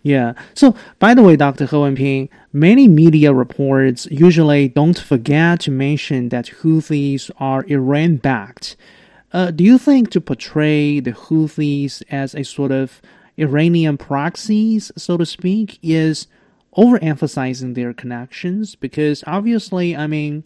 Yeah. 0.03 0.35
So, 0.53 0.77
by 0.99 1.15
the 1.15 1.23
way, 1.23 1.35
Dr. 1.35 1.65
He 1.65 1.75
Wenping, 1.77 2.29
many 2.53 2.89
media 2.89 3.33
reports 3.33 4.07
usually 4.11 4.69
don't 4.69 4.99
forget 4.99 5.61
to 5.61 5.71
mention 5.71 6.29
that 6.29 6.47
Houthis 6.61 7.31
are 7.39 7.65
Iran 7.67 8.17
backed. 8.17 8.77
Uh, 9.33 9.51
do 9.51 9.65
you 9.65 9.79
think 9.79 10.11
to 10.11 10.21
portray 10.21 11.01
the 11.01 11.13
Houthis 11.13 12.03
as 12.11 12.35
a 12.35 12.45
sort 12.45 12.71
of 12.71 13.01
Iranian 13.39 13.97
proxies, 13.97 14.93
so 14.97 15.17
to 15.17 15.25
speak, 15.25 15.79
is 15.83 16.27
overemphasizing 16.77 17.75
their 17.75 17.95
connections? 17.95 18.75
Because 18.75 19.25
obviously, 19.27 19.97
I 19.97 20.07
mean, 20.07 20.45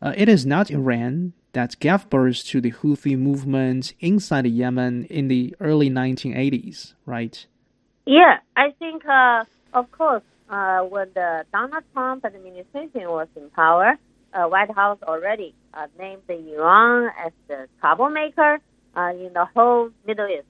uh, 0.00 0.14
it 0.16 0.28
is 0.28 0.46
not 0.46 0.70
Iran 0.70 1.34
that 1.56 1.80
gave 1.80 2.08
birth 2.10 2.44
to 2.44 2.60
the 2.60 2.70
Houthi 2.70 3.16
movement 3.18 3.94
inside 3.98 4.46
Yemen 4.46 5.04
in 5.04 5.28
the 5.28 5.56
early 5.58 5.88
1980s, 5.88 6.92
right? 7.06 7.46
Yeah, 8.04 8.40
I 8.54 8.72
think, 8.78 9.06
uh, 9.06 9.44
of 9.72 9.90
course, 9.90 10.22
uh, 10.50 10.80
when 10.82 11.08
the 11.14 11.46
Donald 11.50 11.84
Trump 11.94 12.26
administration 12.26 13.08
was 13.08 13.28
in 13.36 13.48
power, 13.50 13.96
uh, 14.34 14.44
White 14.44 14.70
House 14.70 14.98
already 15.02 15.54
uh, 15.72 15.86
named 15.98 16.20
Iran 16.28 17.10
as 17.24 17.32
the 17.48 17.68
troublemaker 17.80 18.60
uh, 18.94 19.12
in 19.24 19.32
the 19.32 19.46
whole 19.46 19.88
Middle 20.06 20.28
East. 20.28 20.44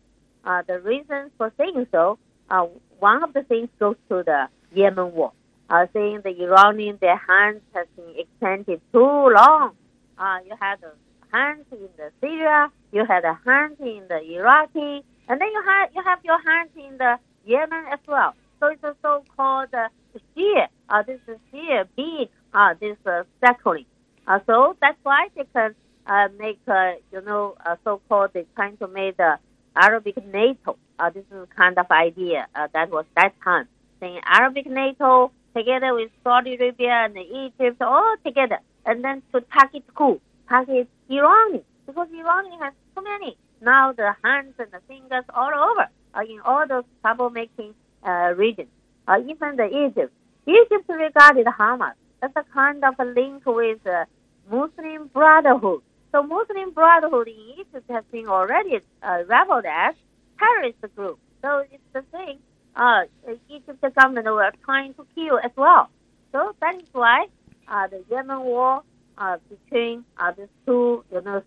Uh, 0.44 0.62
the 0.66 0.80
reason 0.80 1.30
for 1.38 1.52
saying 1.56 1.86
so, 1.92 2.18
uh, 2.50 2.66
one 2.98 3.22
of 3.22 3.32
the 3.32 3.44
things 3.44 3.68
goes 3.78 3.96
to 4.08 4.24
the 4.24 4.48
Yemen 4.74 5.12
war, 5.14 5.30
uh, 5.70 5.86
saying 5.92 6.22
the 6.24 6.34
Iranian 6.42 6.98
their 7.00 7.16
hands 7.16 7.62
has 7.74 7.86
been 7.94 8.12
extended 8.18 8.80
too 8.92 9.30
long. 9.30 9.76
Uh, 10.18 10.38
you 10.46 10.54
had 10.60 10.78
a 10.82 10.92
hunt 11.32 11.66
in 11.72 11.88
the 11.96 12.10
Syria, 12.20 12.70
you 12.92 13.04
had 13.04 13.24
a 13.24 13.34
hunt 13.34 13.78
in 13.80 14.02
the 14.08 14.20
Iraqi, 14.36 15.04
and 15.28 15.40
then 15.40 15.48
you 15.52 15.62
have 15.66 15.90
you 15.94 16.02
have 16.02 16.20
your 16.24 16.38
hunt 16.38 16.70
in 16.76 16.98
the 16.98 17.18
Yemen 17.44 17.84
as 17.92 18.00
well. 18.06 18.34
So 18.58 18.68
it's 18.68 18.82
a 18.82 18.94
so-called 19.02 19.74
uh, 19.74 19.88
Shia. 20.36 20.68
Uh, 20.88 21.02
this 21.02 21.20
is 21.28 21.38
Shia 21.52 21.86
big 21.96 22.28
uh, 22.54 22.74
this 22.80 22.96
uh, 23.06 23.24
circling. 23.44 23.84
Uh, 24.26 24.40
so 24.46 24.76
that's 24.80 24.98
why 25.02 25.28
they 25.36 25.44
can 25.52 25.74
uh, 26.06 26.28
make, 26.38 26.58
uh, 26.66 26.92
you 27.12 27.20
know, 27.20 27.56
uh, 27.64 27.76
so-called, 27.84 28.30
they're 28.32 28.44
trying 28.54 28.76
to 28.78 28.88
make 28.88 29.16
the 29.16 29.38
Arabic 29.76 30.16
NATO. 30.26 30.76
Uh, 30.98 31.10
this 31.10 31.24
is 31.30 31.48
kind 31.54 31.78
of 31.78 31.90
idea 31.90 32.46
uh, 32.54 32.68
that 32.72 32.90
was 32.90 33.04
that 33.14 33.34
time. 33.42 33.68
Saying 34.00 34.20
Arabic 34.24 34.66
NATO 34.66 35.30
together 35.54 35.94
with 35.94 36.10
Saudi 36.24 36.54
Arabia 36.56 37.04
and 37.04 37.16
Egypt 37.18 37.80
all 37.82 38.16
together. 38.24 38.58
And 38.86 39.04
then 39.04 39.22
to 39.32 39.40
target 39.40 39.84
who? 39.94 40.20
Target 40.48 40.88
Iran. 41.10 41.60
Because 41.86 42.08
Iran 42.12 42.50
has 42.60 42.72
so 42.94 43.02
many. 43.02 43.36
Now 43.60 43.92
the 43.92 44.14
hands 44.24 44.54
and 44.58 44.70
the 44.70 44.80
fingers 44.88 45.24
all 45.34 45.52
over 45.52 45.88
uh, 46.14 46.20
in 46.20 46.40
all 46.44 46.66
those 46.66 46.84
troublemaking 47.04 47.74
uh, 48.04 48.32
regions. 48.36 48.68
Uh, 49.08 49.20
even 49.26 49.56
the 49.56 49.66
Egypt. 49.66 50.12
Egypt 50.46 50.88
regarded 50.88 51.46
Hamas 51.46 51.94
as 52.22 52.30
a 52.36 52.44
kind 52.54 52.84
of 52.84 52.94
a 52.98 53.04
link 53.04 53.44
with 53.44 53.84
uh, 53.86 54.04
Muslim 54.50 55.08
Brotherhood. 55.08 55.82
So 56.12 56.22
Muslim 56.22 56.70
Brotherhood 56.70 57.28
in 57.28 57.60
Egypt 57.60 57.90
has 57.90 58.04
been 58.12 58.28
already 58.28 58.80
uh, 59.02 59.22
labeled 59.28 59.66
as 59.66 59.94
terrorist 60.38 60.78
group. 60.94 61.18
So 61.42 61.64
it's 61.70 61.82
the 61.92 62.04
same. 62.12 62.38
Uh, 62.74 63.04
Egypt 63.48 63.80
government 63.94 64.26
were 64.26 64.52
trying 64.64 64.94
to 64.94 65.06
kill 65.14 65.38
as 65.38 65.50
well. 65.56 65.88
So 66.32 66.54
that 66.60 66.76
is 66.76 66.88
why 66.92 67.26
uh, 67.68 67.86
the 67.88 68.02
Yemen 68.10 68.40
war 68.40 68.82
uh, 69.18 69.38
between 69.48 70.04
uh, 70.18 70.32
these 70.32 70.48
two, 70.66 71.04
you 71.12 71.20
know, 71.22 71.42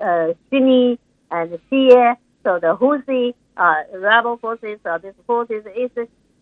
uh, 0.00 0.34
Sunni 0.50 0.98
and 1.30 1.58
Shia, 1.70 2.16
so 2.42 2.58
the 2.58 2.76
Houthi 2.76 3.34
uh, 3.56 3.82
rebel 3.98 4.36
forces, 4.36 4.78
uh, 4.84 4.98
these 4.98 5.12
forces 5.26 5.64
is 5.76 5.90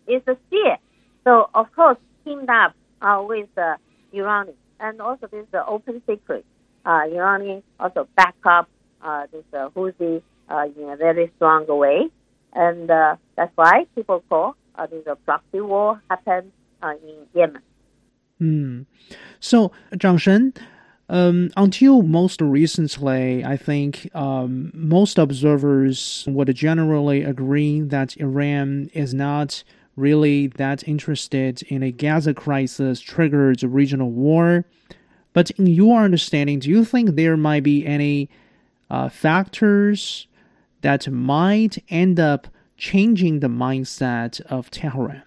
is 0.07 0.21
a 0.27 0.37
Shia. 0.51 0.77
So 1.23 1.49
of 1.53 1.73
course 1.75 1.97
teamed 2.25 2.49
up 2.49 2.73
uh, 3.01 3.23
with 3.25 3.49
uh, 3.57 3.77
Iranian, 4.13 4.55
and 4.79 5.01
also 5.01 5.27
this 5.27 5.45
is 5.47 5.53
open 5.67 6.01
secret. 6.05 6.45
Uh, 6.85 7.03
Iranian 7.07 7.63
also 7.79 8.07
back 8.15 8.35
up 8.45 8.67
uh, 9.01 9.27
this 9.31 9.45
uh, 9.53 9.69
Houthi 9.69 10.21
uh, 10.49 10.67
in 10.77 10.89
a 10.89 10.97
very 10.97 11.31
strong 11.35 11.65
way, 11.67 12.09
and 12.53 12.91
uh, 12.91 13.15
that's 13.35 13.55
why 13.55 13.85
people 13.95 14.23
call 14.29 14.55
uh, 14.75 14.87
this 14.87 15.07
a 15.07 15.15
proxy 15.15 15.61
war 15.61 16.01
happened 16.09 16.51
uh, 16.81 16.93
in 17.07 17.27
Yemen. 17.33 17.61
Hmm. 18.43 18.81
So, 19.39 19.71
Zhang 19.93 20.19
Sheng, 20.19 20.53
um, 21.07 21.49
until 21.55 22.01
most 22.01 22.41
recently, 22.41 23.45
I 23.45 23.55
think 23.55 24.13
um, 24.13 24.69
most 24.73 25.17
observers 25.17 26.25
would 26.27 26.53
generally 26.53 27.23
agree 27.23 27.79
that 27.79 28.17
Iran 28.17 28.89
is 28.93 29.13
not 29.13 29.63
really 29.95 30.47
that 30.47 30.85
interested 30.85 31.61
in 31.63 31.83
a 31.83 31.91
Gaza 31.91 32.33
crisis 32.33 32.99
triggered 32.99 33.63
regional 33.63 34.11
war. 34.11 34.65
But 35.31 35.51
in 35.51 35.67
your 35.67 36.01
understanding, 36.01 36.59
do 36.59 36.69
you 36.69 36.83
think 36.83 37.15
there 37.15 37.37
might 37.37 37.63
be 37.63 37.85
any 37.85 38.29
uh, 38.89 39.07
factors 39.07 40.27
that 40.81 41.09
might 41.09 41.81
end 41.87 42.19
up 42.19 42.49
changing 42.75 43.39
the 43.39 43.47
mindset 43.47 44.41
of 44.41 44.69
Tehran? 44.69 45.23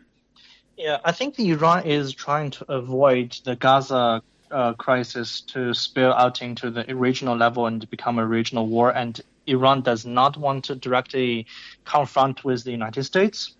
Yeah, 0.77 0.99
I 1.05 1.13
think 1.13 1.39
Iran 1.39 1.87
is 1.87 2.13
trying 2.13 2.51
to 2.53 2.71
avoid 2.71 3.37
the 3.45 3.57
Gaza 3.57 4.23
uh, 4.51 4.75
crisis 4.75 5.41
to 5.41 5.73
spill 5.73 6.13
out 6.13 6.43
into 6.43 6.71
the 6.71 6.85
regional 6.95 7.37
level 7.37 7.67
and 7.67 7.89
become 7.91 8.19
a 8.19 8.27
regional 8.27 8.67
war. 8.67 8.91
And 8.91 9.19
Iran 9.47 9.81
does 9.81 10.05
not 10.05 10.37
want 10.37 10.65
to 10.67 10.75
directly 10.75 11.47
confront 11.85 12.45
with 12.45 12.65
the 12.65 12.73
United 12.73 13.05
States. 13.05 13.57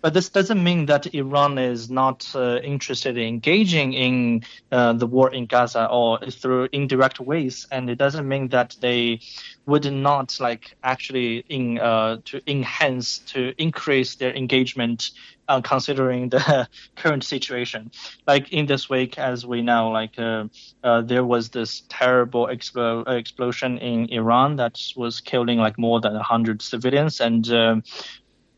But 0.00 0.14
this 0.14 0.28
doesn't 0.28 0.62
mean 0.62 0.86
that 0.86 1.12
Iran 1.12 1.58
is 1.58 1.90
not 1.90 2.30
uh, 2.34 2.60
interested 2.62 3.18
in 3.18 3.26
engaging 3.26 3.94
in 3.94 4.42
uh, 4.70 4.92
the 4.92 5.06
war 5.06 5.32
in 5.32 5.46
Gaza 5.46 5.88
or 5.90 6.20
through 6.20 6.68
indirect 6.72 7.18
ways, 7.18 7.66
and 7.72 7.90
it 7.90 7.98
doesn't 7.98 8.28
mean 8.28 8.48
that 8.48 8.76
they 8.80 9.20
would 9.66 9.92
not 9.92 10.38
like 10.38 10.76
actually 10.84 11.38
in 11.48 11.78
uh, 11.78 12.18
to 12.26 12.40
enhance 12.46 13.18
to 13.18 13.52
increase 13.58 14.14
their 14.14 14.32
engagement 14.34 15.10
uh, 15.48 15.60
considering 15.62 16.28
the 16.28 16.68
current 16.96 17.24
situation. 17.24 17.90
Like 18.26 18.52
in 18.52 18.66
this 18.66 18.88
week, 18.88 19.18
as 19.18 19.44
we 19.44 19.62
know, 19.62 19.90
like 19.90 20.18
uh, 20.18 20.44
uh, 20.84 21.02
there 21.02 21.24
was 21.24 21.48
this 21.48 21.82
terrible 21.88 22.46
expl- 22.46 23.08
explosion 23.08 23.78
in 23.78 24.10
Iran 24.10 24.56
that 24.56 24.78
was 24.96 25.20
killing 25.20 25.58
like 25.58 25.76
more 25.76 26.00
than 26.00 26.14
hundred 26.14 26.62
civilians, 26.62 27.20
and 27.20 27.50
um, 27.50 27.82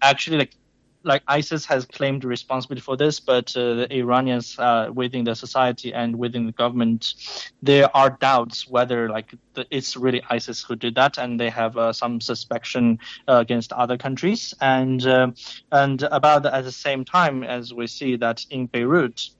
actually 0.02 0.38
like 0.38 0.54
like 1.02 1.22
ISIS 1.26 1.64
has 1.66 1.86
claimed 1.86 2.24
responsibility 2.24 2.82
for 2.82 2.96
this, 2.96 3.20
but 3.20 3.56
uh, 3.56 3.74
the 3.74 3.96
Iranians 3.96 4.58
uh, 4.58 4.90
within 4.92 5.24
the 5.24 5.34
society 5.34 5.94
and 5.94 6.16
within 6.16 6.46
the 6.46 6.52
government, 6.52 7.14
there 7.62 7.94
are 7.96 8.10
doubts 8.10 8.68
whether 8.68 9.08
like 9.08 9.34
the, 9.54 9.66
it's 9.70 9.96
really 9.96 10.22
ISIS 10.28 10.62
who 10.62 10.76
did 10.76 10.94
that, 10.96 11.18
and 11.18 11.40
they 11.40 11.50
have 11.50 11.76
uh, 11.76 11.92
some 11.92 12.20
suspicion 12.20 12.98
uh, 13.28 13.36
against 13.36 13.72
other 13.72 13.96
countries. 13.96 14.54
And 14.60 15.04
uh, 15.06 15.32
and 15.72 16.02
about 16.02 16.46
at 16.46 16.64
the 16.64 16.72
same 16.72 17.04
time 17.04 17.44
as 17.44 17.72
we 17.72 17.86
see 17.86 18.16
that 18.16 18.44
in 18.50 18.66
Beirut, 18.66 19.30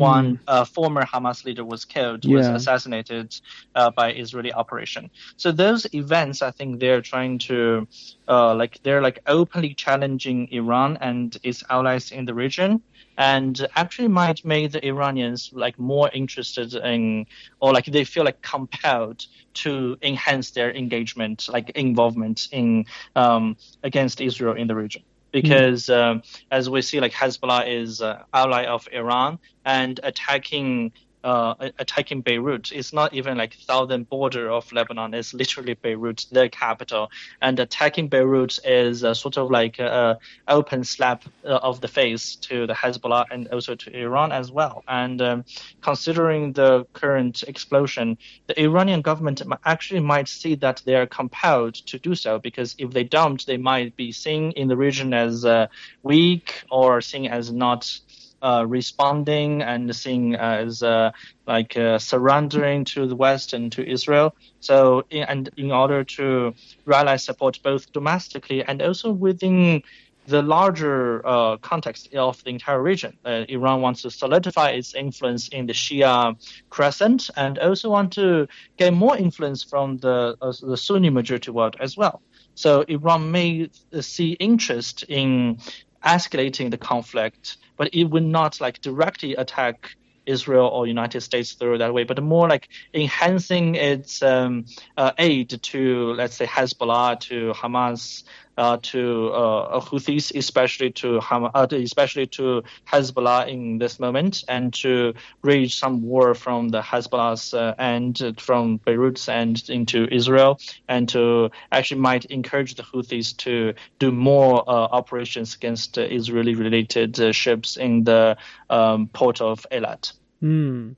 one 0.00 0.36
mm. 0.36 0.40
uh, 0.48 0.64
former 0.64 1.04
Hamas 1.04 1.44
leader 1.44 1.64
was 1.64 1.84
killed, 1.84 2.24
yeah. 2.24 2.36
was 2.38 2.48
assassinated 2.48 3.38
uh, 3.74 3.90
by 3.90 4.12
Israeli 4.12 4.52
operation. 4.52 5.10
So 5.36 5.52
those 5.52 5.86
events, 5.94 6.42
I 6.42 6.50
think 6.50 6.80
they're 6.80 7.02
trying 7.02 7.38
to, 7.50 7.86
uh, 8.28 8.54
like, 8.54 8.82
they're 8.82 9.02
like 9.02 9.18
openly 9.26 9.74
challenging 9.74 10.48
Iran 10.50 10.98
and 11.00 11.36
its 11.42 11.62
allies 11.70 12.10
in 12.12 12.24
the 12.24 12.34
region, 12.34 12.82
and 13.18 13.54
actually 13.76 14.08
might 14.08 14.44
make 14.44 14.72
the 14.72 14.82
Iranians 14.86 15.50
like 15.52 15.78
more 15.78 16.08
interested 16.12 16.74
in, 16.74 17.26
or 17.60 17.72
like 17.72 17.86
they 17.86 18.04
feel 18.04 18.24
like 18.24 18.40
compelled 18.40 19.26
to 19.52 19.98
enhance 20.02 20.52
their 20.52 20.70
engagement, 20.82 21.48
like 21.56 21.70
involvement 21.70 22.48
in 22.52 22.86
um, 23.16 23.56
against 23.82 24.20
Israel 24.20 24.54
in 24.56 24.66
the 24.66 24.74
region 24.74 25.02
because 25.32 25.86
mm. 25.86 25.94
um, 25.94 26.22
as 26.50 26.68
we 26.68 26.82
see, 26.82 27.00
like 27.00 27.12
Hezbollah 27.12 27.68
is 27.68 28.00
uh, 28.00 28.22
ally 28.32 28.64
of 28.64 28.88
Iran 28.92 29.38
and 29.64 30.00
attacking 30.02 30.92
uh, 31.24 31.54
attacking 31.78 32.22
Beirut. 32.22 32.72
It's 32.72 32.92
not 32.92 33.14
even 33.14 33.38
like 33.38 33.54
southern 33.58 34.04
border 34.04 34.50
of 34.50 34.70
Lebanon. 34.72 35.14
It's 35.14 35.34
literally 35.34 35.74
Beirut, 35.74 36.26
the 36.30 36.48
capital. 36.48 37.10
And 37.40 37.58
attacking 37.58 38.08
Beirut 38.08 38.58
is 38.64 39.00
sort 39.18 39.36
of 39.36 39.50
like 39.50 39.78
a, 39.78 40.18
open 40.48 40.84
slap 40.84 41.24
uh, 41.44 41.48
of 41.48 41.80
the 41.80 41.88
face 41.88 42.36
to 42.36 42.66
the 42.66 42.74
Hezbollah 42.74 43.26
and 43.30 43.48
also 43.48 43.74
to 43.74 43.96
Iran 43.96 44.32
as 44.32 44.50
well. 44.50 44.82
And 44.88 45.20
um, 45.22 45.44
considering 45.80 46.52
the 46.52 46.86
current 46.92 47.44
explosion, 47.44 48.18
the 48.46 48.60
Iranian 48.60 49.02
government 49.02 49.42
actually 49.64 50.00
might 50.00 50.28
see 50.28 50.54
that 50.56 50.82
they 50.84 50.94
are 50.94 51.06
compelled 51.06 51.74
to 51.74 51.98
do 51.98 52.14
so 52.14 52.38
because 52.38 52.74
if 52.78 52.90
they 52.90 53.04
don't, 53.04 53.44
they 53.46 53.56
might 53.56 53.96
be 53.96 54.12
seen 54.12 54.52
in 54.52 54.68
the 54.68 54.76
region 54.76 55.14
as 55.14 55.44
uh, 55.44 55.66
weak 56.02 56.64
or 56.70 57.00
seen 57.00 57.26
as 57.26 57.52
not 57.52 58.00
uh, 58.42 58.64
responding 58.66 59.62
and 59.62 59.94
seeing 59.94 60.34
as 60.34 60.82
uh, 60.82 61.10
like 61.46 61.76
uh, 61.76 61.98
surrendering 61.98 62.84
to 62.84 63.06
the 63.06 63.16
West 63.16 63.52
and 63.52 63.72
to 63.72 63.88
Israel. 63.88 64.34
So, 64.60 65.04
in, 65.10 65.24
and 65.24 65.50
in 65.56 65.72
order 65.72 66.04
to 66.04 66.54
realize 66.84 67.24
support 67.24 67.58
both 67.62 67.92
domestically 67.92 68.64
and 68.64 68.82
also 68.82 69.10
within 69.10 69.82
the 70.26 70.42
larger 70.42 71.26
uh, 71.26 71.56
context 71.58 72.14
of 72.14 72.42
the 72.44 72.50
entire 72.50 72.80
region. 72.80 73.16
Uh, 73.24 73.44
Iran 73.48 73.80
wants 73.80 74.02
to 74.02 74.10
solidify 74.10 74.70
its 74.70 74.94
influence 74.94 75.48
in 75.48 75.66
the 75.66 75.72
Shia 75.72 76.36
crescent 76.70 77.30
and 77.36 77.58
also 77.58 77.90
want 77.90 78.12
to 78.12 78.46
gain 78.76 78.94
more 78.94 79.16
influence 79.16 79.64
from 79.64 79.98
the, 79.98 80.36
uh, 80.40 80.52
the 80.62 80.76
Sunni 80.76 81.10
majority 81.10 81.50
world 81.50 81.76
as 81.80 81.96
well. 81.96 82.22
So 82.54 82.82
Iran 82.82 83.30
may 83.32 83.70
see 84.00 84.32
interest 84.32 85.04
in 85.08 85.58
escalating 86.04 86.70
the 86.70 86.78
conflict 86.78 87.56
but 87.80 87.94
it 87.94 88.04
would 88.04 88.22
not 88.22 88.60
like 88.60 88.78
directly 88.82 89.34
attack 89.36 89.96
Israel 90.26 90.66
or 90.66 90.86
United 90.86 91.22
States 91.22 91.54
through 91.54 91.78
that 91.78 91.94
way, 91.94 92.04
but 92.04 92.22
more 92.22 92.46
like 92.46 92.68
enhancing 92.92 93.74
its 93.74 94.22
um, 94.22 94.66
uh, 94.98 95.12
aid 95.16 95.48
to, 95.62 96.12
let's 96.12 96.36
say, 96.36 96.44
Hezbollah, 96.44 97.18
to 97.20 97.54
Hamas, 97.54 98.24
uh, 98.56 98.78
to 98.82 99.28
uh, 99.28 99.80
Houthis, 99.80 100.34
especially 100.34 100.90
to 100.92 101.20
Ham- 101.20 101.50
uh, 101.54 101.66
especially 101.70 102.26
to 102.26 102.62
Hezbollah 102.86 103.48
in 103.48 103.78
this 103.78 103.98
moment, 103.98 104.44
and 104.48 104.72
to 104.74 105.14
raise 105.42 105.74
some 105.74 106.02
war 106.02 106.34
from 106.34 106.68
the 106.68 106.80
Hezbollah's 106.80 107.54
uh, 107.54 107.74
and 107.78 108.34
from 108.38 108.78
Beirut's 108.78 109.28
end 109.28 109.68
into 109.68 110.06
Israel, 110.12 110.58
and 110.88 111.08
to 111.10 111.50
actually 111.72 112.00
might 112.00 112.24
encourage 112.26 112.74
the 112.74 112.82
Houthis 112.82 113.36
to 113.38 113.74
do 113.98 114.10
more 114.10 114.68
uh, 114.68 114.72
operations 114.72 115.54
against 115.54 115.98
Israeli-related 115.98 117.34
ships 117.34 117.76
in 117.76 118.04
the 118.04 118.36
um, 118.68 119.08
port 119.08 119.40
of 119.40 119.66
Eilat. 119.72 120.12
Hmm. 120.40 120.92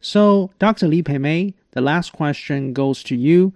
So, 0.00 0.50
Dr. 0.58 0.86
Lee 0.86 1.02
Pei 1.02 1.18
May, 1.18 1.54
the 1.72 1.80
last 1.80 2.12
question 2.12 2.72
goes 2.72 3.02
to 3.04 3.16
you. 3.16 3.52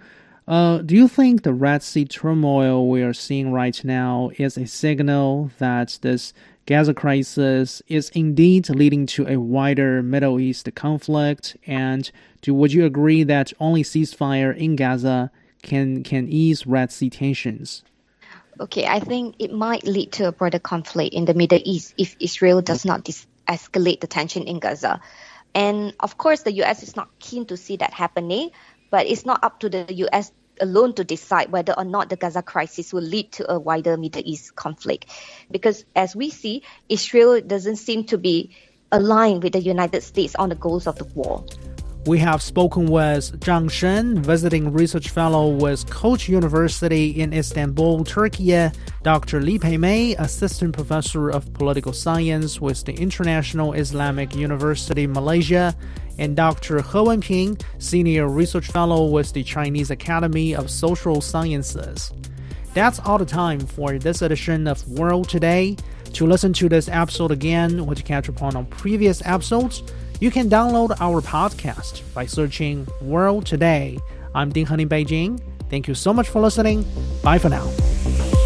Uh, 0.53 0.83
do 0.83 0.95
you 0.95 1.09
think 1.09 1.45
the 1.45 1.55
Red 1.55 1.83
Sea 1.83 2.05
turmoil 2.05 2.87
we 2.87 3.03
are 3.03 3.15
seeing 3.15 3.53
right 3.53 3.83
now 3.83 4.31
is 4.37 4.59
a 4.59 4.67
signal 4.67 5.51
that 5.59 5.99
this 6.03 6.35
Gaza 6.67 6.93
crisis 6.93 7.81
is 7.89 8.11
indeed 8.11 8.69
leading 8.69 9.07
to 9.07 9.27
a 9.27 9.41
wider 9.41 10.03
Middle 10.03 10.39
East 10.39 10.69
conflict? 10.75 11.57
And 11.67 12.11
do 12.43 12.53
would 12.53 12.71
you 12.71 12.85
agree 12.85 13.23
that 13.23 13.55
only 13.61 13.83
ceasefire 13.83 14.55
in 14.55 14.77
Gaza 14.77 15.31
can 15.63 16.03
can 16.03 16.29
ease 16.29 16.67
Red 16.67 16.93
Sea 16.93 17.09
tensions? 17.09 17.83
Okay, 18.61 18.85
I 18.85 19.01
think 19.01 19.37
it 19.39 19.55
might 19.55 19.85
lead 19.85 20.13
to 20.13 20.29
a 20.29 20.33
broader 20.33 20.59
conflict 20.59 21.15
in 21.15 21.25
the 21.25 21.33
Middle 21.33 21.63
East 21.65 21.95
if 21.97 22.15
Israel 22.21 22.61
does 22.61 22.85
not 22.85 23.05
dis- 23.05 23.27
escalate 23.49 24.01
the 24.03 24.07
tension 24.07 24.43
in 24.43 24.59
Gaza. 24.59 25.01
And 25.55 25.95
of 26.01 26.19
course, 26.19 26.43
the 26.43 26.53
US 26.65 26.83
is 26.83 26.95
not 26.95 27.09
keen 27.21 27.47
to 27.47 27.57
see 27.57 27.77
that 27.77 27.95
happening 27.95 28.51
but 28.93 29.07
it's 29.07 29.25
not 29.25 29.43
up 29.43 29.59
to 29.59 29.71
the 29.71 29.87
US 30.05 30.31
alone 30.61 30.95
to 30.95 31.05
decide 31.05 31.51
whether 31.51 31.73
or 31.73 31.85
not 31.85 32.09
the 32.09 32.17
Gaza 32.17 32.43
crisis 32.43 32.93
will 32.93 33.03
lead 33.03 33.33
to 33.33 33.51
a 33.51 33.59
wider 33.59 33.97
Middle 33.97 34.23
East 34.25 34.55
conflict. 34.57 35.07
Because 35.51 35.85
as 35.97 36.15
we 36.15 36.31
see, 36.31 36.63
Israel 36.89 37.41
doesn't 37.41 37.77
seem 37.77 38.05
to 38.05 38.19
be 38.19 38.55
aligned 38.91 39.43
with 39.43 39.55
the 39.55 39.61
United 39.61 40.03
States 40.03 40.35
on 40.35 40.51
the 40.51 40.55
goals 40.55 40.87
of 40.87 40.97
the 40.97 41.05
war. 41.15 41.45
We 42.05 42.19
have 42.19 42.43
spoken 42.43 42.87
with 42.87 43.39
Zhang 43.39 43.71
Sheng, 43.71 44.21
visiting 44.21 44.73
research 44.73 45.11
fellow 45.11 45.49
with 45.49 45.87
Koç 45.87 46.29
University 46.29 47.11
in 47.11 47.33
Istanbul, 47.33 48.03
Turkey, 48.03 48.71
Dr. 49.05 49.41
Lee 49.41 49.61
Pei 49.61 49.77
May, 49.77 50.17
assistant 50.17 50.75
professor 50.75 51.31
of 51.31 51.55
political 51.55 51.93
science 51.93 52.61
with 52.61 52.85
the 52.87 52.93
International 52.95 53.73
Islamic 53.73 54.35
University 54.35 55.07
Malaysia, 55.07 55.77
and 56.19 56.37
Dr. 56.37 56.83
He 56.83 56.83
Wenping, 56.83 57.63
Senior 57.79 58.29
Research 58.29 58.67
Fellow 58.69 59.07
with 59.07 59.33
the 59.33 59.43
Chinese 59.43 59.91
Academy 59.91 60.55
of 60.55 60.71
Social 60.71 61.21
Sciences. 61.21 62.13
That's 62.75 63.01
all 63.01 63.19
the 63.19 63.27
time 63.27 63.61
for 63.61 63.99
this 63.99 64.23
edition 64.23 64.67
of 64.67 64.87
World 64.89 65.29
Today. 65.29 65.77
To 66.15 66.27
listen 66.27 66.53
to 66.55 66.69
this 66.69 66.89
episode 66.89 67.31
again 67.31 67.81
or 67.81 67.95
to 67.95 68.03
catch 68.03 68.29
up 68.29 68.43
on 68.43 68.55
our 68.57 68.65
previous 68.65 69.23
episodes, 69.25 69.83
you 70.21 70.31
can 70.31 70.49
download 70.49 70.95
our 71.01 71.21
podcast 71.21 72.03
by 72.15 72.27
searching 72.27 72.87
World 73.01 73.47
Today. 73.47 73.99
I'm 74.35 74.51
Ding 74.51 74.67
Heng 74.67 74.81
in 74.81 74.89
Beijing. 74.89 75.41
Thank 75.71 75.89
you 75.89 75.95
so 75.95 76.13
much 76.13 76.29
for 76.29 76.41
listening. 76.41 76.85
Bye 77.23 77.39
for 77.39 77.49
now. 77.49 78.42